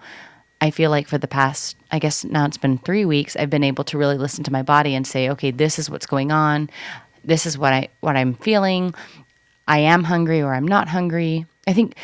I 0.60 0.70
feel 0.70 0.90
like 0.90 1.08
for 1.08 1.18
the 1.18 1.28
past, 1.28 1.76
I 1.90 1.98
guess 1.98 2.24
now 2.24 2.44
it's 2.44 2.58
been 2.58 2.78
three 2.78 3.04
weeks, 3.04 3.36
I've 3.36 3.50
been 3.50 3.64
able 3.64 3.84
to 3.84 3.98
really 3.98 4.18
listen 4.18 4.44
to 4.44 4.52
my 4.52 4.62
body 4.62 4.94
and 4.94 5.06
say, 5.06 5.30
okay, 5.30 5.50
this 5.50 5.78
is 5.78 5.88
what's 5.88 6.06
going 6.06 6.30
on. 6.30 6.68
This 7.24 7.46
is 7.46 7.56
what 7.56 7.72
I 7.72 7.88
what 8.00 8.16
I'm 8.16 8.34
feeling. 8.34 8.94
I 9.66 9.78
am 9.78 10.04
hungry 10.04 10.42
or 10.42 10.54
I'm 10.54 10.68
not 10.68 10.88
hungry. 10.88 11.46
I 11.66 11.72
think 11.72 11.94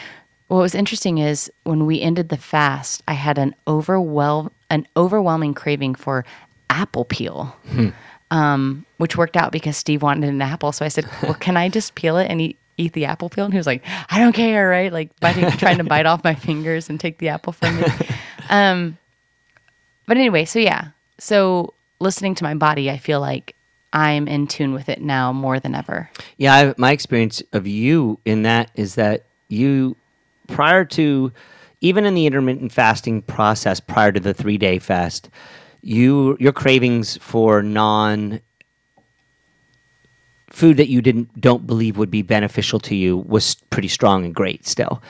what 0.49 0.59
was 0.59 0.75
interesting 0.75 1.19
is 1.19 1.51
when 1.65 1.87
we 1.87 2.01
ended 2.01 2.29
the 2.29 2.37
fast, 2.37 3.03
I 3.09 3.15
had 3.15 3.39
an 3.39 3.55
overwhelm 3.67 4.51
an 4.71 4.87
overwhelming 4.97 5.55
craving 5.55 5.95
for 5.95 6.25
apple 6.77 7.05
peel. 7.05 7.57
Hmm 7.69 7.91
um, 8.31 8.85
which 8.97 9.17
worked 9.17 9.37
out 9.37 9.53
because 9.53 9.77
Steve 9.77 10.03
wanted 10.03 10.29
an 10.29 10.43
apple. 10.43 10.73
So 10.73 10.85
I 10.85 10.89
said, 10.89 11.09
"Well, 11.23 11.35
can 11.41 11.57
I 11.57 11.69
just 11.69 11.95
peel 11.95 12.17
it 12.17 12.31
and 12.31 12.41
eat 12.41 12.59
eat 12.77 12.93
the 12.93 13.05
apple 13.07 13.29
peel?" 13.29 13.45
And 13.45 13.55
he 13.55 13.59
was 13.59 13.67
like, 13.67 13.83
"I 14.11 14.19
don't 14.19 14.33
care, 14.33 14.69
right?" 14.69 14.93
Like 14.93 15.19
biting, 15.21 15.51
trying 15.59 15.79
to 15.79 15.85
bite 15.85 16.07
off 16.07 16.25
my 16.25 16.35
fingers 16.35 16.89
and 16.89 16.99
take 16.99 17.19
the 17.19 17.29
apple 17.29 17.53
from 17.53 17.77
me. 17.81 17.87
Um, 18.49 18.97
but 20.07 20.19
anyway, 20.19 20.45
so 20.45 20.61
yeah, 20.61 20.91
so 21.19 21.75
listening 21.99 22.37
to 22.37 22.45
my 22.45 22.55
body, 22.55 22.89
I 22.93 22.97
feel 22.97 23.19
like 23.19 23.57
I'm 23.93 24.29
in 24.29 24.47
tune 24.47 24.73
with 24.73 24.89
it 24.89 25.03
now 25.03 25.33
more 25.33 25.59
than 25.59 25.75
ever. 25.75 26.09
Yeah, 26.37 26.55
I, 26.55 26.75
my 26.79 26.93
experience 26.93 27.43
of 27.53 27.67
you 27.67 28.21
in 28.25 28.45
that 28.45 28.71
is 28.77 28.95
that 28.95 29.25
you 29.49 29.97
prior 30.47 30.85
to 30.85 31.33
even 31.81 32.07
in 32.07 32.15
the 32.15 32.25
intermittent 32.25 32.71
fasting 32.71 33.23
process 33.23 33.81
prior 33.81 34.13
to 34.13 34.21
the 34.21 34.33
three 34.33 34.59
day 34.59 34.79
fast 34.79 35.29
you 35.83 36.37
your 36.41 36.53
cravings 36.53 37.17
for 37.19 37.63
non 37.63 38.41
food 40.51 40.77
that 40.77 40.89
you 40.89 41.03
didn't 41.03 41.41
don't 41.41 41.67
believe 41.67 41.99
would 41.99 42.11
be 42.11 42.23
beneficial 42.23 42.81
to 42.81 42.95
you 42.95 43.19
was 43.19 43.57
pretty 43.71 43.89
strong 43.89 44.25
and 44.25 44.35
great 44.35 44.67
still. 44.67 45.03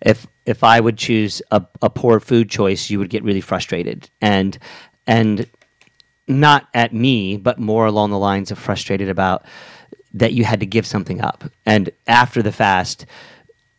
If 0.00 0.26
if 0.46 0.64
i 0.64 0.80
would 0.80 0.96
choose 0.98 1.42
a, 1.50 1.64
a 1.82 1.90
poor 1.90 2.20
food 2.20 2.50
choice 2.50 2.90
you 2.90 2.98
would 2.98 3.10
get 3.10 3.24
really 3.24 3.40
frustrated. 3.40 4.10
And 4.20 4.58
and 5.06 5.48
not 6.28 6.68
at 6.74 6.92
me 6.92 7.36
but 7.36 7.58
more 7.58 7.86
along 7.86 8.10
the 8.10 8.18
lines 8.18 8.50
of 8.50 8.58
frustrated 8.58 9.08
about 9.08 9.44
that 10.12 10.32
you 10.32 10.44
had 10.44 10.60
to 10.60 10.66
give 10.66 10.86
something 10.86 11.20
up. 11.20 11.44
And 11.66 11.90
after 12.06 12.42
the 12.42 12.52
fast 12.52 13.06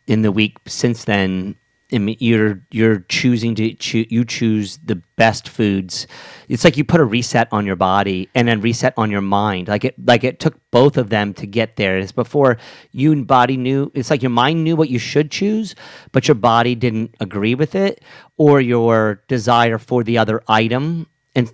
in 0.06 0.22
the 0.22 0.32
week 0.32 0.56
since 0.66 1.04
then 1.04 1.56
you're 1.92 2.62
you're 2.70 3.00
choosing 3.08 3.54
to 3.56 3.74
cho- 3.74 4.04
you 4.08 4.24
choose 4.24 4.78
the 4.84 4.96
best 5.16 5.48
foods. 5.48 6.06
It's 6.48 6.64
like 6.64 6.76
you 6.76 6.84
put 6.84 7.00
a 7.00 7.04
reset 7.04 7.48
on 7.52 7.66
your 7.66 7.76
body 7.76 8.28
and 8.34 8.48
then 8.48 8.60
reset 8.60 8.94
on 8.96 9.10
your 9.10 9.20
mind. 9.20 9.68
Like 9.68 9.84
it 9.84 9.94
like 10.06 10.24
it 10.24 10.40
took 10.40 10.58
both 10.70 10.96
of 10.96 11.10
them 11.10 11.34
to 11.34 11.46
get 11.46 11.76
there. 11.76 11.98
It's 11.98 12.12
before 12.12 12.58
you 12.92 13.12
and 13.12 13.26
body 13.26 13.56
knew. 13.56 13.90
It's 13.94 14.10
like 14.10 14.22
your 14.22 14.30
mind 14.30 14.64
knew 14.64 14.76
what 14.76 14.88
you 14.88 14.98
should 14.98 15.30
choose, 15.30 15.74
but 16.12 16.26
your 16.28 16.34
body 16.34 16.74
didn't 16.74 17.14
agree 17.20 17.54
with 17.54 17.74
it, 17.74 18.02
or 18.36 18.60
your 18.60 19.22
desire 19.28 19.78
for 19.78 20.02
the 20.02 20.18
other 20.18 20.42
item 20.48 21.06
and 21.34 21.52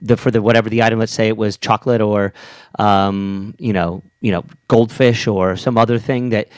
the 0.00 0.16
for 0.16 0.30
the 0.30 0.42
whatever 0.42 0.68
the 0.68 0.82
item. 0.82 0.98
Let's 0.98 1.12
say 1.12 1.28
it 1.28 1.36
was 1.36 1.56
chocolate 1.56 2.00
or 2.00 2.32
um, 2.78 3.54
you 3.58 3.72
know 3.72 4.02
you 4.20 4.32
know 4.32 4.44
goldfish 4.68 5.26
or 5.26 5.56
some 5.56 5.78
other 5.78 5.98
thing 5.98 6.30
that 6.30 6.48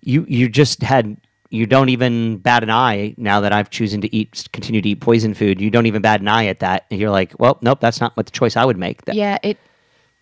you 0.00 0.24
you 0.28 0.48
just 0.48 0.82
had 0.82 1.16
you 1.50 1.66
don't 1.66 1.88
even 1.88 2.38
bat 2.38 2.62
an 2.62 2.70
eye 2.70 3.14
now 3.16 3.40
that 3.40 3.52
I've 3.52 3.70
chosen 3.70 4.00
to 4.02 4.14
eat, 4.14 4.48
continue 4.52 4.82
to 4.82 4.88
eat 4.90 5.00
poison 5.00 5.32
food. 5.32 5.60
You 5.60 5.70
don't 5.70 5.86
even 5.86 6.02
bat 6.02 6.20
an 6.20 6.28
eye 6.28 6.46
at 6.46 6.60
that. 6.60 6.84
And 6.90 7.00
you're 7.00 7.10
like, 7.10 7.32
well, 7.38 7.58
nope, 7.62 7.80
that's 7.80 8.00
not 8.00 8.16
what 8.16 8.26
the 8.26 8.32
choice 8.32 8.56
I 8.56 8.64
would 8.64 8.76
make. 8.76 9.04
That- 9.06 9.14
yeah, 9.14 9.38
it 9.42 9.58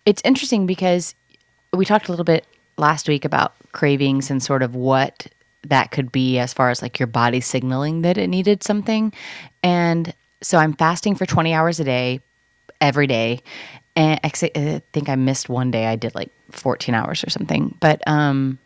it's 0.05 0.21
interesting 0.23 0.65
because 0.65 1.15
we 1.73 1.83
talked 1.83 2.07
a 2.07 2.11
little 2.11 2.23
bit 2.23 2.45
last 2.77 3.09
week 3.09 3.25
about 3.25 3.53
cravings 3.73 4.31
and 4.31 4.41
sort 4.41 4.63
of 4.63 4.73
what 4.73 5.27
that 5.63 5.91
could 5.91 6.11
be 6.13 6.39
as 6.39 6.53
far 6.53 6.69
as 6.69 6.81
like 6.81 6.97
your 6.97 7.07
body 7.07 7.41
signaling 7.41 8.03
that 8.03 8.17
it 8.17 8.27
needed 8.27 8.63
something. 8.63 9.11
And 9.63 10.13
so 10.41 10.57
I'm 10.57 10.73
fasting 10.73 11.15
for 11.15 11.25
20 11.25 11.53
hours 11.53 11.79
a 11.81 11.83
day, 11.83 12.21
every 12.79 13.07
day. 13.07 13.41
And 13.97 14.19
I 14.23 14.29
think 14.29 15.09
I 15.09 15.15
missed 15.15 15.49
one 15.49 15.71
day. 15.71 15.87
I 15.87 15.95
did 15.95 16.15
like 16.15 16.31
14 16.51 16.95
hours 16.95 17.23
or 17.23 17.29
something. 17.29 17.75
But 17.81 18.01
um, 18.07 18.59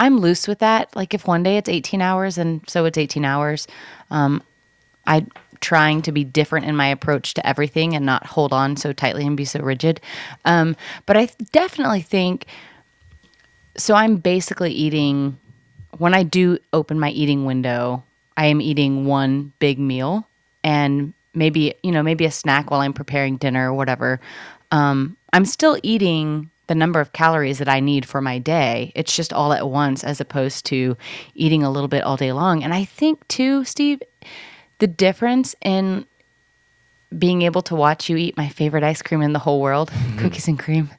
I'm 0.00 0.18
loose 0.18 0.48
with 0.48 0.58
that. 0.60 0.94
Like 0.96 1.14
if 1.14 1.26
one 1.28 1.42
day 1.42 1.58
it's 1.58 1.68
18 1.68 2.02
hours 2.02 2.38
and 2.38 2.62
so 2.66 2.86
it's 2.86 2.98
18 2.98 3.24
hours. 3.24 3.68
Um, 4.10 4.42
I 5.06 5.26
trying 5.60 6.00
to 6.00 6.10
be 6.10 6.24
different 6.24 6.64
in 6.64 6.74
my 6.74 6.86
approach 6.86 7.34
to 7.34 7.46
everything 7.46 7.94
and 7.94 8.06
not 8.06 8.24
hold 8.26 8.52
on 8.52 8.76
so 8.76 8.94
tightly 8.94 9.26
and 9.26 9.36
be 9.36 9.44
so 9.44 9.60
rigid. 9.60 10.00
Um, 10.46 10.74
but 11.04 11.18
I 11.18 11.28
definitely 11.52 12.00
think 12.00 12.46
so. 13.76 13.94
I'm 13.94 14.16
basically 14.16 14.72
eating 14.72 15.38
when 15.98 16.14
I 16.14 16.22
do 16.22 16.58
open 16.72 16.98
my 16.98 17.10
eating 17.10 17.44
window. 17.44 18.02
I 18.38 18.46
am 18.46 18.62
eating 18.62 19.04
one 19.04 19.52
big 19.58 19.78
meal 19.78 20.26
and 20.64 21.12
maybe 21.34 21.74
you 21.82 21.92
know 21.92 22.02
maybe 22.02 22.24
a 22.24 22.30
snack 22.30 22.70
while 22.70 22.80
I'm 22.80 22.94
preparing 22.94 23.36
dinner 23.36 23.70
or 23.70 23.74
whatever. 23.74 24.18
Um, 24.70 25.16
I'm 25.34 25.44
still 25.44 25.78
eating 25.82 26.50
the 26.70 26.74
number 26.76 27.00
of 27.00 27.12
calories 27.12 27.58
that 27.58 27.68
I 27.68 27.80
need 27.80 28.06
for 28.06 28.20
my 28.20 28.38
day. 28.38 28.92
It's 28.94 29.16
just 29.16 29.32
all 29.32 29.52
at 29.52 29.68
once 29.68 30.04
as 30.04 30.20
opposed 30.20 30.64
to 30.66 30.96
eating 31.34 31.64
a 31.64 31.70
little 31.70 31.88
bit 31.88 32.04
all 32.04 32.16
day 32.16 32.30
long. 32.30 32.62
And 32.62 32.72
I 32.72 32.84
think, 32.84 33.26
too, 33.26 33.64
Steve, 33.64 34.00
the 34.78 34.86
difference 34.86 35.56
in 35.62 36.06
being 37.18 37.42
able 37.42 37.62
to 37.62 37.74
watch 37.74 38.08
you 38.08 38.16
eat 38.16 38.36
my 38.36 38.48
favorite 38.48 38.84
ice 38.84 39.02
cream 39.02 39.20
in 39.20 39.32
the 39.32 39.40
whole 39.40 39.60
world, 39.60 39.90
mm-hmm. 39.92 40.18
cookies 40.18 40.46
and 40.46 40.60
cream, 40.60 40.90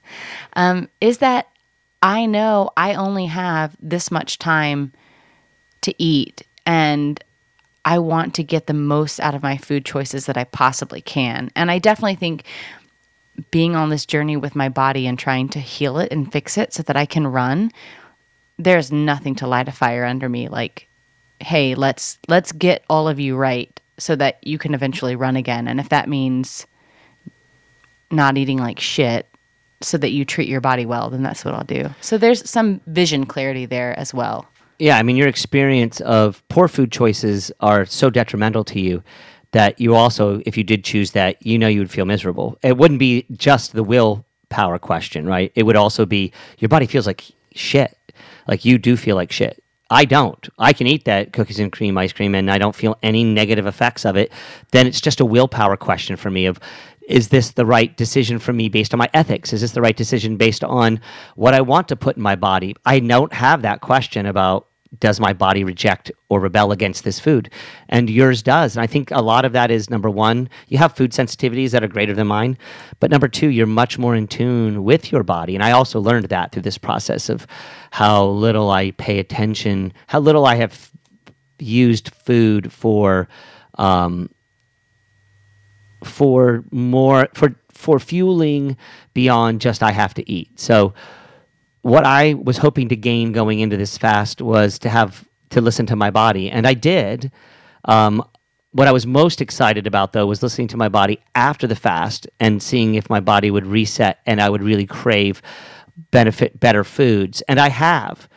um, 0.58 0.90
is 1.00 1.20
that 1.20 1.48
I 2.02 2.26
know 2.26 2.72
I 2.76 2.96
only 2.96 3.28
have 3.28 3.78
this 3.80 4.12
much 4.12 4.40
time 4.40 4.92
to 5.84 6.04
eat. 6.04 6.46
And 6.66 7.24
I 7.86 7.98
want 8.00 8.36
to 8.36 8.44
get 8.44 8.68
the 8.68 8.74
most 8.74 9.22
out 9.22 9.36
of 9.36 9.42
my 9.42 9.56
food 9.56 9.86
choices 9.86 10.26
that 10.26 10.38
I 10.38 10.44
possibly 10.44 11.00
can. 11.00 11.50
And 11.56 11.72
I 11.72 11.80
definitely 11.80 12.16
think 12.16 12.44
being 13.50 13.76
on 13.76 13.90
this 13.90 14.06
journey 14.06 14.38
with 14.38 14.56
my 14.56 14.70
body 14.70 15.08
and 15.08 15.18
trying 15.18 15.50
to 15.50 15.60
heal 15.60 15.98
it 15.98 16.12
and 16.12 16.32
fix 16.32 16.58
it 16.58 16.74
so 16.74 16.84
that 16.84 16.98
I 16.98 17.06
can 17.06 17.28
run, 17.28 17.72
there's 18.58 18.92
nothing 18.92 19.36
to 19.36 19.48
light 19.48 19.68
a 19.68 19.72
fire 19.72 20.06
under 20.06 20.30
me 20.30 20.50
like, 20.50 20.88
hey, 21.40 21.76
let's 21.76 22.20
let's 22.28 22.52
get 22.52 22.84
all 22.90 23.08
of 23.08 23.20
you 23.20 23.36
right 23.36 23.80
so 23.98 24.16
that 24.16 24.46
you 24.46 24.58
can 24.58 24.74
eventually 24.74 25.16
run 25.16 25.36
again. 25.36 25.68
And 25.68 25.80
if 25.80 25.90
that 25.90 26.10
means 26.10 26.66
not 28.12 28.38
eating 28.38 28.58
like 28.58 28.80
shit 28.80 29.28
so 29.82 29.98
that 29.98 30.12
you 30.12 30.26
treat 30.26 30.48
your 30.48 30.62
body 30.62 30.86
well, 30.86 31.10
then 31.10 31.24
that's 31.24 31.44
what 31.44 31.54
I'll 31.54 31.64
do. 31.64 31.90
So 32.02 32.18
there's 32.18 32.48
some 32.50 32.82
vision 32.88 33.26
clarity 33.26 33.66
there 33.66 33.98
as 33.98 34.14
well. 34.14 34.48
Yeah, 34.80 34.98
I 34.98 35.04
mean, 35.04 35.16
your 35.16 35.28
experience 35.28 36.02
of 36.02 36.44
poor 36.50 36.68
food 36.68 36.92
choices 36.92 37.52
are 37.60 37.86
so 37.86 38.10
detrimental 38.10 38.64
to 38.66 38.80
you 38.80 39.04
that 39.52 39.80
you 39.80 39.96
also, 39.96 40.42
if 40.46 40.58
you 40.58 40.64
did 40.64 40.84
choose 40.84 41.12
that, 41.12 41.46
you 41.46 41.58
know 41.58 41.68
you 41.68 41.80
would 41.80 41.92
feel 41.92 42.06
miserable. 42.06 42.58
It 42.64 42.78
wouldn't 42.78 43.00
be 43.00 43.26
just 43.32 43.74
the 43.74 43.84
willpower 43.84 44.80
question, 44.80 45.26
right? 45.26 45.52
It 45.56 45.64
would 45.64 45.76
also 45.76 46.06
be 46.06 46.32
your 46.60 46.70
body 46.70 46.86
feels 46.88 47.08
like 47.08 47.26
shit. 47.54 47.98
Like 48.48 48.66
you 48.66 48.78
do 48.78 48.98
feel 48.98 49.16
like 49.16 49.32
shit. 49.32 49.62
I 49.90 50.06
don't. 50.06 50.48
I 50.58 50.72
can 50.72 50.88
eat 50.88 51.04
that 51.04 51.34
cookies 51.34 51.60
and 51.60 51.70
cream 51.72 51.98
ice 51.98 52.14
cream 52.14 52.34
and 52.34 52.50
I 52.50 52.58
don't 52.58 52.76
feel 52.76 52.98
any 53.04 53.26
negative 53.26 53.66
effects 53.66 54.06
of 54.06 54.16
it. 54.16 54.32
Then 54.72 54.88
it's 54.88 55.02
just 55.02 55.20
a 55.20 55.26
willpower 55.26 55.76
question 55.76 56.16
for 56.16 56.32
me 56.32 56.46
of 56.46 56.60
is 57.10 57.28
this 57.28 57.52
the 57.52 57.66
right 57.66 57.96
decision 57.98 58.40
for 58.40 58.54
me 58.54 58.70
based 58.70 58.94
on 58.94 59.00
my 59.00 59.10
ethics? 59.14 59.52
Is 59.52 59.60
this 59.60 59.74
the 59.74 59.82
right 59.82 59.98
decision 59.98 60.38
based 60.38 60.64
on 60.64 61.02
what 61.36 61.54
I 61.54 61.60
want 61.60 61.90
to 61.90 61.98
put 61.98 62.16
in 62.16 62.24
my 62.24 62.38
body? 62.38 62.74
I 62.86 63.00
don't 63.00 63.34
have 63.34 63.64
that 63.64 63.82
question 63.82 64.26
about 64.26 64.68
does 65.00 65.20
my 65.20 65.34
body 65.34 65.64
reject 65.64 66.12
or 66.30 66.40
rebel 66.40 66.72
against 66.72 67.04
this 67.04 67.20
food? 67.20 67.50
And 67.88 68.10
yours 68.10 68.44
does. 68.44 68.76
And 68.76 68.84
I 68.84 68.88
think 68.88 69.12
a 69.12 69.22
lot 69.22 69.46
of 69.46 69.54
that 69.54 69.72
is 69.72 69.90
number 69.90 70.10
one, 70.10 70.50
you 70.68 70.78
have 70.78 70.96
food 70.96 71.12
sensitivities 71.12 71.72
that 71.72 71.84
are 71.84 71.88
greater 71.88 72.14
than 72.14 72.28
mine. 72.28 72.58
But 73.00 73.10
number 73.10 73.28
two, 73.28 73.48
you're 73.48 73.68
much 73.68 73.98
more 73.98 74.16
in 74.16 74.28
tune 74.28 74.84
with 74.84 75.12
your 75.12 75.24
body. 75.24 75.56
And 75.56 75.64
I 75.64 75.72
also 75.72 76.00
learned 76.00 76.26
that 76.26 76.52
through 76.52 76.64
this 76.64 76.78
process 76.78 77.30
of 77.30 77.48
how 77.92 78.26
little 78.26 78.70
I 78.70 78.92
pay 78.92 79.20
attention, 79.20 79.94
how 80.08 80.20
little 80.20 80.46
I 80.46 80.56
have 80.56 80.92
used 81.60 82.14
food 82.14 82.72
for. 82.72 83.28
Um, 83.76 84.30
for 86.04 86.64
more 86.72 87.28
for 87.34 87.56
for 87.70 88.00
fueling 88.00 88.78
beyond 89.14 89.62
just 89.62 89.84
I 89.84 89.92
have 89.92 90.14
to 90.16 90.30
eat. 90.30 90.60
So 90.60 90.94
what 91.82 92.06
I 92.06 92.34
was 92.34 92.58
hoping 92.58 92.90
to 92.90 92.96
gain 92.96 93.32
going 93.32 93.60
into 93.60 93.78
this 93.78 93.98
fast 93.98 94.42
was 94.42 94.80
to 94.80 94.90
have 94.90 95.28
to 95.50 95.62
listen 95.62 95.86
to 95.88 95.96
my 95.96 96.12
body, 96.12 96.50
and 96.50 96.68
I 96.68 96.74
did. 96.74 97.32
Um, 97.86 98.24
what 98.72 98.88
I 98.88 98.92
was 98.92 99.06
most 99.06 99.42
excited 99.42 99.86
about, 99.86 100.14
though, 100.14 100.26
was 100.28 100.42
listening 100.42 100.70
to 100.70 100.78
my 100.78 100.88
body 100.88 101.20
after 101.36 101.68
the 101.68 101.76
fast 101.76 102.28
and 102.40 102.64
seeing 102.64 102.96
if 102.96 103.10
my 103.10 103.20
body 103.20 103.52
would 103.52 103.66
reset 103.66 104.20
and 104.26 104.42
I 104.42 104.50
would 104.50 104.64
really 104.64 104.86
crave 104.86 105.42
benefit 106.12 106.60
better 106.60 106.84
foods, 106.84 107.42
and 107.48 107.60
I 107.60 107.70
have. 107.70 108.30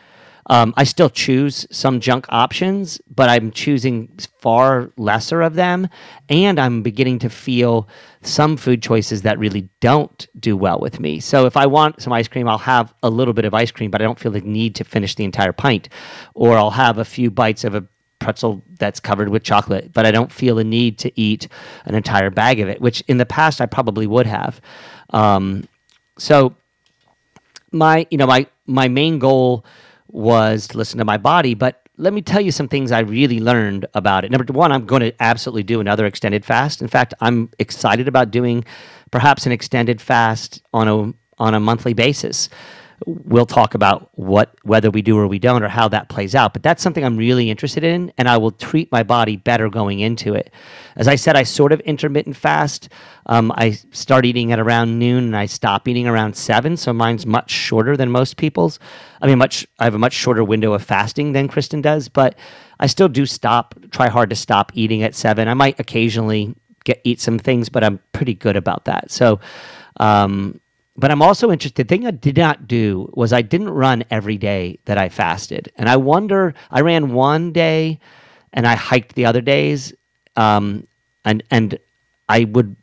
Um, 0.47 0.75
I 0.77 0.85
still 0.85 1.11
choose 1.11 1.67
some 1.71 2.01
junk 2.01 2.27
options, 2.29 3.01
but 3.15 3.29
I'm 3.29 3.51
choosing 3.51 4.09
far 4.41 4.91
lesser 4.97 5.41
of 5.43 5.55
them. 5.55 5.89
And 6.29 6.59
I'm 6.59 6.83
beginning 6.83 7.19
to 7.21 7.31
feel 7.31 7.89
some 8.23 8.57
food 8.57 8.83
choices 8.83 9.23
that 9.23 9.39
really 9.39 9.69
don't 9.81 10.27
do 10.39 10.57
well 10.57 10.79
with 10.79 11.01
me. 11.01 11.21
So 11.21 11.47
if 11.47 11.57
I 11.57 11.67
want 11.67 12.03
some 12.03 12.13
ice 12.13 12.29
cream, 12.29 12.49
I'll 12.49 12.59
have 12.59 12.93
a 13.03 13.11
little 13.11 13.35
bit 13.35 13.45
of 13.45 13.55
ice 13.55 13.71
cream, 13.71 13.91
but 13.91 14.01
I 14.01 14.05
don't 14.05 14.19
feel 14.19 14.33
the 14.33 14.41
need 14.41 14.75
to 14.77 14.85
finish 14.85 15.15
the 15.15 15.25
entire 15.25 15.53
pint. 15.53 15.89
Or 16.35 16.57
I'll 16.57 16.71
have 16.71 16.99
a 16.99 17.05
few 17.05 17.31
bites 17.31 17.65
of 17.65 17.75
a 17.75 17.85
pretzel 18.19 18.63
that's 18.79 19.01
covered 19.01 19.29
with 19.29 19.43
chocolate, 19.43 19.93
but 19.93 20.07
I 20.07 20.11
don't 20.11 20.33
feel 20.33 20.55
the 20.57 20.65
need 20.65 20.99
to 21.01 21.21
eat 21.21 21.49
an 21.85 21.95
entire 21.95 22.31
bag 22.31 22.61
of 22.61 22.69
it, 22.69 22.81
which 22.81 23.03
in 23.03 23.19
the 23.19 23.27
past 23.27 23.61
I 23.61 23.67
probably 23.67 24.07
would 24.07 24.27
have. 24.27 24.61
Um, 25.11 25.69
so 26.17 26.55
my, 27.71 28.07
you 28.11 28.19
know, 28.19 28.27
my 28.27 28.47
my 28.67 28.89
main 28.89 29.19
goal 29.19 29.65
was 30.15 30.69
to 30.69 30.79
listen 30.79 30.99
to 30.99 31.05
my 31.05 31.19
body. 31.19 31.55
But 31.55 31.89
let 31.97 32.13
me 32.13 32.23
tell 32.23 32.41
you 32.41 32.53
some 32.53 32.69
things 32.69 32.93
I 32.93 33.01
really 33.01 33.41
learned 33.41 33.87
about 33.95 34.25
it. 34.25 34.31
Number 34.31 34.51
one, 34.53 34.73
I'm 34.73 34.87
going 34.87 35.01
to 35.01 35.13
absolutely 35.21 35.65
do 35.65 35.81
another 35.81 36.07
extended 36.07 36.45
fast. 36.45 36.81
In 36.81 36.89
fact, 36.89 37.15
I'm 37.21 37.51
excited 37.59 38.09
about 38.09 38.31
doing 38.31 38.65
perhaps 39.11 39.45
an 39.45 39.53
extended 39.53 40.01
fast 40.01 40.63
on 40.73 40.89
a 40.89 41.13
on 41.37 41.53
a 41.53 41.59
monthly 41.59 41.95
basis 41.95 42.49
we'll 43.07 43.47
talk 43.47 43.75
about 43.75 44.09
what 44.15 44.55
whether 44.63 44.91
we 44.91 45.03
do 45.03 45.19
or 45.19 45.27
we 45.27 45.39
don't 45.39 45.63
or 45.63 45.69
how 45.69 45.89
that 45.89 46.09
plays 46.09 46.35
out. 46.35 46.53
But 46.53 46.63
that's 46.63 46.83
something 46.83 47.05
i'm 47.05 47.17
really 47.17 47.51
interested 47.51 47.85
in 47.85 48.13
and 48.19 48.29
i 48.29 48.37
will 48.37 48.51
treat 48.51 48.91
my 48.93 49.03
body 49.03 49.37
better 49.37 49.69
going 49.69 50.01
into 50.01 50.35
it. 50.35 50.53
As 50.97 51.09
i 51.09 51.15
said 51.15 51.37
i 51.37 51.43
sort 51.43 51.73
of 51.73 51.81
intermittent 51.81 52.37
fast. 52.37 52.89
Um, 53.27 53.53
i 53.57 53.71
start 53.91 54.25
eating 54.25 54.53
at 54.53 54.59
around 54.59 54.99
noon 54.99 55.25
and 55.25 55.37
i 55.37 55.47
stop 55.47 55.89
eating 55.89 56.07
around 56.07 56.37
seven 56.37 56.77
so 56.77 56.93
mine's 56.93 57.27
much 57.27 57.51
shorter 57.51 57.97
than 57.97 58.11
most 58.11 58.37
people's. 58.37 58.79
I 59.21 59.27
mean 59.27 59.39
much 59.39 59.67
i 59.79 59.85
have 59.85 59.95
a 59.95 59.99
much 59.99 60.13
shorter 60.13 60.45
window 60.45 60.73
of 60.73 60.83
fasting 60.83 61.33
than 61.33 61.49
kristen 61.49 61.81
does 61.81 62.09
but 62.09 62.37
i 62.81 62.87
still 62.87 63.09
do 63.09 63.27
stop 63.27 63.75
try 63.91 64.09
hard 64.09 64.31
to 64.31 64.37
stop 64.37 64.73
eating 64.75 65.03
at 65.03 65.15
seven. 65.15 65.49
I 65.49 65.55
might 65.55 65.79
occasionally 65.81 66.55
get 66.85 67.01
eat 67.05 67.21
some 67.21 67.39
things 67.39 67.69
but 67.69 67.83
i'm 67.85 68.01
pretty 68.13 68.35
good 68.35 68.57
about 68.57 68.85
that. 68.87 69.11
So 69.11 69.41
um, 69.99 70.61
but 70.97 71.11
I'm 71.11 71.23
also 71.23 71.51
interested. 71.51 71.87
The 71.87 71.89
thing 71.89 72.07
I 72.07 72.13
did 72.13 72.37
not 72.37 72.69
do 72.69 73.11
was 73.15 73.33
I 73.33 73.43
didn't 73.43 73.71
run 73.71 74.05
every 74.11 74.37
day 74.39 74.79
that 74.85 74.99
I 74.99 75.09
fasted, 75.09 75.73
and 75.77 75.89
I 75.89 75.97
wonder. 75.97 76.55
I 76.71 76.81
ran 76.81 77.13
one 77.13 77.53
day, 77.53 77.99
and 78.53 78.67
I 78.67 78.75
hiked 78.75 79.15
the 79.15 79.27
other 79.27 79.41
days, 79.41 79.93
um, 80.37 80.87
and 81.25 81.43
and 81.51 81.79
I 82.29 82.45
would 82.45 82.77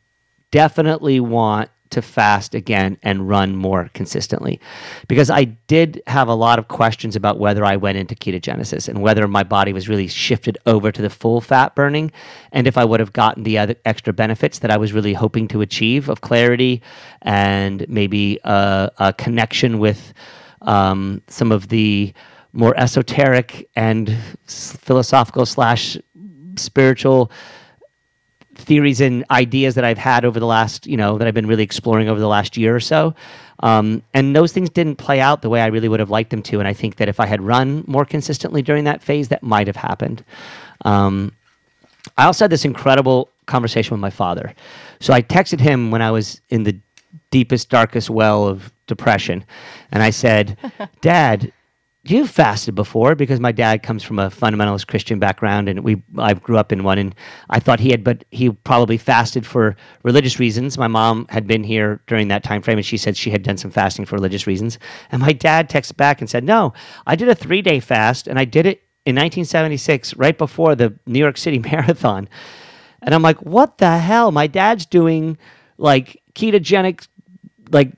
definitely 0.52 1.20
want 1.20 1.70
to 1.92 2.02
fast 2.02 2.56
again 2.56 2.98
and 3.04 3.28
run 3.28 3.56
more 3.56 3.90
consistently. 3.94 4.60
Because 5.08 5.30
I 5.30 5.46
did 5.46 6.02
have 6.08 6.28
a 6.28 6.34
lot 6.34 6.60
of 6.60 6.68
questions 6.68 7.16
about 7.16 7.40
whether 7.40 7.64
I 7.64 7.76
went 7.76 7.98
into 7.98 8.16
ketogenesis 8.16 8.88
and 8.88 9.02
whether 9.02 9.28
my 9.28 9.44
body 9.44 9.74
was 9.74 9.88
really 9.88 10.08
shifted 10.08 10.58
over 10.66 10.92
to 10.92 11.02
the 11.02 11.10
full 11.10 11.42
fat 11.42 11.76
burning 11.76 12.12
and 12.52 12.68
if 12.68 12.78
I 12.78 12.86
would 12.86 13.00
have 13.00 13.14
gotten 13.14 13.44
the 13.44 13.58
other 13.58 13.76
extra 13.86 14.14
benefits 14.14 14.60
that 14.60 14.72
I 14.72 14.78
was 14.78 14.94
really 14.94 15.14
hoping 15.14 15.48
to 15.50 15.62
achieve 15.62 16.10
of 16.10 16.22
clarity 16.22 16.82
and 17.22 17.86
maybe 17.88 18.40
a, 18.44 18.92
a 18.98 19.14
connection 19.14 19.80
with 19.80 20.14
um, 20.62 21.22
some 21.28 21.52
of 21.52 21.70
the 21.70 22.14
more 22.54 22.78
esoteric 22.78 23.70
and 23.76 24.16
philosophical 24.46 25.46
slash 25.46 25.98
spiritual 26.58 27.32
theories 28.62 29.02
and 29.02 29.26
ideas 29.32 29.76
that 29.76 29.84
I've 29.84 29.98
had 29.98 30.26
over 30.26 30.40
the 30.40 30.46
last, 30.46 30.88
you 30.88 30.98
know, 30.98 31.18
that 31.18 31.28
I've 31.28 31.34
been 31.34 31.48
really 31.48 31.64
exploring 31.64 32.10
over 32.10 32.20
the 32.20 32.28
last 32.28 32.58
year 32.58 32.76
or 32.76 32.80
so. 32.80 33.14
Um, 33.60 34.02
and 34.14 34.36
those 34.36 34.52
things 34.52 34.70
didn't 34.70 34.96
play 34.96 35.20
out 35.20 35.42
the 35.42 35.50
way 35.50 35.62
I 35.62 35.68
really 35.68 35.88
would 35.88 36.00
have 36.00 36.10
liked 36.10 36.32
them 36.32 36.42
to. 36.44 36.60
And 36.60 36.68
I 36.68 36.74
think 36.74 36.96
that 36.96 37.10
if 37.10 37.20
I 37.20 37.26
had 37.26 37.42
run 37.42 37.84
more 37.88 38.06
consistently 38.06 38.62
during 38.62 38.86
that 38.86 39.04
phase, 39.04 39.28
that 39.30 39.44
might 39.44 39.68
have 39.68 39.76
happened. 39.76 40.24
Um, 40.84 41.32
I 42.18 42.26
also 42.26 42.46
had 42.46 42.52
this 42.52 42.66
incredible 42.66 43.30
conversation 43.46 43.92
with 43.92 44.02
my 44.02 44.10
father. 44.10 44.54
So 45.00 45.14
I 45.14 45.22
texted 45.22 45.60
him 45.60 45.92
when 45.92 46.02
I 46.02 46.12
was 46.12 46.42
in 46.50 46.64
the 46.64 46.80
deepest, 47.30 47.70
darkest 47.70 48.10
well 48.10 48.48
of 48.48 48.72
depression. 48.88 49.46
And 49.92 50.02
I 50.02 50.10
said, 50.10 50.58
Dad, 51.02 51.52
you've 52.04 52.30
fasted 52.30 52.74
before 52.74 53.14
because 53.14 53.40
my 53.40 53.52
dad 53.52 53.84
comes 53.84 54.04
from 54.04 54.18
a 54.18 54.30
fundamentalist 54.30 54.88
Christian 54.88 55.20
background, 55.20 55.70
and 55.70 55.82
we 55.82 56.02
I 56.18 56.34
grew 56.34 56.58
up 56.58 56.72
in 56.72 56.84
one, 56.84 56.98
and 56.98 57.14
I 57.50 57.60
thought 57.60 57.80
he 57.80 57.92
had, 57.92 58.04
but 58.04 58.26
he 58.32 58.50
probably 58.50 58.98
fasted 58.98 59.46
for 59.46 59.76
religious 60.04 60.40
reasons. 60.40 60.78
My 60.78 60.88
mom 60.88 61.28
had 61.30 61.46
been 61.46 61.64
here 61.64 62.02
during 62.08 62.28
that 62.30 62.44
time 62.44 62.62
frame, 62.62 62.78
and 62.78 62.86
she 62.86 62.98
said 62.98 63.16
she 63.16 63.30
had 63.30 63.44
done 63.44 63.58
some 63.58 63.72
fasting 63.72 64.06
for 64.06 64.16
religious 64.16 64.48
reasons. 64.48 64.80
And 65.12 65.22
my 65.22 65.34
dad 65.34 65.70
texted 65.70 65.98
back 65.98 66.22
and 66.22 66.30
said, 66.30 66.44
"No, 66.44 66.74
I 67.06 67.16
did 67.16 67.30
a 67.30 67.36
three 67.36 67.62
day 67.62 67.80
fast, 67.80 68.28
and 68.28 68.40
I 68.40 68.46
did 68.46 68.66
it 68.66 68.82
in 69.06 69.16
1976, 69.16 70.16
right 70.16 70.38
before 70.38 70.76
the 70.76 70.98
New 71.06 71.20
York 71.20 71.38
City 71.38 71.60
Marathon." 71.72 72.28
And 73.04 73.14
I'm 73.14 73.22
like, 73.22 73.42
"What 73.44 73.78
the 73.78 73.98
hell? 73.98 74.32
My 74.32 74.48
dad's 74.48 74.86
doing 74.86 75.38
like 75.78 76.22
ketogenic." 76.34 77.08
like 77.72 77.94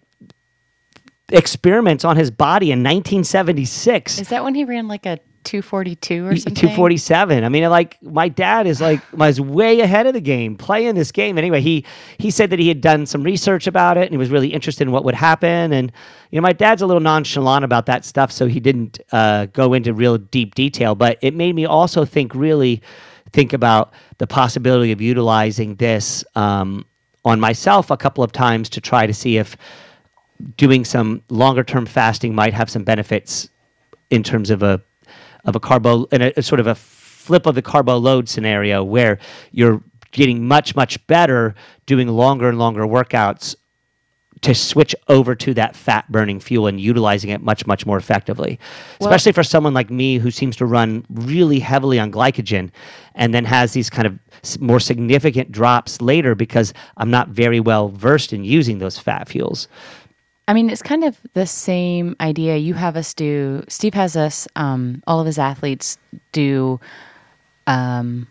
experiments 1.34 2.06
on 2.06 2.16
his 2.16 2.32
body 2.32 2.72
in 2.72 2.80
1976. 2.80 4.20
Is 4.20 4.30
that 4.30 4.44
when 4.44 4.56
he 4.56 4.64
ran 4.64 4.88
like 4.88 5.06
a 5.06 5.20
242 5.44 6.26
or 6.26 6.36
something? 6.38 6.56
247. 6.56 7.44
I 7.44 7.50
mean, 7.50 7.70
like 7.70 8.02
my 8.02 8.30
dad 8.30 8.68
is 8.68 8.80
like 8.80 9.02
was 9.14 9.42
way 9.42 9.82
ahead 9.82 10.08
of 10.08 10.14
the 10.14 10.22
game 10.22 10.56
playing 10.56 10.96
this 10.96 11.12
game. 11.12 11.38
Anyway, 11.38 11.60
he 11.60 11.86
he 12.18 12.32
said 12.32 12.50
that 12.52 12.60
he 12.60 12.68
had 12.68 12.82
done 12.82 13.06
some 13.06 13.24
research 13.24 13.68
about 13.68 13.98
it 13.98 14.04
and 14.04 14.12
he 14.12 14.18
was 14.18 14.30
really 14.30 14.50
interested 14.50 14.88
in 14.88 14.92
what 14.92 15.04
would 15.04 15.16
happen. 15.16 15.74
And 15.74 15.92
you 16.32 16.40
know, 16.40 16.44
my 16.44 16.54
dad's 16.54 16.82
a 16.82 16.88
little 16.88 17.02
nonchalant 17.02 17.66
about 17.66 17.88
that 17.88 18.06
stuff, 18.06 18.32
so 18.32 18.48
he 18.48 18.60
didn't 18.60 19.00
uh, 19.12 19.48
go 19.48 19.74
into 19.74 19.94
real 19.94 20.18
deep 20.18 20.56
detail. 20.56 20.96
But 20.96 21.18
it 21.22 21.34
made 21.34 21.56
me 21.56 21.66
also 21.66 22.06
think 22.06 22.34
really 22.34 22.82
think 23.32 23.52
about 23.52 23.94
the 24.20 24.28
possibility 24.28 24.92
of 24.92 25.02
utilizing 25.02 25.76
this 25.76 26.24
um, 26.36 26.86
on 27.26 27.40
myself 27.40 27.90
a 27.90 27.98
couple 27.98 28.24
of 28.24 28.32
times 28.32 28.70
to 28.70 28.80
try 28.80 29.08
to 29.08 29.14
see 29.14 29.38
if 29.38 29.58
doing 30.58 30.86
some 30.86 31.22
longer 31.30 31.64
term 31.64 31.86
fasting 31.86 32.36
might 32.36 32.54
have 32.54 32.70
some 32.70 32.84
benefits 32.84 33.50
in 34.10 34.24
terms 34.24 34.50
of 34.50 34.64
a 34.64 34.82
of 35.46 35.56
a 35.56 35.60
carbo 35.60 36.08
and 36.12 36.24
a, 36.24 36.40
a, 36.40 36.42
sort 36.42 36.60
of 36.60 36.68
a 36.68 36.76
flip 36.76 37.46
of 37.46 37.56
the 37.56 37.62
carbo 37.62 37.98
load 37.98 38.30
scenario 38.30 38.84
where 38.84 39.20
you're 39.52 39.82
getting 40.12 40.48
much 40.48 40.76
much 40.76 41.06
better 41.08 41.56
doing 41.86 42.08
longer 42.08 42.50
and 42.50 42.60
longer 42.60 42.84
workouts 42.84 43.56
to 44.42 44.54
switch 44.54 44.94
over 45.08 45.36
to 45.36 45.54
that 45.54 45.74
fat 45.76 46.10
burning 46.12 46.40
fuel 46.40 46.68
and 46.68 46.80
utilizing 46.80 47.30
it 47.30 47.42
much 47.42 47.66
much 47.66 47.86
more 47.86 47.98
effectively. 47.98 48.60
Well- 49.00 49.10
especially 49.10 49.32
for 49.32 49.44
someone 49.44 49.74
like 49.74 49.90
me 49.90 50.18
who 50.18 50.32
seems 50.32 50.56
to 50.58 50.66
run 50.66 51.06
really 51.10 51.60
heavily 51.60 52.00
on 52.00 52.12
glycogen 52.12 52.70
and 53.16 53.34
then 53.34 53.46
has 53.46 53.74
these 53.74 53.90
kind 53.90 54.06
of 54.08 54.20
more 54.60 54.80
significant 54.80 55.52
drops 55.52 56.02
later 56.02 56.36
because 56.36 56.74
i'm 56.98 57.10
not 57.10 57.30
very 57.30 57.60
well 57.60 57.90
versed 57.90 58.34
in 58.34 58.44
using 58.44 58.80
those 58.80 58.98
fat 58.98 59.30
fuels 59.30 59.68
I 60.48 60.54
mean, 60.54 60.70
it's 60.70 60.82
kind 60.82 61.04
of 61.04 61.18
the 61.34 61.46
same 61.46 62.16
idea. 62.20 62.58
You 62.58 62.74
have 62.74 62.98
us 62.98 63.14
do, 63.14 63.64
Steve 63.70 63.94
has 63.94 64.18
us, 64.18 64.48
um, 64.56 65.02
all 65.08 65.20
of 65.20 65.26
his 65.26 65.40
athletes 65.40 65.98
do 66.34 66.80
um, 67.66 68.28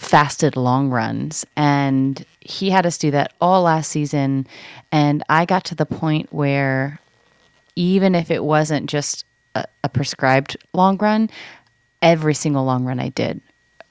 fasted 0.00 0.56
long 0.56 0.90
runs. 0.90 1.44
And 1.56 2.24
he 2.40 2.70
had 2.70 2.86
us 2.86 2.98
do 2.98 3.10
that 3.10 3.32
all 3.40 3.62
last 3.62 3.90
season. 3.90 4.46
And 4.92 5.24
I 5.28 5.44
got 5.44 5.64
to 5.66 5.74
the 5.74 5.86
point 5.86 6.32
where 6.32 7.00
even 7.74 8.14
if 8.14 8.30
it 8.30 8.44
wasn't 8.44 8.88
just 8.88 9.24
a, 9.56 9.64
a 9.82 9.88
prescribed 9.88 10.56
long 10.72 10.98
run, 10.98 11.30
every 12.00 12.34
single 12.34 12.64
long 12.64 12.84
run 12.84 13.00
I 13.00 13.08
did, 13.08 13.40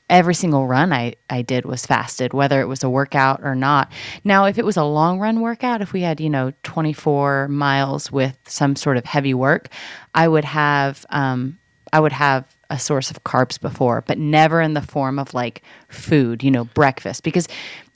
every 0.10 0.34
single 0.34 0.68
run 0.68 0.94
I, 0.94 1.16
I 1.30 1.42
did 1.42 1.66
was 1.66 1.86
fasted, 1.86 2.34
whether 2.34 2.62
it 2.62 2.68
was 2.68 2.84
a 2.84 2.90
workout 2.90 3.42
or 3.44 3.56
not. 3.56 3.92
Now, 4.24 4.46
if 4.46 4.58
it 4.58 4.66
was 4.66 4.78
a 4.78 4.84
long 4.84 5.20
run 5.20 5.42
workout, 5.42 5.82
if 5.82 5.92
we 5.94 6.02
had, 6.02 6.22
you 6.22 6.30
know, 6.30 6.54
24 6.64 7.48
miles 7.50 8.12
with 8.12 8.38
some 8.48 8.76
sort 8.76 8.98
of 8.98 9.06
heavy 9.06 9.34
work, 9.34 9.68
I 10.16 10.28
would 10.28 10.46
have, 10.46 11.06
um, 11.10 11.58
I 11.92 12.00
would 12.00 12.14
have 12.14 12.46
a 12.70 12.80
source 12.80 13.12
of 13.12 13.24
carbs 13.24 13.60
before, 13.60 14.02
but 14.02 14.18
never 14.18 14.62
in 14.62 14.74
the 14.74 14.82
form 14.82 15.20
of 15.20 15.34
like 15.34 15.62
food, 15.90 16.44
you 16.44 16.52
know, 16.52 16.66
breakfast, 16.66 17.24
because 17.24 17.48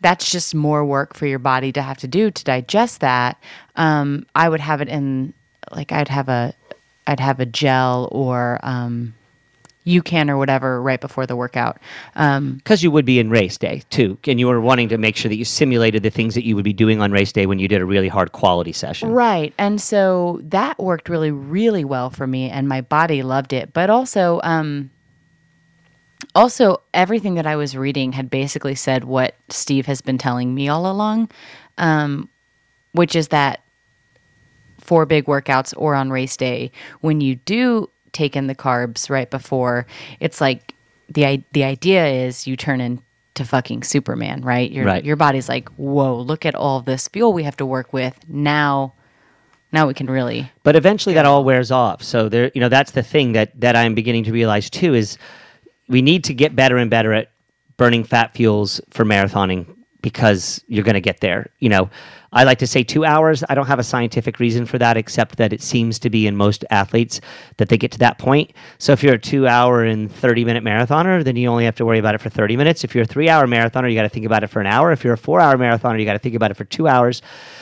that's 0.02 0.32
just 0.32 0.56
more 0.56 0.84
work 0.84 1.14
for 1.14 1.26
your 1.28 1.40
body 1.40 1.72
to 1.72 1.82
have 1.82 1.98
to 2.00 2.08
do 2.08 2.32
to 2.32 2.44
digest 2.44 3.02
that. 3.02 3.42
Um, 3.76 4.26
I 4.36 4.50
would 4.50 4.62
have 4.62 4.82
it 4.82 4.90
in, 4.90 5.34
like, 5.72 5.92
I'd 5.92 6.08
have 6.08 6.28
a, 6.28 6.54
I'd 7.08 7.20
have 7.20 7.40
a 7.40 7.46
gel 7.46 8.10
or, 8.12 8.60
um, 8.64 9.14
UCAN 9.86 10.30
or 10.30 10.38
whatever 10.38 10.82
right 10.82 11.02
before 11.02 11.26
the 11.26 11.36
workout. 11.36 11.80
Um, 12.16 12.56
because 12.56 12.84
you 12.84 12.92
would 12.92 13.06
be 13.06 13.20
in 13.20 13.30
race 13.30 13.58
day 13.58 13.84
too 13.90 14.18
and 14.26 14.40
you 14.40 14.48
were 14.48 14.62
wanting 14.62 14.90
to 14.90 14.98
make 14.98 15.16
sure 15.16 15.30
that 15.30 15.38
you 15.38 15.46
simulated 15.46 16.04
the 16.04 16.10
things 16.10 16.36
that 16.36 16.46
you 16.46 16.56
would 16.56 16.64
be 16.64 16.74
doing 16.74 17.02
on 17.02 17.12
race 17.12 17.32
day 17.32 17.46
when 17.46 17.60
you 17.60 17.68
did 17.68 17.82
a 17.82 17.86
really 17.86 18.08
hard 18.08 18.32
quality 18.32 18.72
session 18.72 19.10
right. 19.10 19.54
And 19.58 19.82
so 19.82 20.40
that 20.44 20.80
worked 20.80 21.10
really, 21.10 21.32
really 21.32 21.84
well 21.84 22.10
for 22.10 22.28
me 22.28 22.50
and 22.50 22.68
my 22.68 22.82
body 22.82 23.24
loved 23.24 23.54
it. 23.54 23.74
But 23.74 23.90
also, 23.90 24.40
um, 24.44 24.92
also 26.36 26.82
everything 26.94 27.36
that 27.36 27.46
I 27.46 27.56
was 27.56 27.76
reading 27.76 28.14
had 28.14 28.30
basically 28.30 28.76
said 28.76 29.04
what 29.04 29.36
Steve 29.50 29.86
has 29.88 30.02
been 30.02 30.18
telling 30.18 30.54
me 30.54 30.70
all 30.70 30.90
along, 30.90 31.30
um, 31.78 32.30
which 32.94 33.16
is 33.16 33.30
that 33.30 33.64
for 34.80 35.06
big 35.06 35.26
workouts 35.26 35.74
or 35.78 35.96
on 35.96 36.10
race 36.10 36.38
day, 36.38 36.72
when 37.02 37.22
you 37.22 37.36
do 37.36 37.90
take 38.14 38.36
in 38.36 38.48
the 38.48 38.56
carbs 38.56 39.10
right 39.10 39.30
before, 39.30 39.86
it's 40.20 40.42
like 40.42 40.74
the 41.10 41.44
the 41.54 41.64
idea 41.64 42.06
is 42.08 42.48
you 42.48 42.56
turn 42.56 42.82
into 42.82 43.46
fucking 43.46 43.84
Superman, 43.84 44.42
right? 44.42 44.72
Your 44.72 44.86
Right. 44.86 45.04
your 45.04 45.16
body's 45.16 45.50
like, 45.50 45.70
whoa, 45.70 46.16
look 46.20 46.46
at 46.46 46.56
all 46.56 46.82
this 46.82 47.08
fuel 47.08 47.34
we 47.34 47.44
have 47.44 47.58
to 47.58 47.66
work 47.66 47.94
with 47.94 48.18
now. 48.28 48.94
Now 49.74 49.88
we 49.88 49.94
can 49.94 50.08
really 50.08 50.52
but 50.64 50.76
eventually 50.76 51.16
that 51.16 51.26
all 51.26 51.46
wears 51.46 51.72
off 51.72 52.04
so 52.04 52.28
there 52.28 52.52
you 52.54 52.60
know 52.60 52.68
that's 52.68 52.92
the 52.92 53.02
thing 53.02 53.32
that 53.32 53.58
that 53.62 53.74
i'm 53.74 53.96
beginning 53.96 54.26
to 54.26 54.34
realize 54.34 54.70
too 54.70 54.94
is 54.94 55.18
we 55.88 56.02
need 56.02 56.26
to 56.26 56.34
get 56.34 56.58
better 56.58 56.76
and 56.76 56.90
better 56.90 57.14
at 57.14 57.32
burning 57.78 58.04
fat 58.04 58.34
fuels 58.34 58.82
for 58.90 59.06
marathoning 59.06 59.66
because 60.02 60.62
you're 60.68 60.84
going 60.84 60.96
to 60.96 61.00
get 61.00 61.22
there 61.22 61.50
you 61.60 61.70
know 61.70 61.90
i 62.32 62.44
like 62.44 62.60
to 62.60 62.68
say 62.68 62.84
two 62.84 63.06
hours. 63.06 63.44
I 63.50 63.56
don't 63.56 63.68
have 63.68 63.80
a 63.80 63.84
scientific 63.84 64.40
reason 64.40 64.66
for 64.66 64.78
that 64.78 64.98
except 64.98 65.38
that 65.38 65.54
it 65.54 65.62
seems 65.62 66.00
to 66.00 66.10
be 66.10 66.28
in 66.28 66.36
most 66.36 66.64
athletes 66.70 67.20
that 67.58 67.70
they 67.70 67.78
get 67.78 67.92
to 67.92 68.00
that 68.00 68.18
point. 68.18 68.54
So 68.78 68.94
if 68.94 69.04
you're 69.04 69.16
a 69.16 69.20
two 69.20 69.48
hour 69.48 69.84
and 69.84 70.12
30 70.12 70.46
minute 70.46 70.64
marathoner 70.64 71.24
then 71.24 71.36
you 71.36 71.48
only 71.48 71.66
have 71.66 71.76
to 71.76 71.86
worry 71.86 72.00
about 72.00 72.16
it 72.16 72.22
for 72.22 72.30
30 72.30 72.58
minutes. 72.58 72.84
If 72.84 72.96
you're 72.96 73.04
a 73.04 73.08
three 73.08 73.30
hour 73.30 73.46
marathoner 73.48 73.90
you 73.90 73.96
got 73.96 74.04
to 74.04 74.10
think 74.10 74.26
about 74.26 74.44
it 74.44 74.48
for 74.48 74.62
an 74.62 74.68
hour. 74.68 74.92
If 74.92 75.04
you're 75.04 75.14
a 75.14 75.18
four 75.18 75.40
hour 75.40 75.58
marathoner 75.58 76.00
you 76.00 76.06
got 76.06 76.14
to 76.14 76.20
think 76.20 76.36
about 76.36 76.52
it 76.52 76.58
for 76.58 76.66
two 76.66 76.88
hours. 76.88 77.22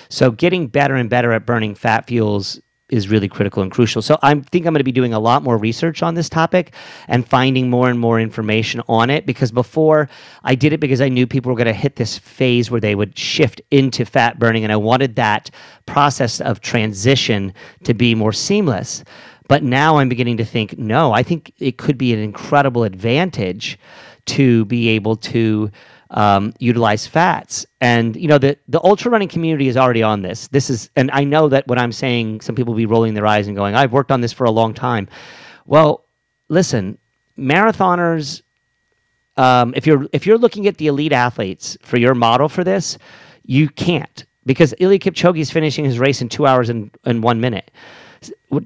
So 0.10 0.32
getting 0.32 0.68
better 0.68 0.96
and 0.96 1.10
better 1.10 1.32
at 1.32 1.46
burning 1.46 1.76
fat 1.76 2.08
fuels 2.08 2.60
is 2.90 3.10
really 3.10 3.28
critical 3.28 3.64
and 3.64 3.72
crucial. 3.72 4.02
So 4.02 4.18
I 4.22 4.34
think 4.36 4.66
I'm 4.66 4.74
going 4.74 4.80
to 4.80 4.84
be 4.84 4.92
doing 4.92 5.14
a 5.14 5.20
lot 5.20 5.44
more 5.44 5.58
research 5.58 6.02
on 6.04 6.16
this 6.16 6.30
topic 6.30 6.74
and 7.08 7.28
finding 7.28 7.70
more 7.70 7.90
and 7.90 8.00
more 8.00 8.20
information 8.20 8.82
on 8.88 9.10
it 9.10 9.26
because 9.26 9.52
before 9.52 10.10
I 10.44 10.56
did 10.56 10.74
it 10.74 10.80
because 10.80 11.02
I 11.02 11.10
knew 11.10 11.28
people 11.28 11.52
were 11.52 11.58
going 11.58 11.68
to 11.68 11.74
hit 11.74 11.96
this 11.96 12.18
phase 12.18 12.72
where 12.72 12.82
they 12.82 12.96
would 12.96 13.18
shift 13.18 13.62
into 13.72 14.06
fat 14.06 14.40
burning 14.40 14.64
and 14.64 14.74
I 14.74 14.78
wanted 14.78 15.16
that 15.16 15.52
process 15.86 16.42
of 16.42 16.62
transition 16.62 17.54
to 17.84 17.94
be 17.94 18.16
more 18.16 18.34
seamless. 18.34 19.04
But 19.48 19.64
now 19.64 19.98
I'm 19.98 20.10
beginning 20.10 20.38
to 20.38 20.46
think 20.46 20.78
no, 20.78 21.12
I 21.12 21.24
think 21.24 21.54
it 21.60 21.78
could 21.78 21.98
be 21.98 22.14
an 22.14 22.20
incredible 22.20 22.84
advantage 22.84 23.80
to 24.28 24.66
be 24.66 24.90
able 24.90 25.16
to 25.16 25.72
um, 26.12 26.54
utilize 26.60 27.06
fats. 27.06 27.66
And 27.82 28.16
you 28.16 28.28
know 28.28 28.38
the 28.38 28.58
the 28.68 28.82
ultra 28.84 29.12
running 29.12 29.28
community 29.28 29.68
is 29.68 29.78
already 29.78 30.04
on 30.04 30.22
this. 30.22 30.48
This 30.48 30.70
is, 30.70 30.90
and 30.96 31.10
I 31.14 31.24
know 31.24 31.50
that 31.50 31.68
what 31.68 31.78
I'm 31.78 31.92
saying, 31.92 32.42
some 32.42 32.56
people 32.56 32.74
will 32.74 32.78
be 32.78 32.86
rolling 32.86 33.14
their 33.14 33.28
eyes 33.28 33.48
and 33.48 33.56
going, 33.56 33.76
"I've 33.76 33.94
worked 33.94 34.12
on 34.12 34.22
this 34.22 34.34
for 34.34 34.46
a 34.46 34.52
long 34.52 34.74
time." 34.74 35.08
Well, 35.66 36.06
listen, 36.48 36.98
marathoners. 37.38 38.42
Um, 39.38 39.74
if 39.76 39.88
you're 39.88 40.08
if 40.12 40.26
you're 40.26 40.38
looking 40.38 40.68
at 40.68 40.78
the 40.78 40.88
elite 40.88 41.14
athletes 41.14 41.78
for 41.82 41.98
your 41.98 42.16
model 42.16 42.50
for 42.50 42.64
this, 42.64 42.98
you 43.46 43.70
can't 43.70 44.26
because 44.46 44.74
Eliud 44.82 45.00
Kipchoge 45.00 45.40
is 45.40 45.52
finishing 45.52 45.86
his 45.86 46.00
race 46.00 46.22
in 46.22 46.28
two 46.28 46.46
hours 46.46 46.70
and, 46.70 46.92
and 47.06 47.24
one 47.24 47.40
minute 47.40 47.72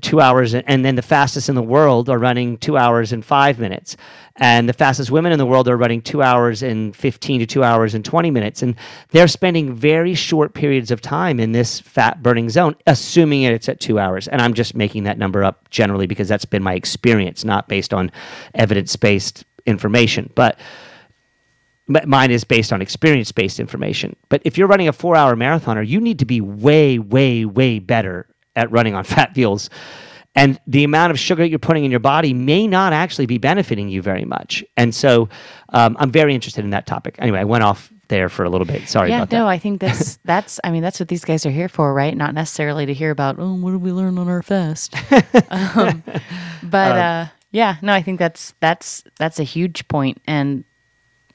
two 0.02 0.22
hours 0.22 0.54
and 0.54 0.86
then 0.86 0.96
the 0.96 1.02
fastest 1.02 1.50
in 1.50 1.56
the 1.56 1.64
world 1.64 2.10
are 2.10 2.18
running 2.18 2.58
two 2.58 2.78
hours 2.78 3.12
and 3.12 3.24
five 3.24 3.60
minutes. 3.60 3.98
And 4.38 4.68
the 4.68 4.74
fastest 4.74 5.12
women 5.12 5.32
in 5.32 5.38
the 5.38 5.46
world 5.46 5.68
are 5.68 5.78
running 5.78 6.02
two 6.02 6.24
hours 6.24 6.64
and 6.64 6.96
15 6.96 7.42
to 7.42 7.46
two 7.46 7.64
hours 7.64 7.94
and 7.94 8.04
20 8.04 8.32
minutes. 8.32 8.64
And 8.64 8.76
they're 9.10 9.28
spending 9.28 9.76
very 9.76 10.16
short 10.16 10.54
periods 10.54 10.90
of 10.90 11.02
time 11.02 11.40
in 11.40 11.52
this 11.52 11.80
fat 11.80 12.24
burning 12.24 12.50
zone 12.50 12.76
assuming 12.88 13.44
it's 13.44 13.70
at 13.70 13.80
two 13.80 14.00
hours. 14.00 14.28
And 14.28 14.42
i'm 14.42 14.54
just 14.54 14.76
making 14.76 15.04
that 15.04 15.18
number 15.18 15.44
up 15.44 15.70
generally 15.70 16.08
because 16.08 16.28
that's 16.28 16.46
been 16.46 16.64
my 16.64 16.74
experience 16.74 17.44
not 17.44 17.68
based 17.68 17.94
on 17.94 18.12
evidence-based 18.56 19.44
information. 19.66 20.32
But 20.36 20.60
but 21.88 22.08
mine 22.08 22.32
is 22.32 22.44
based 22.44 22.72
on 22.72 22.82
experience 22.82 23.32
based 23.32 23.60
information. 23.60 24.16
But 24.30 24.42
if 24.46 24.58
you're 24.58 24.68
running 24.68 24.88
a 24.88 24.94
four 24.94 25.16
hour 25.16 25.36
marathoner, 25.36 25.86
you 25.86 26.00
need 26.00 26.20
to 26.20 26.26
be 26.26 26.42
way, 26.42 26.98
way, 26.98 27.46
way 27.46 27.80
better 27.80 28.28
at 28.56 28.72
running 28.72 28.96
on 28.96 29.04
fat 29.04 29.34
fuels. 29.34 29.70
And 30.36 30.60
the 30.66 30.84
amount 30.84 31.12
of 31.12 31.20
sugar 31.20 31.44
that 31.44 31.50
you're 31.50 31.60
putting 31.60 31.86
in 31.86 31.92
your 31.92 32.00
body 32.00 32.34
may 32.34 32.68
not 32.68 32.92
actually 32.92 33.28
be 33.28 33.38
benefiting 33.38 33.90
you 33.90 34.02
very 34.02 34.26
much. 34.26 34.64
And 34.76 34.96
so 34.96 35.30
um, 35.70 35.96
I'm 36.00 36.12
very 36.12 36.34
interested 36.34 36.64
in 36.64 36.72
that 36.72 36.88
topic. 36.88 37.16
Anyway, 37.20 37.40
I 37.40 37.44
went 37.44 37.64
off 37.64 37.94
there 38.08 38.30
for 38.30 38.44
a 38.44 38.50
little 38.50 38.66
bit. 38.66 38.88
Sorry 38.88 39.12
about 39.12 39.30
that 39.30 39.36
yeah, 39.36 39.42
no. 39.42 39.48
I 39.48 39.58
think 39.60 39.80
that's 39.80 40.18
that's. 40.26 40.60
I 40.64 40.72
mean, 40.72 40.82
that's 40.82 41.00
what 41.00 41.10
these 41.10 41.24
guys 41.24 41.46
are 41.46 41.52
here 41.52 41.70
for, 41.70 41.94
right? 41.94 42.16
Not 42.16 42.34
necessarily 42.34 42.86
to 42.86 42.94
hear 42.94 43.12
about. 43.12 43.36
Oh, 43.40 43.54
what 43.56 43.72
did 43.72 43.82
we 43.82 43.92
learn 43.92 44.18
on 44.18 44.28
our 44.28 44.42
fast? 44.42 44.96
um, 45.52 46.04
but 46.64 46.98
uh, 46.98 47.28
yeah, 47.52 47.78
no, 47.82 47.94
I 47.94 48.02
think 48.02 48.20
that's 48.20 48.54
that's 48.60 49.04
that's 49.20 49.40
a 49.40 49.44
huge 49.44 49.88
point, 49.88 50.20
and 50.26 50.64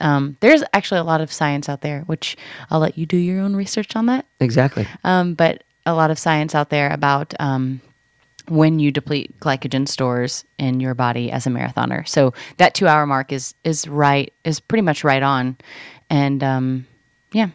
um, 0.00 0.36
there's 0.40 0.62
actually 0.72 1.00
a 1.00 1.04
lot 1.04 1.20
of 1.20 1.32
science 1.32 1.68
out 1.68 1.80
there, 1.80 2.02
which 2.02 2.36
I'll 2.70 2.80
let 2.80 2.98
you 2.98 3.06
do 3.06 3.16
your 3.16 3.40
own 3.40 3.56
research 3.56 3.96
on 3.96 4.06
that. 4.06 4.26
Exactly. 4.40 4.86
Um, 5.04 5.34
but 5.34 5.64
a 5.88 5.94
lot 5.94 6.10
of 6.10 6.18
science 6.18 6.54
out 6.54 6.70
there 6.70 6.90
about 6.92 7.34
um, 7.40 7.80
when 8.48 8.78
you 8.78 8.92
deplete 8.92 9.38
glycogen 9.40 9.88
stores 9.88 10.44
in 10.58 10.80
your 10.80 10.94
body 10.94 11.30
as 11.32 11.46
a 11.46 11.50
marathoner. 11.50 12.06
So 12.06 12.32
that 12.58 12.74
two 12.74 12.86
hour 12.86 13.06
mark 13.06 13.32
is 13.32 13.54
is 13.64 13.88
right 13.88 14.32
is 14.44 14.60
pretty 14.60 14.82
much 14.82 15.02
right 15.02 15.22
on, 15.22 15.56
and 16.10 16.44
um, 16.44 16.86
yeah. 17.32 17.48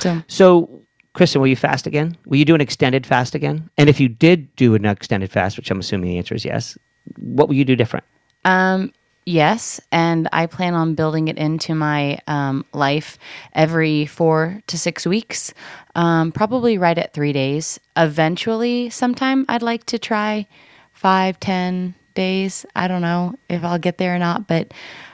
So 0.00 0.22
So, 0.28 0.82
Kristen, 1.12 1.40
will 1.40 1.48
you 1.48 1.56
fast 1.56 1.86
again? 1.86 2.16
Will 2.26 2.38
you 2.38 2.44
do 2.44 2.54
an 2.54 2.60
extended 2.60 3.06
fast 3.06 3.34
again? 3.34 3.70
And 3.78 3.88
if 3.88 4.00
you 4.00 4.08
did 4.08 4.54
do 4.56 4.74
an 4.74 4.84
extended 4.84 5.30
fast, 5.30 5.56
which 5.56 5.70
I'm 5.70 5.80
assuming 5.80 6.10
the 6.10 6.18
answer 6.18 6.34
is 6.34 6.44
yes, 6.44 6.76
what 7.18 7.48
will 7.48 7.54
you 7.54 7.64
do 7.64 7.76
different? 7.76 8.04
Um, 8.44 8.92
yes, 9.26 9.80
and 9.92 10.28
I 10.32 10.46
plan 10.46 10.74
on 10.74 10.94
building 10.94 11.28
it 11.28 11.36
into 11.36 11.74
my 11.74 12.18
um, 12.26 12.64
life 12.72 13.18
every 13.52 14.06
four 14.06 14.62
to 14.68 14.78
six 14.78 15.06
weeks, 15.06 15.52
um, 15.94 16.32
probably 16.32 16.78
right 16.78 16.96
at 16.96 17.12
three 17.12 17.32
days. 17.32 17.78
Eventually, 17.96 18.88
sometime 18.88 19.44
I'd 19.48 19.62
like 19.62 19.84
to 19.86 19.98
try 19.98 20.46
five, 20.92 21.38
ten 21.38 21.94
days. 22.14 22.64
I 22.74 22.88
don't 22.88 23.02
know 23.02 23.34
if 23.48 23.62
I'll 23.62 23.78
get 23.78 23.98
there 23.98 24.14
or 24.14 24.18
not, 24.18 24.48
but 24.48 24.72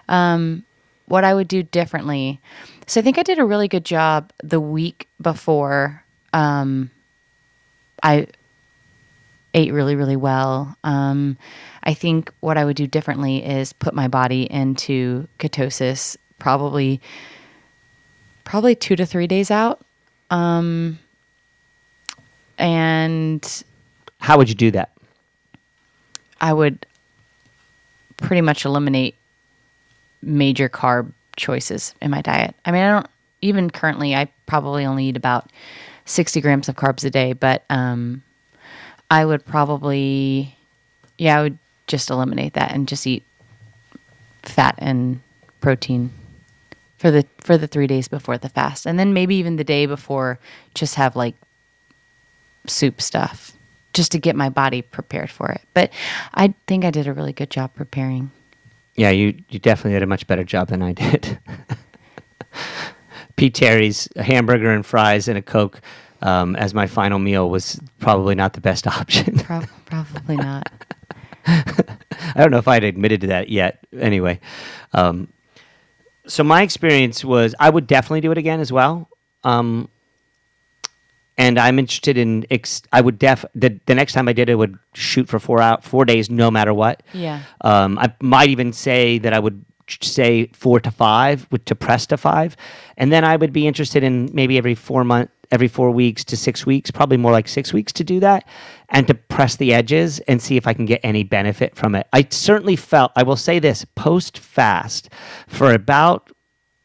um, 0.08 0.64
what 1.06 1.24
I 1.24 1.34
would 1.34 1.48
do 1.48 1.62
differently. 1.62 2.40
So 2.86 3.00
I 3.00 3.02
think 3.02 3.18
I 3.18 3.22
did 3.22 3.38
a 3.38 3.44
really 3.44 3.68
good 3.68 3.84
job 3.84 4.32
the 4.42 4.60
week 4.60 5.08
before. 5.20 6.04
Um, 6.32 6.90
I 8.02 8.28
ate 9.54 9.72
really, 9.72 9.96
really 9.96 10.16
well. 10.16 10.76
Um, 10.84 11.36
I 11.82 11.94
think 11.94 12.32
what 12.40 12.56
I 12.56 12.64
would 12.64 12.76
do 12.76 12.86
differently 12.86 13.44
is 13.44 13.72
put 13.72 13.94
my 13.94 14.08
body 14.08 14.42
into 14.50 15.28
ketosis 15.38 16.16
probably 16.38 17.00
probably 18.44 18.74
two 18.74 18.96
to 18.96 19.06
three 19.06 19.26
days 19.26 19.50
out. 19.50 19.84
Um, 20.30 20.98
and 22.58 23.64
How 24.18 24.38
would 24.38 24.48
you 24.48 24.54
do 24.54 24.70
that? 24.72 24.92
I 26.40 26.52
would 26.52 26.86
pretty 28.16 28.40
much 28.40 28.64
eliminate 28.64 29.16
major 30.22 30.68
carb 30.68 31.12
choices 31.36 31.94
in 32.00 32.10
my 32.10 32.22
diet. 32.22 32.54
I 32.64 32.72
mean, 32.72 32.82
I 32.82 32.90
don't 32.90 33.06
even 33.40 33.70
currently. 33.70 34.14
I 34.14 34.28
probably 34.46 34.84
only 34.84 35.06
eat 35.06 35.16
about 35.16 35.50
sixty 36.04 36.40
grams 36.40 36.68
of 36.68 36.76
carbs 36.76 37.04
a 37.04 37.10
day, 37.10 37.32
but 37.32 37.64
um, 37.70 38.22
I 39.12 39.26
would 39.26 39.44
probably, 39.44 40.56
yeah, 41.18 41.38
I 41.38 41.42
would 41.42 41.58
just 41.86 42.08
eliminate 42.08 42.54
that 42.54 42.72
and 42.72 42.88
just 42.88 43.06
eat 43.06 43.22
fat 44.42 44.74
and 44.78 45.20
protein 45.60 46.10
for 46.96 47.10
the 47.10 47.26
for 47.38 47.58
the 47.58 47.66
three 47.66 47.86
days 47.86 48.08
before 48.08 48.38
the 48.38 48.48
fast, 48.48 48.86
and 48.86 48.98
then 48.98 49.12
maybe 49.12 49.34
even 49.34 49.56
the 49.56 49.64
day 49.64 49.84
before, 49.84 50.38
just 50.72 50.94
have 50.94 51.14
like 51.14 51.34
soup 52.66 53.02
stuff 53.02 53.52
just 53.92 54.12
to 54.12 54.18
get 54.18 54.34
my 54.34 54.48
body 54.48 54.80
prepared 54.80 55.30
for 55.30 55.50
it. 55.50 55.60
But 55.74 55.92
I 56.32 56.54
think 56.66 56.86
I 56.86 56.90
did 56.90 57.06
a 57.06 57.12
really 57.12 57.34
good 57.34 57.50
job 57.50 57.74
preparing. 57.74 58.30
Yeah, 58.96 59.10
you 59.10 59.34
you 59.50 59.58
definitely 59.58 59.92
did 59.92 60.04
a 60.04 60.06
much 60.06 60.26
better 60.26 60.44
job 60.44 60.68
than 60.68 60.80
I 60.80 60.92
did. 60.92 61.38
P. 63.36 63.50
Terry's 63.50 64.08
hamburger 64.16 64.70
and 64.70 64.86
fries 64.86 65.28
and 65.28 65.36
a 65.36 65.42
Coke 65.42 65.82
um, 66.22 66.56
as 66.56 66.72
my 66.72 66.86
final 66.86 67.18
meal 67.18 67.50
was 67.50 67.80
probably 67.98 68.34
not 68.34 68.54
the 68.54 68.60
best 68.60 68.86
option. 68.98 69.38
Pro- 69.38 69.62
probably 69.86 70.36
not. 70.36 70.70
I 71.46 72.34
don't 72.36 72.50
know 72.50 72.58
if 72.58 72.68
I'd 72.68 72.84
admitted 72.84 73.20
to 73.22 73.26
that 73.28 73.48
yet. 73.48 73.84
Anyway, 73.98 74.40
um, 74.92 75.28
so 76.26 76.44
my 76.44 76.62
experience 76.62 77.24
was 77.24 77.54
I 77.58 77.68
would 77.68 77.86
definitely 77.86 78.20
do 78.20 78.30
it 78.30 78.38
again 78.38 78.60
as 78.60 78.72
well. 78.72 79.08
Um, 79.44 79.88
and 81.38 81.58
I'm 81.58 81.78
interested 81.78 82.16
in. 82.18 82.46
Ex- 82.50 82.82
I 82.92 83.00
would 83.00 83.18
def 83.18 83.44
the 83.54 83.80
the 83.86 83.94
next 83.94 84.12
time 84.12 84.28
I 84.28 84.32
did 84.32 84.48
it 84.48 84.54
would 84.54 84.78
shoot 84.94 85.28
for 85.28 85.38
four 85.40 85.60
out 85.60 85.82
four 85.82 86.04
days 86.04 86.30
no 86.30 86.50
matter 86.50 86.72
what. 86.74 87.02
Yeah. 87.12 87.42
Um, 87.62 87.98
I 87.98 88.12
might 88.20 88.50
even 88.50 88.72
say 88.72 89.18
that 89.18 89.32
I 89.32 89.38
would 89.38 89.64
say 90.00 90.46
four 90.52 90.78
to 90.80 90.90
five 90.90 91.46
with 91.50 91.64
to 91.64 91.74
press 91.74 92.06
to 92.06 92.16
five, 92.16 92.56
and 92.96 93.10
then 93.10 93.24
I 93.24 93.36
would 93.36 93.52
be 93.52 93.66
interested 93.66 94.04
in 94.04 94.30
maybe 94.32 94.58
every 94.58 94.74
four 94.74 95.04
month, 95.04 95.30
every 95.52 95.68
four 95.68 95.90
weeks 95.92 96.24
to 96.24 96.36
six 96.36 96.66
weeks, 96.66 96.90
probably 96.90 97.16
more 97.16 97.30
like 97.30 97.46
six 97.46 97.72
weeks 97.72 97.92
to 97.92 98.02
do 98.04 98.18
that, 98.20 98.48
and 98.88 99.06
to 99.06 99.14
press 99.14 99.54
the 99.56 99.72
edges 99.72 100.18
and 100.20 100.42
see 100.42 100.56
if 100.56 100.66
I 100.66 100.74
can 100.74 100.86
get 100.86 101.00
any 101.04 101.22
benefit 101.22 101.76
from 101.76 101.94
it. 101.94 102.08
I 102.12 102.26
certainly 102.30 102.74
felt. 102.74 103.12
I 103.14 103.22
will 103.22 103.36
say 103.36 103.60
this: 103.60 103.84
post 103.94 104.38
fast 104.38 105.10
for 105.46 105.72
about 105.72 106.30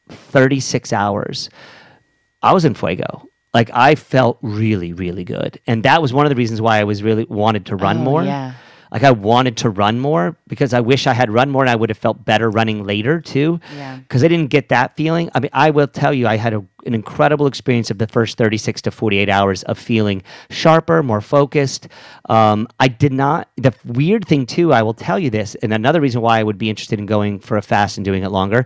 thirty 0.10 0.60
six 0.60 0.94
hours, 0.94 1.50
I 2.44 2.54
was 2.54 2.64
in 2.66 2.76
fuego. 2.76 3.28
Like 3.54 3.72
I 3.74 3.96
felt 3.96 4.38
really, 4.44 4.94
really 4.94 5.24
good, 5.24 5.60
and 5.66 5.82
that 5.84 6.02
was 6.02 6.14
one 6.14 6.26
of 6.26 6.30
the 6.30 6.36
reasons 6.36 6.62
why 6.62 6.80
I 6.80 6.84
was 6.84 7.02
really 7.02 7.24
wanted 7.26 7.66
to 7.68 7.76
run 7.76 7.98
Oh, 8.00 8.02
more. 8.04 8.24
yeah. 8.24 8.54
Like 8.92 9.04
I 9.04 9.12
wanted 9.12 9.58
to 9.58 9.70
run 9.70 10.00
more 10.00 10.38
because 10.48 10.74
I 10.74 10.80
wish 10.80 11.08
I 11.08 11.14
had 11.14 11.30
run 11.30 11.50
more 11.50 11.64
and 11.64 11.70
I 11.70 11.76
would 11.76 11.90
have 11.90 11.98
felt 11.98 12.24
better 12.26 12.50
running 12.50 12.86
later 12.86 13.20
too. 13.20 13.60
Yeah. 13.76 13.98
Because 13.98 14.24
I 14.24 14.28
didn't 14.28 14.50
get 14.50 14.70
that 14.70 14.96
feeling. 14.96 15.30
I 15.36 15.40
mean, 15.40 15.50
I 15.54 15.70
will 15.70 15.88
tell 15.88 16.14
you, 16.14 16.28
I 16.28 16.38
had 16.38 16.54
a, 16.54 16.64
an 16.86 16.94
incredible 16.94 17.48
experience 17.48 17.92
of 17.92 17.98
the 17.98 18.08
first 18.08 18.38
36 18.38 18.82
to 18.84 18.92
48 18.92 19.30
hours 19.30 19.64
of 19.64 19.78
feeling 19.78 20.24
sharper, 20.50 21.04
more 21.04 21.22
focused. 21.22 21.88
Um, 22.30 22.68
I 22.80 22.88
did 22.88 23.14
not, 23.14 23.50
the 23.58 23.74
weird 23.86 24.26
thing 24.28 24.46
too, 24.46 24.74
I 24.74 24.82
will 24.84 24.94
tell 24.94 25.20
you 25.20 25.30
this, 25.30 25.56
and 25.56 25.74
another 25.74 26.00
reason 26.02 26.22
why 26.22 26.40
I 26.40 26.44
would 26.44 26.58
be 26.58 26.70
interested 26.70 27.00
in 27.00 27.06
going 27.06 27.40
for 27.40 27.58
a 27.58 27.62
fast 27.62 27.98
and 27.98 28.06
doing 28.06 28.24
it 28.24 28.30
longer 28.30 28.66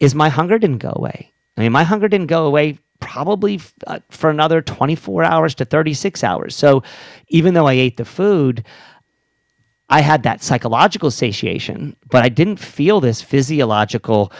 is 0.00 0.14
my 0.14 0.28
hunger 0.28 0.58
didn't 0.58 0.78
go 0.78 0.92
away. 0.96 1.32
I 1.56 1.60
mean, 1.62 1.72
my 1.72 1.84
hunger 1.84 2.08
didn't 2.08 2.28
go 2.28 2.46
away 2.46 2.78
probably 3.00 3.56
f- 3.56 3.74
uh, 3.86 3.98
for 4.10 4.30
another 4.30 4.62
24 4.62 5.24
hours 5.24 5.54
to 5.56 5.64
36 5.64 6.22
hours. 6.22 6.54
So 6.54 6.82
even 7.28 7.54
though 7.54 7.66
I 7.66 7.72
ate 7.72 7.96
the 7.96 8.04
food, 8.04 8.64
I 9.90 10.00
had 10.00 10.22
that 10.22 10.42
psychological 10.42 11.10
satiation, 11.10 11.96
but 12.08 12.24
I 12.24 12.28
didn't 12.28 12.58
feel 12.58 13.00
this 13.00 13.20
physiological 13.20 14.32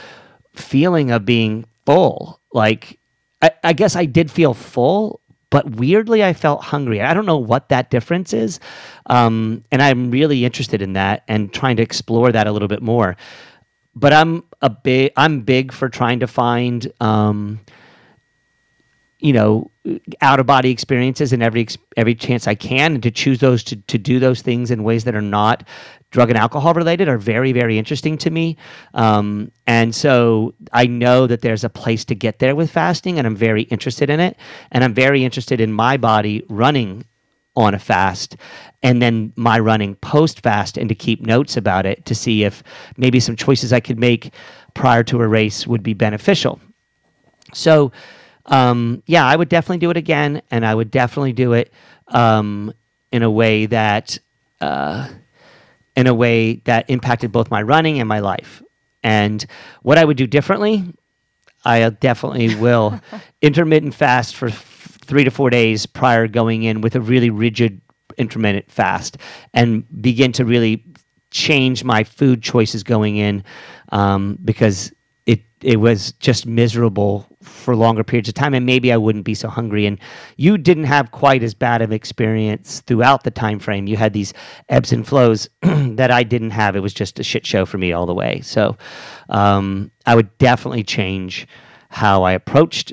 feeling 0.54 1.10
of 1.10 1.24
being 1.24 1.64
full. 1.84 2.40
Like, 2.52 2.98
I, 3.42 3.50
I 3.64 3.72
guess 3.72 3.96
I 3.96 4.04
did 4.04 4.30
feel 4.30 4.54
full, 4.54 5.20
but 5.50 5.74
weirdly, 5.74 6.22
I 6.22 6.32
felt 6.32 6.62
hungry. 6.62 7.02
I 7.02 7.12
don't 7.12 7.26
know 7.26 7.36
what 7.36 7.68
that 7.70 7.90
difference 7.90 8.32
is. 8.32 8.60
Um, 9.06 9.64
and 9.72 9.82
I'm 9.82 10.12
really 10.12 10.44
interested 10.44 10.80
in 10.80 10.92
that 10.92 11.24
and 11.26 11.52
trying 11.52 11.76
to 11.76 11.82
explore 11.82 12.30
that 12.30 12.46
a 12.46 12.52
little 12.52 12.68
bit 12.68 12.82
more. 12.82 13.16
But 13.96 14.12
I'm 14.12 14.44
a 14.62 14.70
big, 14.70 15.12
I'm 15.16 15.40
big 15.40 15.72
for 15.72 15.88
trying 15.88 16.20
to 16.20 16.28
find, 16.28 16.92
um, 17.00 17.58
you 19.20 19.32
know 19.32 19.70
out 20.20 20.40
of 20.40 20.46
body 20.46 20.70
experiences 20.70 21.32
and 21.32 21.42
every 21.42 21.66
every 21.96 22.14
chance 22.14 22.46
I 22.46 22.54
can 22.54 22.94
and 22.94 23.02
to 23.02 23.10
choose 23.10 23.38
those 23.38 23.62
to 23.64 23.76
to 23.76 23.98
do 23.98 24.18
those 24.18 24.42
things 24.42 24.70
in 24.70 24.82
ways 24.82 25.04
that 25.04 25.14
are 25.14 25.22
not 25.22 25.66
drug 26.10 26.28
and 26.28 26.38
alcohol 26.38 26.74
related 26.74 27.08
are 27.08 27.18
very 27.18 27.52
very 27.52 27.78
interesting 27.78 28.18
to 28.18 28.30
me. 28.30 28.56
Um, 28.94 29.52
and 29.66 29.94
so 29.94 30.54
I 30.72 30.86
know 30.86 31.26
that 31.26 31.42
there's 31.42 31.64
a 31.64 31.70
place 31.70 32.04
to 32.06 32.14
get 32.14 32.38
there 32.38 32.56
with 32.56 32.70
fasting 32.70 33.18
and 33.18 33.26
I'm 33.26 33.36
very 33.36 33.62
interested 33.62 34.10
in 34.10 34.20
it. 34.20 34.36
And 34.72 34.82
I'm 34.84 34.94
very 34.94 35.24
interested 35.24 35.60
in 35.60 35.72
my 35.72 35.96
body 35.96 36.44
running 36.48 37.04
on 37.56 37.74
a 37.74 37.78
fast 37.78 38.36
and 38.82 39.02
then 39.02 39.32
my 39.36 39.58
running 39.58 39.94
post 39.96 40.40
fast 40.40 40.78
and 40.78 40.88
to 40.88 40.94
keep 40.94 41.20
notes 41.20 41.56
about 41.56 41.84
it 41.84 42.04
to 42.06 42.14
see 42.14 42.44
if 42.44 42.62
maybe 42.96 43.20
some 43.20 43.36
choices 43.36 43.72
I 43.72 43.80
could 43.80 43.98
make 43.98 44.32
prior 44.74 45.02
to 45.04 45.20
a 45.20 45.28
race 45.28 45.66
would 45.66 45.82
be 45.82 45.94
beneficial. 45.94 46.60
So, 47.52 47.90
um, 48.50 49.02
yeah, 49.06 49.24
I 49.24 49.36
would 49.36 49.48
definitely 49.48 49.78
do 49.78 49.90
it 49.90 49.96
again, 49.96 50.42
and 50.50 50.66
I 50.66 50.74
would 50.74 50.90
definitely 50.90 51.32
do 51.32 51.54
it 51.54 51.72
um, 52.08 52.72
in 53.12 53.22
a 53.22 53.30
way 53.30 53.66
that 53.66 54.18
uh, 54.60 55.08
in 55.96 56.06
a 56.06 56.14
way 56.14 56.54
that 56.64 56.90
impacted 56.90 57.32
both 57.32 57.50
my 57.50 57.62
running 57.62 58.00
and 58.00 58.08
my 58.08 58.18
life. 58.18 58.62
And 59.02 59.44
what 59.82 59.98
I 59.98 60.04
would 60.04 60.16
do 60.16 60.26
differently, 60.26 60.84
I 61.64 61.88
definitely 61.90 62.54
will 62.56 63.00
intermittent 63.42 63.94
fast 63.94 64.36
for 64.36 64.48
f- 64.48 64.98
three 65.04 65.24
to 65.24 65.30
four 65.30 65.50
days 65.50 65.86
prior 65.86 66.26
going 66.26 66.64
in 66.64 66.80
with 66.80 66.96
a 66.96 67.00
really 67.00 67.30
rigid 67.30 67.80
intermittent 68.18 68.70
fast 68.70 69.16
and 69.54 69.84
begin 70.02 70.32
to 70.32 70.44
really 70.44 70.84
change 71.30 71.84
my 71.84 72.04
food 72.04 72.42
choices 72.42 72.82
going 72.82 73.16
in 73.16 73.42
um, 73.92 74.38
because 74.44 74.92
it 75.62 75.76
was 75.76 76.12
just 76.12 76.46
miserable 76.46 77.26
for 77.42 77.74
longer 77.76 78.04
periods 78.04 78.28
of 78.28 78.34
time 78.34 78.54
and 78.54 78.66
maybe 78.66 78.92
I 78.92 78.96
wouldn't 78.96 79.24
be 79.24 79.34
so 79.34 79.48
hungry 79.48 79.86
and 79.86 79.98
you 80.36 80.58
didn't 80.58 80.84
have 80.84 81.10
quite 81.10 81.42
as 81.42 81.54
bad 81.54 81.82
of 81.82 81.92
experience 81.92 82.80
throughout 82.80 83.24
the 83.24 83.30
time 83.30 83.58
frame 83.58 83.86
you 83.86 83.96
had 83.96 84.12
these 84.12 84.32
ebbs 84.68 84.92
and 84.92 85.06
flows 85.06 85.48
that 85.62 86.10
I 86.10 86.22
didn't 86.22 86.50
have 86.50 86.76
it 86.76 86.80
was 86.80 86.94
just 86.94 87.18
a 87.18 87.22
shit 87.22 87.46
show 87.46 87.64
for 87.66 87.78
me 87.78 87.92
all 87.92 88.06
the 88.06 88.14
way 88.14 88.40
so 88.42 88.76
um, 89.28 89.90
I 90.06 90.14
would 90.14 90.36
definitely 90.38 90.82
change 90.82 91.46
how 91.88 92.22
I 92.22 92.32
approached 92.32 92.92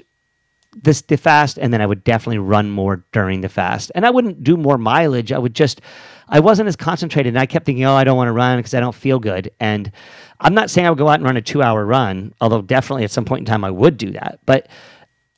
this 0.84 1.02
the 1.02 1.18
fast 1.18 1.58
and 1.58 1.74
then 1.74 1.82
I 1.82 1.86
would 1.86 2.04
definitely 2.04 2.38
run 2.40 2.70
more 2.70 3.04
during 3.12 3.42
the 3.42 3.50
fast. 3.50 3.92
And 3.96 4.06
I 4.06 4.10
wouldn't 4.10 4.44
do 4.44 4.58
more 4.58 4.78
mileage. 4.78 5.32
I 5.32 5.38
would 5.38 5.56
just 5.56 5.82
I 6.30 6.40
wasn't 6.40 6.68
as 6.68 6.76
concentrated 6.76 7.32
and 7.32 7.40
I 7.40 7.46
kept 7.46 7.66
thinking, 7.66 7.86
"Oh, 7.86 7.96
I 7.96 8.04
don't 8.04 8.18
want 8.18 8.28
to 8.28 8.34
run 8.34 8.60
because 8.60 8.74
I 8.74 8.80
don't 8.80 8.96
feel 8.96 9.20
good." 9.20 9.50
And 9.60 9.92
I'm 10.40 10.54
not 10.54 10.70
saying 10.70 10.86
I 10.86 10.90
would 10.90 11.00
go 11.00 11.08
out 11.08 11.16
and 11.16 11.24
run 11.24 11.38
a 11.38 11.42
2-hour 11.42 11.86
run, 11.86 12.34
although 12.42 12.62
definitely 12.62 13.04
at 13.04 13.12
some 13.12 13.26
point 13.26 13.40
in 13.40 13.46
time 13.46 13.64
I 13.64 13.72
would 13.72 13.98
do 13.98 14.12
that. 14.12 14.40
But 14.46 14.68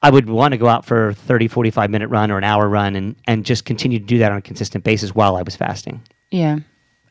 I 0.02 0.10
would 0.10 0.30
want 0.30 0.54
to 0.54 0.58
go 0.58 0.68
out 0.68 0.86
for 0.86 1.10
a 1.10 1.14
30 1.14 1.48
45 1.48 1.90
minute 1.90 2.08
run 2.08 2.32
or 2.32 2.38
an 2.38 2.44
hour 2.44 2.70
run 2.70 2.96
and 2.96 3.16
and 3.26 3.46
just 3.46 3.66
continue 3.66 4.00
to 4.00 4.06
do 4.06 4.18
that 4.20 4.32
on 4.32 4.38
a 4.38 4.42
consistent 4.42 4.84
basis 4.84 5.14
while 5.14 5.36
I 5.36 5.42
was 5.42 5.56
fasting. 5.56 6.02
Yeah. 6.32 6.60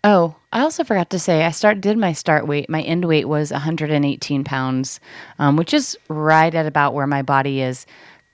Oh, 0.05 0.37
I 0.53 0.61
also 0.61 0.85
forgot 0.85 1.11
to 1.11 1.19
say 1.19 1.45
I 1.45 1.51
start 1.51 1.81
did 1.81 1.99
my 1.99 2.13
start 2.13 2.47
weight. 2.47 2.71
My 2.71 2.83
end 2.83 3.05
weight 3.05 3.29
was 3.29 3.51
118 3.51 4.45
pounds, 4.45 5.01
um, 5.39 5.57
which 5.57 5.75
is 5.75 5.99
right 6.09 6.55
at 6.55 6.67
about 6.67 6.95
where 6.95 7.07
my 7.07 7.23
body 7.23 7.61
is 7.61 7.85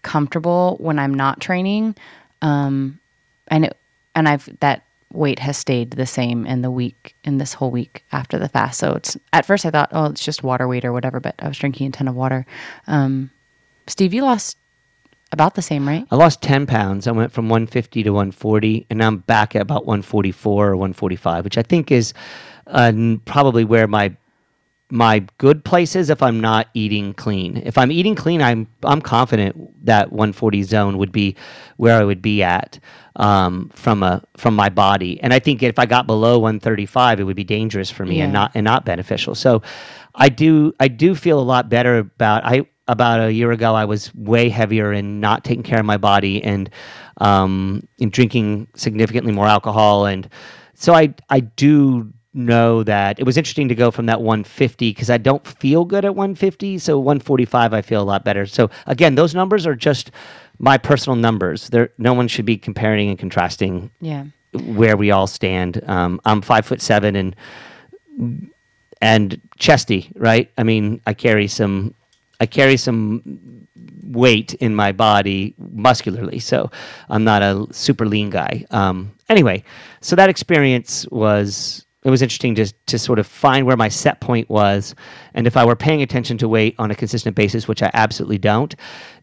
comfortable 0.02 0.76
when 0.78 0.98
I'm 0.98 1.14
not 1.14 1.40
training. 1.40 1.96
Um, 2.42 3.00
and 3.48 3.64
it, 3.64 3.78
and 4.14 4.28
I've 4.28 4.48
that 4.60 4.84
weight 5.14 5.38
has 5.38 5.56
stayed 5.56 5.92
the 5.92 6.06
same 6.06 6.46
in 6.46 6.62
the 6.62 6.70
week 6.70 7.14
in 7.24 7.38
this 7.38 7.54
whole 7.54 7.70
week 7.70 8.04
after 8.12 8.38
the 8.38 8.48
fast. 8.48 8.78
So 8.78 8.92
it's 8.92 9.16
at 9.32 9.46
first 9.46 9.64
I 9.64 9.70
thought, 9.70 9.90
oh, 9.92 10.06
it's 10.06 10.24
just 10.24 10.42
water 10.42 10.68
weight 10.68 10.84
or 10.84 10.92
whatever, 10.92 11.20
but 11.20 11.34
I 11.38 11.48
was 11.48 11.58
drinking 11.58 11.88
a 11.88 11.90
ton 11.90 12.08
of 12.08 12.14
water. 12.14 12.46
Um, 12.86 13.30
Steve, 13.86 14.14
you 14.14 14.22
lost 14.22 14.56
about 15.32 15.54
the 15.54 15.62
same, 15.62 15.86
right? 15.86 16.06
I 16.10 16.16
lost 16.16 16.42
10 16.42 16.66
pounds. 16.66 17.06
I 17.06 17.12
went 17.12 17.32
from 17.32 17.48
150 17.48 18.02
to 18.04 18.10
140, 18.10 18.86
and 18.88 18.98
now 18.98 19.08
I'm 19.08 19.18
back 19.18 19.54
at 19.54 19.62
about 19.62 19.86
144 19.86 20.68
or 20.68 20.76
145, 20.76 21.44
which 21.44 21.58
I 21.58 21.62
think 21.62 21.90
is 21.90 22.14
uh, 22.66 22.92
probably 23.24 23.64
where 23.64 23.86
my 23.86 24.16
my 24.90 25.26
good 25.38 25.64
place 25.64 25.96
is 25.96 26.10
if 26.10 26.22
I'm 26.22 26.40
not 26.40 26.68
eating 26.74 27.14
clean. 27.14 27.56
If 27.56 27.78
I'm 27.78 27.90
eating 27.90 28.14
clean, 28.14 28.40
I'm 28.40 28.68
I'm 28.84 29.00
confident 29.00 29.84
that 29.84 30.12
140 30.12 30.62
zone 30.62 30.98
would 30.98 31.10
be 31.10 31.36
where 31.78 31.98
I 31.98 32.04
would 32.04 32.22
be 32.22 32.42
at 32.42 32.78
um, 33.16 33.70
from 33.74 34.02
a 34.02 34.22
from 34.36 34.54
my 34.54 34.68
body. 34.68 35.20
And 35.22 35.32
I 35.32 35.38
think 35.38 35.62
if 35.62 35.78
I 35.78 35.86
got 35.86 36.06
below 36.06 36.38
135, 36.38 37.20
it 37.20 37.24
would 37.24 37.36
be 37.36 37.44
dangerous 37.44 37.90
for 37.90 38.04
me 38.04 38.20
and 38.20 38.32
not 38.32 38.52
and 38.54 38.64
not 38.64 38.84
beneficial. 38.84 39.34
So 39.34 39.62
I 40.14 40.28
do 40.28 40.74
I 40.80 40.88
do 40.88 41.14
feel 41.14 41.38
a 41.38 41.42
lot 41.42 41.68
better 41.68 41.98
about 41.98 42.44
I 42.44 42.66
about 42.86 43.20
a 43.20 43.32
year 43.32 43.50
ago, 43.50 43.74
I 43.74 43.84
was 43.84 44.14
way 44.14 44.48
heavier 44.48 44.92
and 44.92 45.20
not 45.20 45.44
taking 45.44 45.62
care 45.62 45.80
of 45.80 45.86
my 45.86 45.96
body 45.96 46.42
and 46.42 46.68
um, 47.18 47.86
and 48.00 48.12
drinking 48.12 48.68
significantly 48.74 49.32
more 49.32 49.46
alcohol. 49.46 50.06
And 50.06 50.28
so 50.74 50.92
I 50.92 51.14
I 51.30 51.40
do 51.40 52.12
know 52.34 52.82
that 52.82 53.20
it 53.20 53.24
was 53.24 53.36
interesting 53.36 53.68
to 53.68 53.74
go 53.74 53.90
from 53.90 54.06
that 54.06 54.20
150 54.20 54.90
because 54.90 55.08
I 55.08 55.18
don't 55.18 55.46
feel 55.46 55.84
good 55.84 56.04
at 56.04 56.14
150. 56.14 56.78
So 56.78 56.98
145, 56.98 57.72
I 57.72 57.80
feel 57.80 58.02
a 58.02 58.04
lot 58.04 58.24
better. 58.24 58.44
So 58.44 58.70
again, 58.86 59.14
those 59.14 59.34
numbers 59.34 59.66
are 59.66 59.76
just 59.76 60.10
my 60.58 60.78
personal 60.78 61.16
numbers. 61.16 61.68
There, 61.70 61.90
no 61.98 62.14
one 62.14 62.28
should 62.28 62.44
be 62.46 62.56
comparing 62.56 63.08
and 63.10 63.18
contrasting 63.18 63.90
Yeah. 64.00 64.24
where 64.52 64.96
we 64.96 65.10
all 65.10 65.26
stand. 65.26 65.80
Um, 65.86 66.20
I'm 66.24 66.42
five 66.42 66.64
foot 66.66 66.80
seven 66.80 67.16
and 67.16 67.36
and 69.00 69.40
chesty, 69.58 70.10
right? 70.14 70.50
I 70.56 70.62
mean, 70.62 71.00
I 71.06 71.14
carry 71.14 71.48
some, 71.48 71.94
I 72.40 72.46
carry 72.46 72.76
some 72.76 73.66
weight 74.04 74.54
in 74.54 74.74
my 74.74 74.92
body 74.92 75.54
muscularly, 75.58 76.38
so 76.38 76.70
I'm 77.10 77.24
not 77.24 77.42
a 77.42 77.66
super 77.72 78.06
lean 78.06 78.30
guy. 78.30 78.64
Um, 78.70 79.12
anyway, 79.28 79.64
so 80.00 80.16
that 80.16 80.30
experience 80.30 81.06
was 81.10 81.83
it 82.04 82.10
was 82.10 82.20
interesting 82.20 82.54
to 82.56 82.66
to 82.86 82.98
sort 82.98 83.18
of 83.18 83.26
find 83.26 83.66
where 83.66 83.76
my 83.76 83.88
set 83.88 84.20
point 84.20 84.48
was, 84.50 84.94
and 85.32 85.46
if 85.46 85.56
I 85.56 85.64
were 85.64 85.74
paying 85.74 86.02
attention 86.02 86.36
to 86.38 86.48
weight 86.48 86.74
on 86.78 86.90
a 86.90 86.94
consistent 86.94 87.34
basis, 87.34 87.66
which 87.66 87.82
I 87.82 87.90
absolutely 87.94 88.38
don't. 88.38 88.74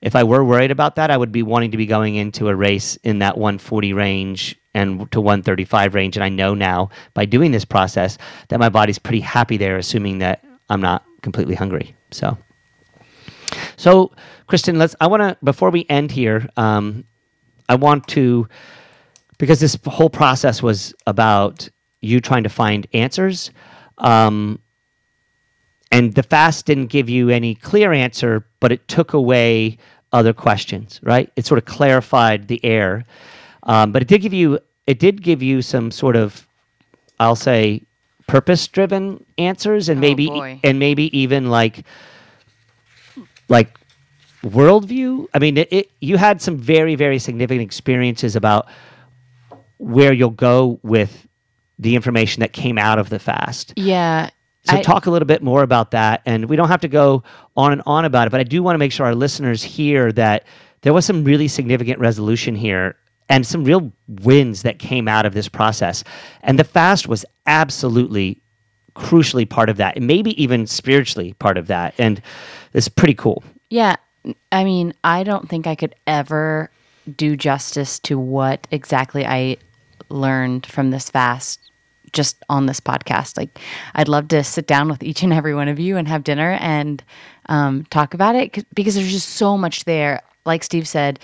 If 0.02 0.16
I 0.16 0.24
were 0.24 0.44
worried 0.44 0.72
about 0.72 0.96
that, 0.96 1.12
I 1.12 1.18
would 1.18 1.32
be 1.32 1.44
wanting 1.44 1.72
to 1.72 1.78
be 1.78 1.86
going 1.86 2.16
into 2.16 2.50
a 2.50 2.56
race 2.56 2.96
in 2.98 3.20
that 3.20 3.38
140 3.38 3.94
range 3.94 4.60
and 4.74 5.10
to 5.12 5.22
135 5.22 5.94
range. 5.94 6.18
And 6.18 6.24
I 6.24 6.30
know 6.30 6.54
now 6.56 6.90
by 7.14 7.26
doing 7.26 7.52
this 7.52 7.66
process 7.66 8.18
that 8.50 8.60
my 8.60 8.70
body's 8.70 8.98
pretty 8.98 9.20
happy 9.20 9.58
there, 9.58 9.78
assuming 9.78 10.20
that 10.20 10.44
I'm 10.70 10.82
not 10.82 11.06
completely 11.22 11.56
hungry. 11.56 11.96
So, 12.10 12.38
so 13.78 14.12
Kristen, 14.48 14.80
let's. 14.80 14.96
I 15.00 15.08
want 15.08 15.22
to 15.22 15.38
before 15.44 15.70
we 15.70 15.86
end 15.88 16.12
here. 16.12 16.48
Um, 16.58 17.06
I 17.70 17.76
want 17.76 18.08
to 18.10 18.48
because 19.38 19.60
this 19.60 19.78
whole 19.86 20.10
process 20.10 20.62
was 20.62 20.94
about 21.08 21.70
you 22.02 22.20
trying 22.20 22.44
to 22.44 22.50
find 22.50 22.88
answers. 22.94 23.52
Um, 23.98 24.60
and 25.92 26.14
the 26.16 26.24
fast 26.24 26.66
didn't 26.66 26.88
give 26.88 27.10
you 27.10 27.30
any 27.30 27.54
clear 27.56 27.92
answer, 27.94 28.46
but 28.60 28.72
it 28.72 28.88
took 28.88 29.14
away 29.14 29.78
other 30.14 30.34
questions, 30.34 31.00
right? 31.04 31.32
It 31.36 31.46
sort 31.46 31.58
of 31.58 31.66
clarified 31.66 32.48
the 32.48 32.64
air, 32.66 33.06
um, 33.64 33.92
but 33.92 34.02
it 34.02 34.08
did 34.08 34.22
give 34.22 34.34
you 34.34 34.60
it 34.88 35.00
did 35.00 35.22
give 35.22 35.44
you 35.44 35.62
some 35.62 35.92
sort 35.92 36.16
of, 36.16 36.48
I'll 37.20 37.36
say, 37.36 37.84
purpose-driven 38.28 39.24
answers, 39.38 39.90
and 39.90 40.00
Oh, 40.00 40.02
maybe 40.02 40.28
boy. 40.28 40.60
and 40.64 40.80
maybe 40.80 41.16
even 41.18 41.50
like 41.50 41.84
like 43.48 43.78
worldview. 44.44 45.28
I 45.34 45.40
mean, 45.40 45.58
it, 45.58 45.68
it, 45.72 45.92
you 46.02 46.18
had 46.18 46.42
some 46.42 46.58
very 46.58 46.96
very 46.96 47.20
significant 47.20 47.62
experiences 47.64 48.36
about 48.36 48.68
where 49.78 50.14
you'll 50.14 50.30
go 50.30 50.80
with 50.84 51.28
the 51.82 51.96
information 51.96 52.40
that 52.40 52.54
came 52.54 52.78
out 52.78 52.98
of 53.00 53.10
the 53.10 53.20
fast. 53.20 53.74
Yeah. 53.76 54.30
So 54.64 54.78
I- 54.78 54.82
talk 54.84 55.08
a 55.08 55.12
little 55.12 55.26
bit 55.26 55.42
more 55.44 55.64
about 55.64 55.92
that, 55.92 56.22
and 56.26 56.46
we 56.46 56.56
don't 56.56 56.68
have 56.70 56.82
to 56.82 56.88
go 56.88 57.24
on 57.58 57.74
and 57.74 57.82
on 57.86 58.06
about 58.06 58.28
it, 58.28 58.30
but 58.30 58.40
I 58.40 58.44
do 58.44 58.64
want 58.64 58.76
to 58.76 58.80
make 58.80 58.92
sure 58.92 59.06
our 59.06 59.16
listeners 59.16 59.64
hear 59.64 60.12
that 60.14 60.46
there 60.84 60.94
was 60.94 61.06
some 61.06 61.24
really 61.24 61.48
significant 61.48 62.00
resolution 62.00 62.56
here 62.56 62.96
and 63.30 63.46
some 63.46 63.64
real 63.64 63.92
wins 64.08 64.62
that 64.62 64.78
came 64.80 65.08
out 65.08 65.26
of 65.26 65.34
this 65.34 65.50
process, 65.50 66.04
and 66.44 66.60
the 66.60 66.64
fast 66.64 67.08
was 67.08 67.26
absolutely 67.48 68.40
crucially 68.96 69.50
part 69.50 69.70
of 69.70 69.78
that, 69.78 69.96
and 69.96 70.06
maybe 70.06 70.42
even 70.42 70.68
spiritually 70.68 71.34
part 71.40 71.58
of 71.58 71.68
that, 71.68 71.96
and 71.98 72.22
it's 72.74 72.88
pretty 72.88 73.16
cool. 73.16 73.44
Yeah. 73.70 73.96
I 74.52 74.64
mean, 74.64 74.94
I 75.04 75.24
don't 75.24 75.50
think 75.50 75.66
I 75.66 75.74
could 75.74 75.96
ever 76.06 76.70
do 77.18 77.36
justice 77.36 77.98
to 78.00 78.20
what 78.20 78.68
exactly 78.70 79.26
I 79.26 79.58
learned 80.10 80.66
from 80.68 80.92
this 80.92 81.10
fast 81.10 81.71
just 82.14 82.44
on 82.50 82.66
this 82.66 82.80
podcast. 82.80 83.38
Like, 83.38 83.60
I'd 83.96 84.08
love 84.08 84.28
to 84.30 84.44
sit 84.44 84.68
down 84.68 84.90
with 84.90 85.04
each 85.04 85.24
and 85.24 85.34
every 85.34 85.54
one 85.56 85.68
of 85.68 85.80
you 85.80 85.98
and 85.98 86.08
have 86.08 86.24
dinner 86.24 86.58
and 86.60 87.04
um, 87.48 87.86
talk 87.86 88.14
about 88.14 88.36
it 88.36 88.66
because 88.74 88.96
there's 88.96 89.12
just 89.12 89.30
so 89.30 89.58
much 89.58 89.86
there. 89.86 90.22
Like 90.46 90.64
Steve 90.64 90.88
said, 90.88 91.20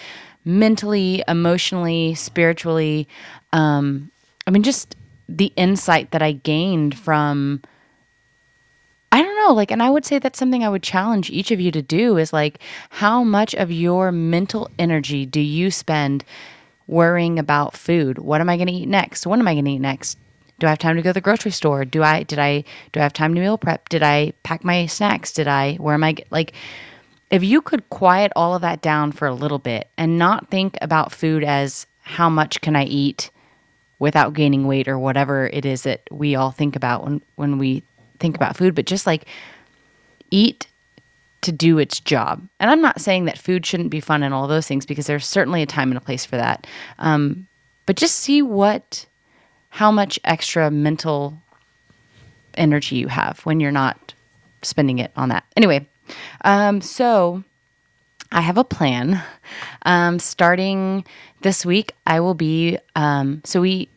mentally, 0.46 1.24
emotionally, 1.28 2.16
spiritually. 2.16 3.08
Um, 3.54 4.12
I 4.46 4.52
mean, 4.52 4.64
just 4.64 4.96
the 5.28 5.52
insight 5.56 6.12
that 6.12 6.22
I 6.22 6.32
gained 6.32 6.98
from. 6.98 7.62
I 9.10 9.24
don't 9.24 9.36
know, 9.38 9.54
like, 9.54 9.72
and 9.72 9.82
I 9.82 9.90
would 9.90 10.06
say 10.06 10.20
that's 10.20 10.38
something 10.38 10.66
I 10.66 10.70
would 10.70 10.84
challenge 10.84 11.30
each 11.30 11.50
of 11.52 11.62
you 11.62 11.72
to 11.72 11.82
do 11.82 12.18
is 12.18 12.34
like, 12.34 12.60
how 12.90 13.24
much 13.24 13.56
of 13.56 13.72
your 13.72 14.12
mental 14.12 14.70
energy 14.78 15.26
do 15.26 15.40
you 15.40 15.72
spend 15.72 16.26
worrying 16.88 17.40
about 17.40 17.76
food? 17.76 18.18
What 18.18 18.42
am 18.42 18.50
I 18.50 18.58
going 18.58 18.68
to 18.68 18.74
eat 18.74 18.90
next? 18.90 19.26
When 19.26 19.40
am 19.40 19.48
I 19.48 19.54
going 19.54 19.66
to 19.66 19.72
eat 19.72 19.80
next? 19.80 20.18
Do 20.60 20.68
I 20.68 20.72
have 20.72 20.80
time 20.80 20.95
to 20.95 21.01
go 21.01 21.10
to 21.10 21.14
the 21.14 21.22
grocery 21.22 21.51
store? 21.51 21.86
Do 21.86 22.03
I 22.03 22.24
did 22.24 22.39
I 22.39 22.64
do 22.91 22.99
I 22.99 23.03
have 23.03 23.14
time 23.14 23.36
to 23.36 23.41
meal 23.41 23.58
prep? 23.58 23.89
Did 23.89 24.03
I 24.03 24.34
pack 24.43 24.64
my 24.64 24.86
snacks? 24.86 25.32
Did 25.32 25.47
I 25.47 25.76
where 25.76 25.93
am 25.93 26.03
I 26.03 26.16
like 26.30 26.53
if 27.30 27.43
you 27.43 27.62
could 27.62 27.89
quiet 27.89 28.32
all 28.36 28.55
of 28.55 28.62
that 28.62 28.82
down 28.82 29.12
for 29.12 29.28
a 29.28 29.34
little 29.34 29.60
bit 29.60 29.89
and 29.97 30.18
not 30.18 30.49
think 30.49 30.78
about 30.82 31.12
food 31.12 31.43
as 31.43 31.86
how 32.01 32.30
much 32.30 32.62
can 32.62 32.76
I 32.76 32.86
eat 32.86 33.30
without 33.99 34.34
gaining 34.34 34.68
weight 34.68 34.88
or 34.88 34.97
whatever 34.97 35.47
it 35.47 35.66
is 35.66 35.84
that 35.84 36.01
we 36.12 36.36
all 36.36 36.51
think 36.51 36.76
about 36.76 37.03
when 37.03 37.22
when 37.36 37.58
we 37.58 37.84
think 38.20 38.36
about 38.36 38.58
food, 38.58 38.76
but 38.76 38.86
just 38.86 39.05
like 39.05 39.26
eat 40.32 40.68
to 41.41 41.51
do 41.51 41.78
its 41.78 41.99
job. 41.99 42.47
And 42.60 42.70
I'm 42.70 42.82
not 42.82 42.99
saying 42.99 43.26
that 43.26 43.38
food 43.38 43.66
shouldn't 43.66 43.89
be 43.89 43.99
fun 43.99 44.24
and 44.24 44.34
all 44.34 44.47
those 44.47 44.68
things 44.68 44.86
because 44.86 45.08
there's 45.08 45.26
certainly 45.26 45.62
a 45.62 45.68
time 45.68 45.89
and 45.89 45.97
a 45.97 46.01
place 46.01 46.26
for 46.26 46.36
that. 46.36 46.68
Um, 46.99 47.47
but 47.86 47.95
just 47.95 48.16
see 48.16 48.41
what, 48.41 49.05
how 49.78 49.92
much 49.92 50.20
extra 50.24 50.72
mental 50.72 51.40
energy 52.56 52.96
you 52.96 53.08
have 53.08 53.40
when 53.42 53.60
you're 53.60 53.72
not 53.72 54.16
spending 54.64 54.98
it 54.98 55.12
on 55.16 55.30
that. 55.30 55.44
Anyway, 55.56 55.88
um, 56.44 56.82
so 56.82 57.44
I 58.32 58.42
have 58.42 58.58
a 58.58 58.64
plan. 58.64 59.22
Um, 59.84 60.18
starting 60.18 61.06
this 61.44 61.64
week, 61.64 61.94
I 62.08 62.22
will 62.22 62.34
be. 62.34 62.80
Um, 62.96 63.44
so 63.46 63.62
we 63.62 63.88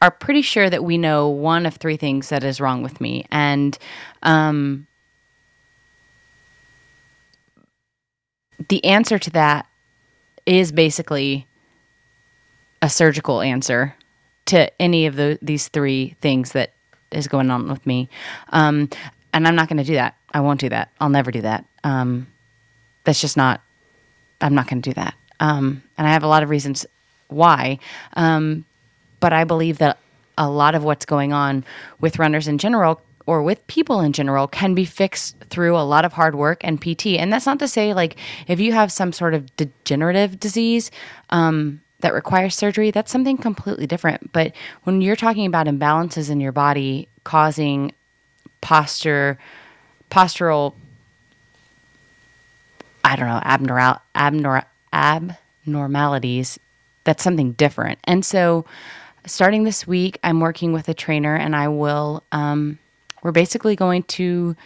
are 0.00 0.10
pretty 0.10 0.40
sure 0.40 0.70
that 0.70 0.82
we 0.82 0.96
know 0.96 1.28
one 1.28 1.66
of 1.66 1.74
three 1.74 1.98
things 1.98 2.30
that 2.30 2.42
is 2.42 2.58
wrong 2.58 2.82
with 2.82 2.98
me, 2.98 3.26
and 3.30 3.76
um, 4.22 4.86
the 8.70 8.82
answer 8.82 9.18
to 9.18 9.30
that 9.32 9.68
is 10.46 10.72
basically 10.72 11.46
a 12.80 12.88
surgical 12.88 13.42
answer 13.42 13.94
to 14.46 14.82
any 14.82 15.06
of 15.06 15.16
the, 15.16 15.38
these 15.42 15.68
three 15.68 16.16
things 16.20 16.52
that 16.52 16.72
is 17.12 17.28
going 17.28 17.50
on 17.50 17.68
with 17.68 17.84
me. 17.86 18.08
Um, 18.50 18.88
and 19.32 19.46
I'm 19.46 19.54
not 19.54 19.68
going 19.68 19.78
to 19.78 19.84
do 19.84 19.94
that. 19.94 20.16
I 20.32 20.40
won't 20.40 20.60
do 20.60 20.68
that. 20.68 20.90
I'll 21.00 21.08
never 21.08 21.30
do 21.30 21.42
that. 21.42 21.64
Um, 21.84 22.26
that's 23.04 23.20
just 23.20 23.36
not 23.36 23.62
I'm 24.40 24.54
not 24.54 24.68
going 24.68 24.82
to 24.82 24.90
do 24.90 24.94
that. 24.94 25.14
Um, 25.40 25.82
and 25.96 26.06
I 26.06 26.12
have 26.12 26.22
a 26.22 26.28
lot 26.28 26.42
of 26.42 26.50
reasons 26.50 26.86
why. 27.28 27.78
Um, 28.14 28.64
but 29.20 29.32
I 29.32 29.44
believe 29.44 29.78
that 29.78 29.98
a 30.38 30.48
lot 30.48 30.74
of 30.74 30.84
what's 30.84 31.06
going 31.06 31.32
on 31.32 31.64
with 32.00 32.18
runners 32.18 32.48
in 32.48 32.58
general 32.58 33.00
or 33.26 33.42
with 33.42 33.66
people 33.66 34.00
in 34.00 34.12
general 34.12 34.46
can 34.46 34.74
be 34.74 34.84
fixed 34.84 35.36
through 35.50 35.76
a 35.76 35.80
lot 35.80 36.04
of 36.04 36.12
hard 36.12 36.34
work 36.34 36.62
and 36.62 36.80
PT. 36.80 37.06
And 37.18 37.32
that's 37.32 37.46
not 37.46 37.58
to 37.58 37.68
say, 37.68 37.92
like, 37.92 38.16
if 38.46 38.60
you 38.60 38.72
have 38.72 38.92
some 38.92 39.12
sort 39.12 39.34
of 39.34 39.54
degenerative 39.56 40.38
disease 40.38 40.90
um, 41.30 41.80
that 42.00 42.14
requires 42.14 42.54
surgery, 42.54 42.90
that's 42.90 43.10
something 43.10 43.38
completely 43.38 43.86
different. 43.86 44.32
But 44.32 44.52
when 44.84 45.00
you're 45.00 45.16
talking 45.16 45.46
about 45.46 45.66
imbalances 45.66 46.30
in 46.30 46.40
your 46.40 46.52
body 46.52 47.08
causing 47.24 47.92
posture, 48.60 49.38
postural 50.10 50.74
I 53.06 53.14
don't 53.14 53.28
know, 53.28 53.40
abnormal, 53.44 54.00
abnor, 54.16 54.64
abnormalities, 54.92 56.58
that's 57.04 57.22
something 57.22 57.52
different. 57.52 58.00
And 58.02 58.24
so, 58.24 58.64
starting 59.24 59.62
this 59.62 59.86
week, 59.86 60.18
I'm 60.24 60.40
working 60.40 60.72
with 60.72 60.88
a 60.88 60.94
trainer, 60.94 61.36
and 61.36 61.54
I 61.54 61.68
will, 61.68 62.24
um, 62.32 62.80
we're 63.22 63.30
basically 63.30 63.76
going 63.76 64.02
to 64.02 64.56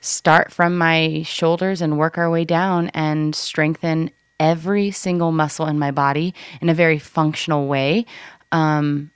start 0.00 0.52
from 0.52 0.78
my 0.78 1.22
shoulders 1.26 1.82
and 1.82 1.98
work 1.98 2.18
our 2.18 2.30
way 2.30 2.44
down 2.44 2.88
and 2.94 3.34
strengthen 3.34 4.12
every 4.40 4.90
single 4.90 5.30
muscle 5.30 5.66
in 5.66 5.78
my 5.78 5.92
body 5.92 6.34
in 6.60 6.68
a 6.68 6.74
very 6.74 6.98
functional 6.98 7.68
way. 7.68 8.06
Um, 8.50 9.12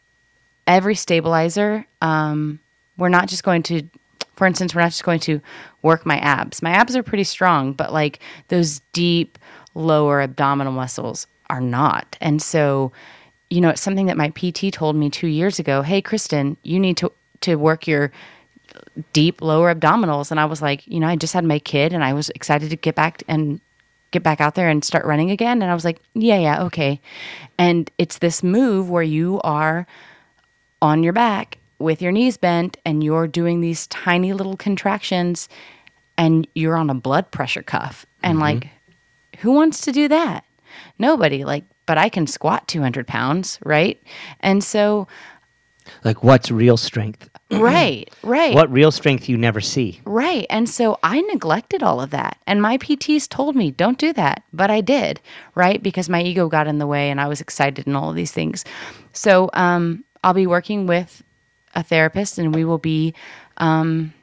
every 0.69 0.95
stabilizer, 0.95 1.87
um, 2.01 2.61
we're 2.97 3.09
not 3.09 3.27
just 3.29 3.43
going 3.43 3.65
to 3.65 3.89
for 4.37 4.47
instance, 4.47 4.75
we're 4.75 4.81
not 4.81 4.91
just 4.91 5.05
going 5.05 5.21
to 5.21 5.41
work 5.83 6.05
my 6.05 6.19
abs. 6.19 6.61
My 6.61 6.71
abs 6.71 6.97
are 6.97 7.03
pretty 7.03 7.25
strong, 7.25 7.73
but 7.73 7.93
like 7.93 8.19
those 8.49 8.81
deep 8.93 9.39
lower 9.75 10.21
abdominal 10.21 10.73
muscles 10.73 11.27
are 11.51 11.61
not. 11.61 12.17
And 12.21 12.43
so, 12.43 12.93
you 13.51 13.61
know, 13.61 13.69
it's 13.69 13.81
something 13.83 14.07
that 14.07 14.17
my 14.17 14.31
PT 14.31 14.73
told 14.73 14.97
me 14.97 15.11
two 15.11 15.29
years 15.29 15.59
ago. 15.59 15.83
Hey, 15.83 16.03
Kristen, 16.03 16.57
you 16.63 16.81
need 16.81 16.97
to 16.99 17.13
to 17.43 17.57
work 17.57 17.87
your 17.87 18.11
deep 19.13 19.43
lower 19.43 19.75
abdominals. 19.75 20.31
And 20.31 20.41
I 20.41 20.47
was 20.47 20.63
like, 20.63 20.87
you 20.87 20.99
know, 20.99 21.07
I 21.07 21.17
just 21.17 21.35
had 21.35 21.45
my 21.45 21.59
kid 21.59 21.93
and 21.93 22.03
I 22.03 22.13
was 22.13 22.31
excited 22.31 22.71
to 22.71 22.77
get 22.77 22.95
back 22.95 23.23
and 23.29 23.61
get 24.15 24.23
back 24.23 24.41
out 24.41 24.55
there 24.55 24.71
and 24.71 24.83
start 24.83 25.05
running 25.05 25.31
again. 25.31 25.61
And 25.61 25.71
I 25.71 25.75
was 25.75 25.85
like, 25.85 26.01
yeah, 26.15 26.39
yeah, 26.39 26.63
okay. 26.65 27.01
And 27.59 27.91
it's 27.99 28.19
this 28.19 28.43
move 28.43 28.89
where 28.89 29.03
you 29.03 29.41
are 29.43 29.87
on 30.81 31.03
your 31.03 31.13
back 31.13 31.59
with 31.79 32.01
your 32.01 32.13
knees 32.13 32.37
bent 32.39 32.79
and 32.87 33.05
you're 33.05 33.27
doing 33.27 33.61
these 33.61 33.87
tiny 33.89 34.33
little 34.33 34.57
contractions 34.57 35.49
and 36.17 36.47
you're 36.55 36.77
on 36.77 36.89
a 36.89 36.95
blood 36.95 37.31
pressure 37.31 37.63
cuff. 37.63 38.07
And 38.23 38.35
mm-hmm. 38.35 38.43
like, 38.43 38.69
who 39.41 39.53
wants 39.53 39.83
to 39.83 39.93
do 39.93 40.09
that? 40.09 40.45
Nobody. 40.99 41.45
Like, 41.45 41.65
but 41.87 41.99
I 41.99 42.09
can 42.09 42.27
squat 42.27 42.67
200 42.69 43.07
pounds, 43.07 43.59
right? 43.65 44.01
And 44.41 44.65
so, 44.65 45.07
Like, 46.05 46.23
what's 46.23 46.51
real 46.51 46.77
strength? 46.77 47.29
right, 47.51 48.11
right. 48.23 48.55
What 48.55 48.73
real 48.73 48.91
strength 48.91 49.29
you 49.29 49.37
never 49.37 49.61
see? 49.61 50.01
Right. 50.05 50.47
And 50.51 50.69
so 50.69 50.99
I 51.03 51.21
neglected 51.23 51.83
all 51.83 52.01
of 52.01 52.11
that. 52.11 52.39
And 52.47 52.63
my 52.63 52.79
PTs 52.79 53.29
told 53.29 53.55
me, 53.55 53.71
don't 53.71 53.99
do 53.99 54.13
that. 54.15 54.43
But 54.53 54.71
I 54.71 54.81
did, 54.81 55.21
right? 55.55 55.83
Because 55.83 56.09
my 56.09 56.23
ego 56.23 56.49
got 56.49 56.67
in 56.67 56.79
the 56.79 56.87
way 56.87 57.11
and 57.11 57.21
I 57.21 57.29
was 57.29 57.41
excited 57.41 57.87
and 57.87 57.97
all 57.97 58.11
of 58.11 58.17
these 58.17 58.33
things. 58.33 58.65
So 59.13 59.51
um, 59.53 60.05
I'll 60.23 60.35
be 60.35 60.47
working 60.47 60.87
with 60.87 61.23
a 61.75 61.83
therapist 61.83 62.39
and 62.39 62.55
we 62.55 62.65
will 62.65 62.79
be 62.79 63.15
um, 63.59 64.15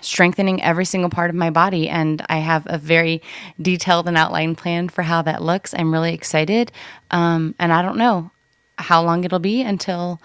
strengthening 0.00 0.62
every 0.62 0.84
single 0.84 1.10
part 1.10 1.30
of 1.30 1.36
my 1.36 1.50
body. 1.50 1.88
And 1.88 2.24
I 2.28 2.38
have 2.38 2.64
a 2.66 2.78
very 2.78 3.22
detailed 3.60 4.08
and 4.08 4.16
outlined 4.16 4.58
plan 4.58 4.88
for 4.88 5.02
how 5.02 5.22
that 5.22 5.42
looks. 5.42 5.74
I'm 5.74 5.92
really 5.92 6.14
excited. 6.14 6.70
Um, 7.10 7.54
and 7.58 7.72
I 7.72 7.82
don't 7.82 7.96
know 7.96 8.30
how 8.78 9.02
long 9.02 9.24
it'll 9.24 9.38
be 9.38 9.62
until 9.62 10.20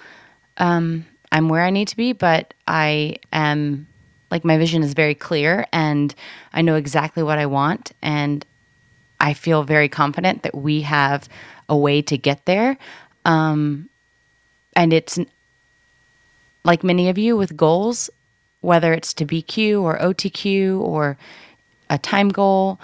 um, 0.58 1.06
I'm 1.32 1.49
where 1.49 1.64
I 1.64 1.70
need 1.70 1.88
to 1.89 1.97
be, 1.97 2.14
but 2.14 2.54
I 2.68 3.18
am 3.32 3.88
like 4.30 4.45
my 4.45 4.58
vision 4.58 4.82
is 4.84 4.93
very 4.93 5.16
clear 5.16 5.66
and 5.74 6.14
I 6.54 6.62
know 6.62 6.76
exactly 6.76 7.22
what 7.24 7.38
I 7.38 7.45
want. 7.45 7.91
And 8.02 8.45
I 9.20 9.34
feel 9.34 9.64
very 9.64 9.89
confident 9.89 10.43
that 10.43 10.56
we 10.56 10.82
have 10.82 11.28
a 11.70 11.78
way 11.78 12.02
to 12.04 12.18
get 12.18 12.45
there. 12.45 12.78
Um, 13.26 13.89
and 14.76 14.93
it's 14.93 15.20
like 16.64 16.84
many 16.84 17.10
of 17.10 17.18
you 17.18 17.36
with 17.38 17.58
goals, 17.58 18.10
whether 18.62 18.93
it's 18.93 19.14
to 19.16 19.26
BQ 19.26 19.82
or 19.82 19.99
OTQ 19.99 20.80
or 20.80 21.18
a 21.89 21.97
time 21.97 22.30
goal, 22.30 22.80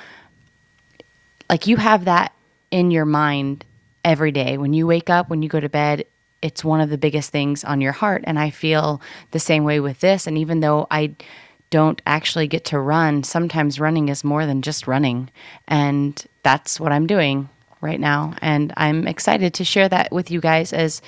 like 1.50 1.66
you 1.68 1.78
have 1.78 2.06
that 2.06 2.34
in 2.72 2.92
your 2.92 3.06
mind 3.06 3.66
every 4.04 4.32
day. 4.32 4.58
When 4.58 4.74
you 4.74 4.86
wake 4.86 5.10
up, 5.10 5.30
when 5.30 5.42
you 5.42 5.50
go 5.50 5.60
to 5.60 5.70
bed, 5.70 6.06
it's 6.42 6.64
one 6.64 6.82
of 6.82 6.90
the 6.90 6.98
biggest 6.98 7.32
things 7.32 7.64
on 7.64 7.82
your 7.82 7.92
heart. 7.92 8.24
And 8.26 8.38
I 8.38 8.50
feel 8.50 9.02
the 9.32 9.40
same 9.40 9.64
way 9.64 9.80
with 9.80 10.00
this. 10.00 10.28
And 10.28 10.38
even 10.38 10.60
though 10.60 10.88
I 10.92 11.16
don't 11.70 12.02
actually 12.06 12.48
get 12.48 12.66
to 12.66 12.80
run, 12.80 13.24
sometimes 13.24 13.80
running 13.80 14.10
is 14.10 14.24
more 14.24 14.46
than 14.46 14.62
just 14.62 14.88
running. 14.88 15.30
And 15.68 16.24
that's 16.44 16.80
what 16.80 16.92
I'm 16.92 17.08
doing 17.08 17.50
right 17.82 18.00
now. 18.00 18.34
And 18.42 18.74
I'm 18.78 19.08
excited 19.08 19.54
to 19.56 19.64
share 19.64 19.90
that 19.90 20.12
with 20.12 20.32
you 20.32 20.42
guys 20.42 20.74
as 20.74 21.02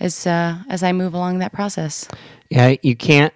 as 0.00 0.26
uh, 0.26 0.58
as 0.68 0.82
I 0.82 0.92
move 0.92 1.14
along 1.14 1.38
that 1.38 1.52
process. 1.52 2.08
Yeah, 2.50 2.76
you 2.82 2.96
can't 2.96 3.32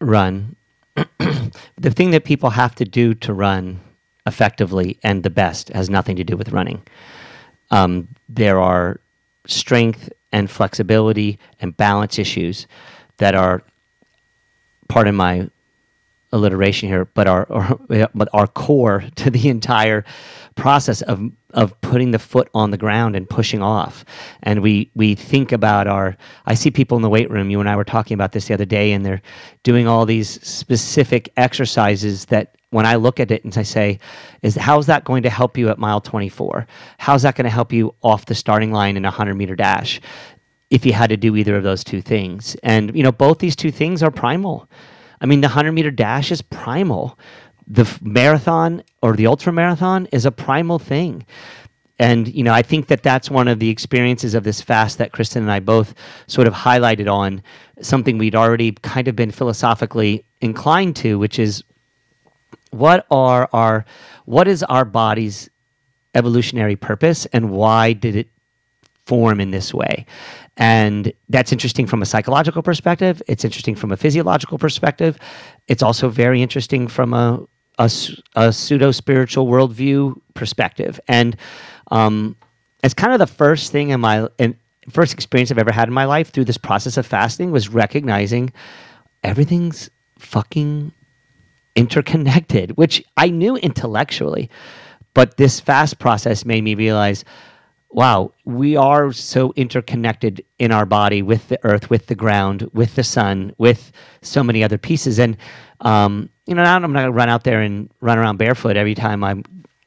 run. 0.00 0.56
the 0.94 1.90
thing 1.90 2.10
that 2.10 2.24
people 2.24 2.50
have 2.50 2.74
to 2.76 2.84
do 2.84 3.14
to 3.14 3.32
run 3.32 3.80
effectively 4.26 4.98
and 5.02 5.22
the 5.22 5.30
best 5.30 5.68
has 5.70 5.88
nothing 5.88 6.16
to 6.16 6.24
do 6.24 6.36
with 6.36 6.50
running. 6.50 6.82
Um, 7.70 8.08
there 8.28 8.60
are 8.60 9.00
strength 9.46 10.10
and 10.32 10.50
flexibility 10.50 11.38
and 11.60 11.76
balance 11.76 12.18
issues 12.18 12.66
that 13.18 13.34
are 13.34 13.62
part 14.88 15.08
of 15.08 15.14
my 15.14 15.48
alliteration 16.32 16.88
here, 16.88 17.04
but 17.04 17.26
are, 17.26 17.46
are 17.50 17.78
but 18.14 18.28
are 18.32 18.46
core 18.46 19.04
to 19.16 19.30
the 19.30 19.48
entire 19.48 20.04
process 20.54 21.02
of 21.02 21.30
of 21.52 21.78
putting 21.80 22.10
the 22.10 22.18
foot 22.18 22.50
on 22.54 22.70
the 22.70 22.76
ground 22.76 23.16
and 23.16 23.28
pushing 23.28 23.62
off. 23.62 24.04
And 24.42 24.62
we 24.62 24.90
we 24.94 25.14
think 25.14 25.52
about 25.52 25.86
our. 25.86 26.16
I 26.46 26.54
see 26.54 26.70
people 26.70 26.96
in 26.96 27.02
the 27.02 27.10
weight 27.10 27.30
room. 27.30 27.50
You 27.50 27.60
and 27.60 27.68
I 27.68 27.76
were 27.76 27.84
talking 27.84 28.14
about 28.14 28.32
this 28.32 28.48
the 28.48 28.54
other 28.54 28.64
day, 28.64 28.92
and 28.92 29.04
they're 29.04 29.22
doing 29.62 29.88
all 29.88 30.06
these 30.06 30.40
specific 30.46 31.32
exercises 31.36 32.26
that. 32.26 32.55
When 32.70 32.86
I 32.86 32.96
look 32.96 33.20
at 33.20 33.30
it 33.30 33.44
and 33.44 33.56
I 33.56 33.62
say, 33.62 33.98
"Is 34.42 34.56
how's 34.56 34.86
that 34.86 35.04
going 35.04 35.22
to 35.22 35.30
help 35.30 35.56
you 35.56 35.68
at 35.68 35.78
mile 35.78 36.00
24? 36.00 36.66
How's 36.98 37.22
that 37.22 37.36
going 37.36 37.44
to 37.44 37.50
help 37.50 37.72
you 37.72 37.94
off 38.02 38.26
the 38.26 38.34
starting 38.34 38.72
line 38.72 38.96
in 38.96 39.04
a 39.04 39.08
100 39.08 39.34
meter 39.34 39.56
dash?" 39.56 40.00
If 40.68 40.84
you 40.84 40.92
had 40.92 41.10
to 41.10 41.16
do 41.16 41.36
either 41.36 41.56
of 41.56 41.62
those 41.62 41.84
two 41.84 42.02
things, 42.02 42.56
and 42.62 42.94
you 42.96 43.02
know 43.02 43.12
both 43.12 43.38
these 43.38 43.54
two 43.56 43.70
things 43.70 44.02
are 44.02 44.10
primal. 44.10 44.68
I 45.20 45.26
mean, 45.26 45.40
the 45.40 45.48
100 45.48 45.72
meter 45.72 45.90
dash 45.90 46.30
is 46.32 46.42
primal. 46.42 47.18
The 47.66 47.86
marathon 48.02 48.82
or 49.02 49.14
the 49.14 49.26
ultra 49.26 49.52
marathon 49.52 50.06
is 50.12 50.26
a 50.26 50.30
primal 50.30 50.78
thing. 50.78 51.24
And, 51.98 52.28
you 52.28 52.42
know, 52.42 52.52
I 52.52 52.62
think 52.62 52.88
that 52.88 53.02
that's 53.02 53.30
one 53.30 53.48
of 53.48 53.58
the 53.58 53.70
experiences 53.70 54.34
of 54.34 54.44
this 54.44 54.60
fast 54.60 54.98
that 54.98 55.12
Kristen 55.12 55.42
and 55.42 55.50
I 55.50 55.60
both 55.60 55.94
sort 56.26 56.46
of 56.46 56.52
highlighted 56.52 57.10
on 57.10 57.42
something 57.80 58.18
we'd 58.18 58.34
already 58.34 58.72
kind 58.72 59.08
of 59.08 59.16
been 59.16 59.30
philosophically 59.30 60.24
inclined 60.42 60.96
to, 60.96 61.18
which 61.18 61.38
is 61.38 61.64
what 62.78 63.06
are 63.10 63.48
our, 63.52 63.84
what 64.24 64.48
is 64.48 64.62
our 64.64 64.84
body's 64.84 65.50
evolutionary 66.14 66.76
purpose 66.76 67.26
and 67.26 67.50
why 67.50 67.92
did 67.92 68.16
it 68.16 68.28
form 69.06 69.40
in 69.40 69.50
this 69.50 69.72
way. 69.72 70.04
And 70.56 71.12
that's 71.28 71.52
interesting 71.52 71.86
from 71.86 72.02
a 72.02 72.06
psychological 72.06 72.62
perspective. 72.62 73.22
It's 73.28 73.44
interesting 73.44 73.74
from 73.74 73.92
a 73.92 73.96
physiological 73.96 74.58
perspective. 74.58 75.18
It's 75.68 75.82
also 75.82 76.08
very 76.08 76.42
interesting 76.42 76.88
from 76.88 77.12
a, 77.12 77.46
a, 77.78 77.90
a 78.34 78.52
pseudo 78.52 78.90
spiritual 78.90 79.46
worldview 79.46 80.18
perspective. 80.34 80.98
And 81.08 81.36
um, 81.90 82.36
it's 82.82 82.94
kind 82.94 83.12
of 83.12 83.18
the 83.18 83.26
first 83.26 83.70
thing 83.70 83.90
in 83.90 84.00
my 84.00 84.28
in, 84.38 84.56
first 84.90 85.12
experience 85.12 85.50
I've 85.50 85.58
ever 85.58 85.72
had 85.72 85.88
in 85.88 85.94
my 85.94 86.04
life 86.04 86.30
through 86.30 86.44
this 86.46 86.58
process 86.58 86.96
of 86.96 87.06
fasting 87.06 87.50
was 87.50 87.68
recognizing 87.68 88.52
everything's 89.22 89.90
fucking 90.18 90.92
interconnected, 91.76 92.76
which 92.76 93.04
I 93.16 93.28
knew 93.30 93.56
intellectually. 93.56 94.50
But 95.14 95.36
this 95.36 95.60
fast 95.60 95.98
process 95.98 96.44
made 96.44 96.64
me 96.64 96.74
realize 96.74 97.24
wow, 97.90 98.30
we 98.44 98.76
are 98.76 99.12
so 99.12 99.52
interconnected 99.56 100.44
in 100.58 100.70
our 100.70 100.84
body 100.84 101.22
with 101.22 101.48
the 101.48 101.58
earth, 101.64 101.88
with 101.88 102.06
the 102.06 102.14
ground, 102.14 102.68
with 102.74 102.94
the 102.94 103.02
sun, 103.04 103.54
with 103.56 103.90
so 104.20 104.42
many 104.42 104.62
other 104.62 104.76
pieces. 104.76 105.18
And, 105.18 105.36
um, 105.80 106.28
you 106.46 106.54
know, 106.54 106.62
I'm 106.62 106.82
not 106.82 106.92
going 106.92 107.06
to 107.06 107.12
run 107.12 107.30
out 107.30 107.44
there 107.44 107.62
and 107.62 107.88
run 108.00 108.18
around 108.18 108.36
barefoot 108.36 108.76
every 108.76 108.94
time 108.94 109.24
I'm 109.24 109.44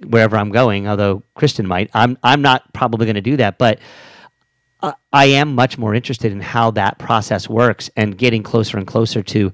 wherever 0.07 0.37
I'm 0.37 0.49
going, 0.49 0.87
although 0.87 1.21
Kristen 1.35 1.67
might. 1.67 1.91
I'm, 1.93 2.17
I'm 2.23 2.41
not 2.41 2.73
probably 2.73 3.05
going 3.05 3.15
to 3.15 3.21
do 3.21 3.37
that. 3.37 3.59
But 3.59 3.79
I 5.13 5.25
am 5.25 5.55
much 5.55 5.77
more 5.77 5.93
interested 5.93 6.31
in 6.31 6.39
how 6.39 6.71
that 6.71 6.99
process 6.99 7.49
works 7.49 7.89
and 7.97 8.17
getting 8.17 8.43
closer 8.43 8.77
and 8.77 8.87
closer 8.87 9.21
to 9.21 9.51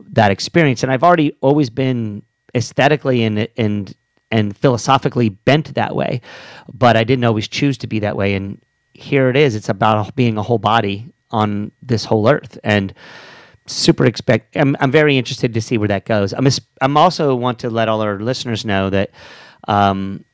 that 0.00 0.30
experience. 0.30 0.82
And 0.82 0.92
I've 0.92 1.02
already 1.02 1.36
always 1.40 1.70
been 1.70 2.22
aesthetically 2.54 3.22
and, 3.22 3.48
and 3.56 3.94
and 4.30 4.56
philosophically 4.56 5.28
bent 5.28 5.74
that 5.74 5.94
way, 5.94 6.20
but 6.72 6.96
I 6.96 7.04
didn't 7.04 7.24
always 7.24 7.46
choose 7.46 7.78
to 7.78 7.86
be 7.86 8.00
that 8.00 8.16
way. 8.16 8.34
And 8.34 8.60
here 8.92 9.28
it 9.28 9.36
is. 9.36 9.54
It's 9.54 9.68
about 9.68 10.14
being 10.16 10.36
a 10.36 10.42
whole 10.42 10.58
body 10.58 11.12
on 11.30 11.70
this 11.82 12.04
whole 12.04 12.28
earth, 12.28 12.58
and 12.64 12.92
super 13.66 14.04
expect. 14.04 14.56
I'm, 14.56 14.76
I'm 14.80 14.90
very 14.90 15.18
interested 15.18 15.54
to 15.54 15.60
see 15.60 15.78
where 15.78 15.88
that 15.88 16.04
goes. 16.04 16.32
I'm 16.32 16.48
I'm 16.80 16.96
also 16.96 17.34
want 17.34 17.58
to 17.60 17.70
let 17.70 17.88
all 17.88 18.00
our 18.00 18.18
listeners 18.18 18.64
know 18.64 18.90
that 18.90 19.10
um, 19.68 20.24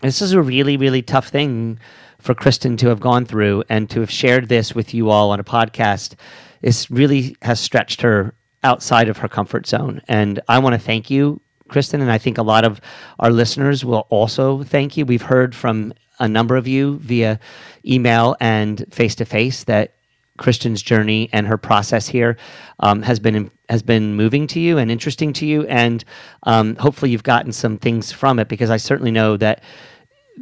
this 0.00 0.22
is 0.22 0.32
a 0.32 0.42
really 0.42 0.76
really 0.76 1.02
tough 1.02 1.28
thing 1.28 1.78
for 2.18 2.34
Kristen 2.34 2.76
to 2.78 2.88
have 2.88 3.00
gone 3.00 3.26
through 3.26 3.64
and 3.68 3.90
to 3.90 4.00
have 4.00 4.10
shared 4.10 4.48
this 4.48 4.74
with 4.74 4.94
you 4.94 5.10
all 5.10 5.32
on 5.32 5.40
a 5.40 5.44
podcast. 5.44 6.14
This 6.60 6.88
really 6.90 7.36
has 7.42 7.58
stretched 7.58 8.00
her 8.02 8.34
outside 8.64 9.08
of 9.08 9.18
her 9.18 9.28
comfort 9.28 9.66
zone, 9.66 10.00
and 10.08 10.40
I 10.48 10.58
want 10.58 10.74
to 10.74 10.78
thank 10.78 11.10
you 11.10 11.40
Kristen, 11.72 12.02
and 12.02 12.12
I 12.12 12.18
think 12.18 12.38
a 12.38 12.42
lot 12.42 12.64
of 12.64 12.80
our 13.18 13.30
listeners 13.30 13.84
will 13.84 14.06
also 14.10 14.62
thank 14.62 14.96
you. 14.96 15.06
We've 15.06 15.22
heard 15.22 15.54
from 15.54 15.94
a 16.20 16.28
number 16.28 16.56
of 16.56 16.68
you 16.68 16.98
via 16.98 17.40
email 17.84 18.36
and 18.40 18.84
face 18.92 19.14
to 19.16 19.24
face 19.24 19.64
that 19.64 19.94
Kristen's 20.36 20.82
journey 20.82 21.28
and 21.32 21.46
her 21.46 21.56
process 21.56 22.06
here 22.06 22.36
um, 22.80 23.02
has 23.02 23.18
been 23.18 23.50
has 23.68 23.82
been 23.82 24.14
moving 24.14 24.46
to 24.48 24.60
you 24.60 24.76
and 24.76 24.90
interesting 24.90 25.32
to 25.34 25.46
you, 25.46 25.66
and 25.66 26.04
um, 26.42 26.76
hopefully 26.76 27.10
you've 27.10 27.22
gotten 27.22 27.52
some 27.52 27.78
things 27.78 28.12
from 28.12 28.38
it 28.38 28.48
because 28.48 28.70
I 28.70 28.76
certainly 28.76 29.10
know 29.10 29.36
that 29.38 29.62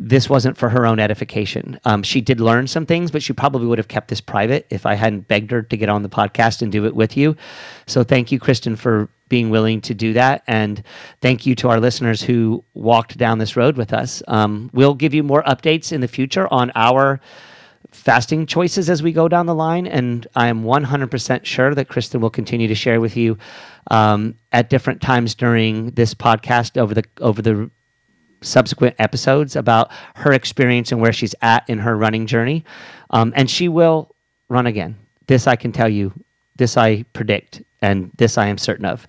this 0.03 0.31
wasn't 0.31 0.57
for 0.57 0.71
her 0.71 0.87
own 0.87 0.99
edification. 0.99 1.79
Um, 1.85 2.03
she 2.03 2.23
did 2.23 2.41
learn 2.41 2.67
some 2.67 2.87
things, 2.87 3.11
but 3.11 3.23
she 3.23 3.35
probably 3.35 3.67
would 3.67 3.77
have 3.77 3.89
kept 3.89 4.09
this 4.09 4.23
private 4.23 4.67
if 4.71 4.87
I 4.87 4.95
hadn't 4.95 5.29
begged 5.29 5.51
her 5.51 5.61
to 5.63 5.77
get 5.77 5.91
on 5.91 6.03
the 6.03 6.09
podcast 6.09 6.63
and 6.63 6.73
do 6.73 6.87
it 6.87 6.97
with 6.97 7.19
you. 7.19 7.37
So 7.87 8.03
thank 8.03 8.33
you, 8.33 8.41
Kristen, 8.41 8.77
for 8.77 9.11
being 9.29 9.51
willing 9.51 9.83
to 9.83 9.95
do 9.95 10.15
that. 10.15 10.43
And 10.47 10.83
thank 11.21 11.45
you 11.45 11.55
to 11.57 11.69
our 11.69 11.79
listeners 11.79 12.23
who 12.23 12.65
walked 12.73 13.19
down 13.19 13.39
this 13.39 13.57
road 13.57 13.77
with 13.77 13.93
us. 13.93 14.23
Um, 14.27 14.71
we'll 14.73 14.95
give 14.95 15.13
you 15.13 15.23
more 15.23 15.43
updates 15.43 15.93
in 15.93 16.01
the 16.01 16.09
future 16.09 16.51
on 16.53 16.73
our 16.75 17.21
fasting 17.91 18.47
choices 18.47 18.89
as 18.89 19.03
we 19.03 19.13
go 19.13 19.29
down 19.29 19.45
the 19.45 19.55
line. 19.55 19.87
And 19.87 20.27
I 20.35 20.49
am 20.49 20.65
100% 20.65 21.45
sure 21.45 21.75
that 21.75 21.89
Kristen 21.89 22.23
will 22.23 22.31
continue 22.31 22.69
to 22.69 22.75
share 22.75 23.03
with 23.03 23.19
you 23.19 23.37
um, 23.91 24.35
at 24.51 24.71
different 24.71 25.03
times 25.03 25.35
during 25.35 25.91
this 25.91 26.15
podcast 26.15 26.79
over 26.79 26.95
the 26.95 27.05
over 27.21 27.43
the 27.43 27.71
subsequent 28.43 28.97
episodes 28.99 29.57
about 29.57 29.91
her 30.17 30.33
experience 30.33 30.93
and 30.93 31.01
where 31.01 31.13
she's 31.13 31.35
at 31.43 31.69
in 31.69 31.79
her 31.79 31.97
running 31.97 32.27
journey. 32.27 32.65
Um, 33.11 33.33
and 33.37 33.51
she 33.51 33.69
will 33.69 34.15
run 34.49 34.67
again. 34.67 34.97
This 35.27 35.47
I 35.47 35.57
can 35.57 35.73
tell 35.73 35.89
you. 35.89 36.13
This 36.57 36.77
I 36.77 37.05
predict, 37.15 37.63
and 37.81 38.11
this 38.19 38.37
I 38.37 38.47
am 38.49 38.59
certain 38.59 38.85
of. 38.85 39.07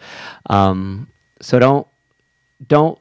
Um, 0.50 1.10
so 1.42 1.60
don't 1.60 1.88
don't. 2.66 2.98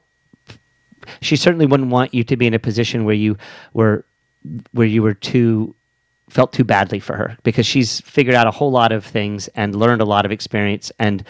She 1.20 1.36
certainly 1.36 1.66
wouldn't 1.66 1.90
want 1.90 2.12
you 2.12 2.24
to 2.24 2.36
be 2.36 2.46
in 2.46 2.54
a 2.54 2.58
position 2.58 3.04
where 3.04 3.14
you 3.14 3.36
were 3.74 4.04
where 4.72 4.86
you 4.86 5.02
were 5.02 5.14
too 5.14 5.76
felt 6.30 6.52
too 6.52 6.64
badly 6.64 7.00
for 7.00 7.16
her 7.16 7.36
because 7.42 7.66
she's 7.66 8.00
figured 8.00 8.34
out 8.34 8.46
a 8.46 8.50
whole 8.50 8.70
lot 8.70 8.92
of 8.92 9.04
things 9.04 9.48
and 9.48 9.74
learned 9.74 10.00
a 10.00 10.04
lot 10.04 10.24
of 10.24 10.32
experience 10.32 10.92
and 10.98 11.24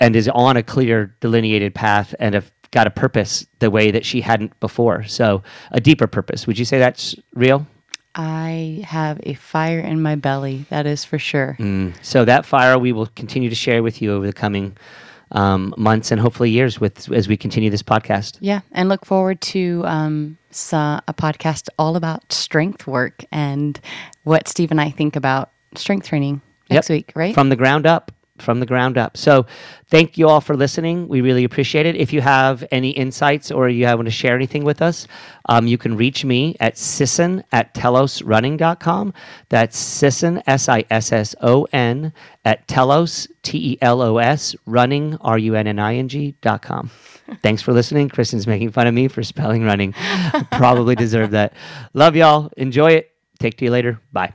and 0.00 0.14
is 0.14 0.28
on 0.28 0.56
a 0.56 0.62
clear 0.62 1.16
delineated 1.20 1.74
path 1.74 2.14
and 2.18 2.34
have 2.34 2.52
got 2.70 2.86
a 2.86 2.90
purpose 2.90 3.46
the 3.60 3.70
way 3.70 3.90
that 3.90 4.04
she 4.04 4.20
hadn't 4.20 4.58
before 4.60 5.04
so 5.04 5.42
a 5.72 5.80
deeper 5.80 6.06
purpose 6.06 6.46
would 6.46 6.58
you 6.58 6.64
say 6.64 6.78
that's 6.78 7.14
real 7.34 7.66
I 8.14 8.82
have 8.84 9.20
a 9.22 9.34
fire 9.34 9.78
in 9.78 10.02
my 10.02 10.16
belly, 10.16 10.66
that 10.70 10.86
is 10.86 11.04
for 11.04 11.20
sure. 11.20 11.56
Mm. 11.60 11.94
So 12.02 12.24
that 12.24 12.44
fire 12.44 12.76
we 12.76 12.90
will 12.90 13.06
continue 13.14 13.48
to 13.48 13.54
share 13.54 13.80
with 13.80 14.02
you 14.02 14.12
over 14.12 14.26
the 14.26 14.32
coming 14.32 14.76
um, 15.32 15.72
months 15.76 16.10
and 16.10 16.20
hopefully 16.20 16.50
years 16.50 16.80
with 16.80 17.12
as 17.12 17.28
we 17.28 17.36
continue 17.36 17.70
this 17.70 17.82
podcast. 17.82 18.38
Yeah, 18.40 18.60
and 18.72 18.88
look 18.88 19.04
forward 19.04 19.40
to 19.42 19.82
um, 19.84 20.36
sa- 20.50 21.00
a 21.06 21.14
podcast 21.14 21.68
all 21.78 21.94
about 21.94 22.32
strength 22.32 22.88
work 22.88 23.24
and 23.30 23.78
what 24.24 24.48
Steve 24.48 24.72
and 24.72 24.80
I 24.80 24.90
think 24.90 25.14
about 25.14 25.50
strength 25.76 26.08
training 26.08 26.40
next 26.70 26.90
Yep. 26.90 26.96
week, 26.96 27.12
right? 27.14 27.34
From 27.34 27.50
the 27.50 27.56
ground 27.56 27.86
up. 27.86 28.10
From 28.42 28.60
the 28.60 28.66
ground 28.66 28.98
up. 28.98 29.16
So, 29.16 29.46
thank 29.86 30.18
you 30.18 30.28
all 30.28 30.40
for 30.40 30.56
listening. 30.56 31.08
We 31.08 31.20
really 31.20 31.44
appreciate 31.44 31.86
it. 31.86 31.96
If 31.96 32.12
you 32.12 32.20
have 32.20 32.64
any 32.70 32.90
insights 32.90 33.50
or 33.50 33.68
you 33.68 33.86
want 33.86 34.04
to 34.04 34.10
share 34.10 34.34
anything 34.34 34.64
with 34.64 34.82
us, 34.82 35.06
um, 35.48 35.66
you 35.66 35.78
can 35.78 35.96
reach 35.96 36.24
me 36.24 36.56
at 36.60 36.78
sisson 36.78 37.44
at 37.52 37.74
telosrunning.com. 37.74 39.14
That's 39.48 39.76
sisson, 39.78 40.42
S 40.46 40.68
I 40.68 40.84
S 40.90 41.12
S 41.12 41.34
O 41.40 41.66
N, 41.72 42.12
at 42.44 42.66
telos, 42.68 43.28
T 43.42 43.72
E 43.72 43.78
L 43.82 44.02
O 44.02 44.18
S, 44.18 44.54
running, 44.66 45.16
R 45.20 45.38
U 45.38 45.54
N 45.54 45.66
N 45.66 45.78
I 45.78 45.96
N 45.96 46.08
G 46.08 46.34
dot 46.40 46.62
com. 46.62 46.90
Thanks 47.42 47.62
for 47.62 47.72
listening. 47.72 48.08
Kristen's 48.08 48.46
making 48.46 48.70
fun 48.70 48.86
of 48.86 48.94
me 48.94 49.08
for 49.08 49.22
spelling 49.22 49.64
running. 49.64 49.94
Probably 50.52 50.94
deserve 50.94 51.32
that. 51.32 51.52
Love 51.94 52.16
y'all. 52.16 52.50
Enjoy 52.56 52.92
it. 52.92 53.12
Take 53.38 53.56
to 53.58 53.64
you 53.64 53.70
later. 53.70 54.00
Bye. 54.12 54.34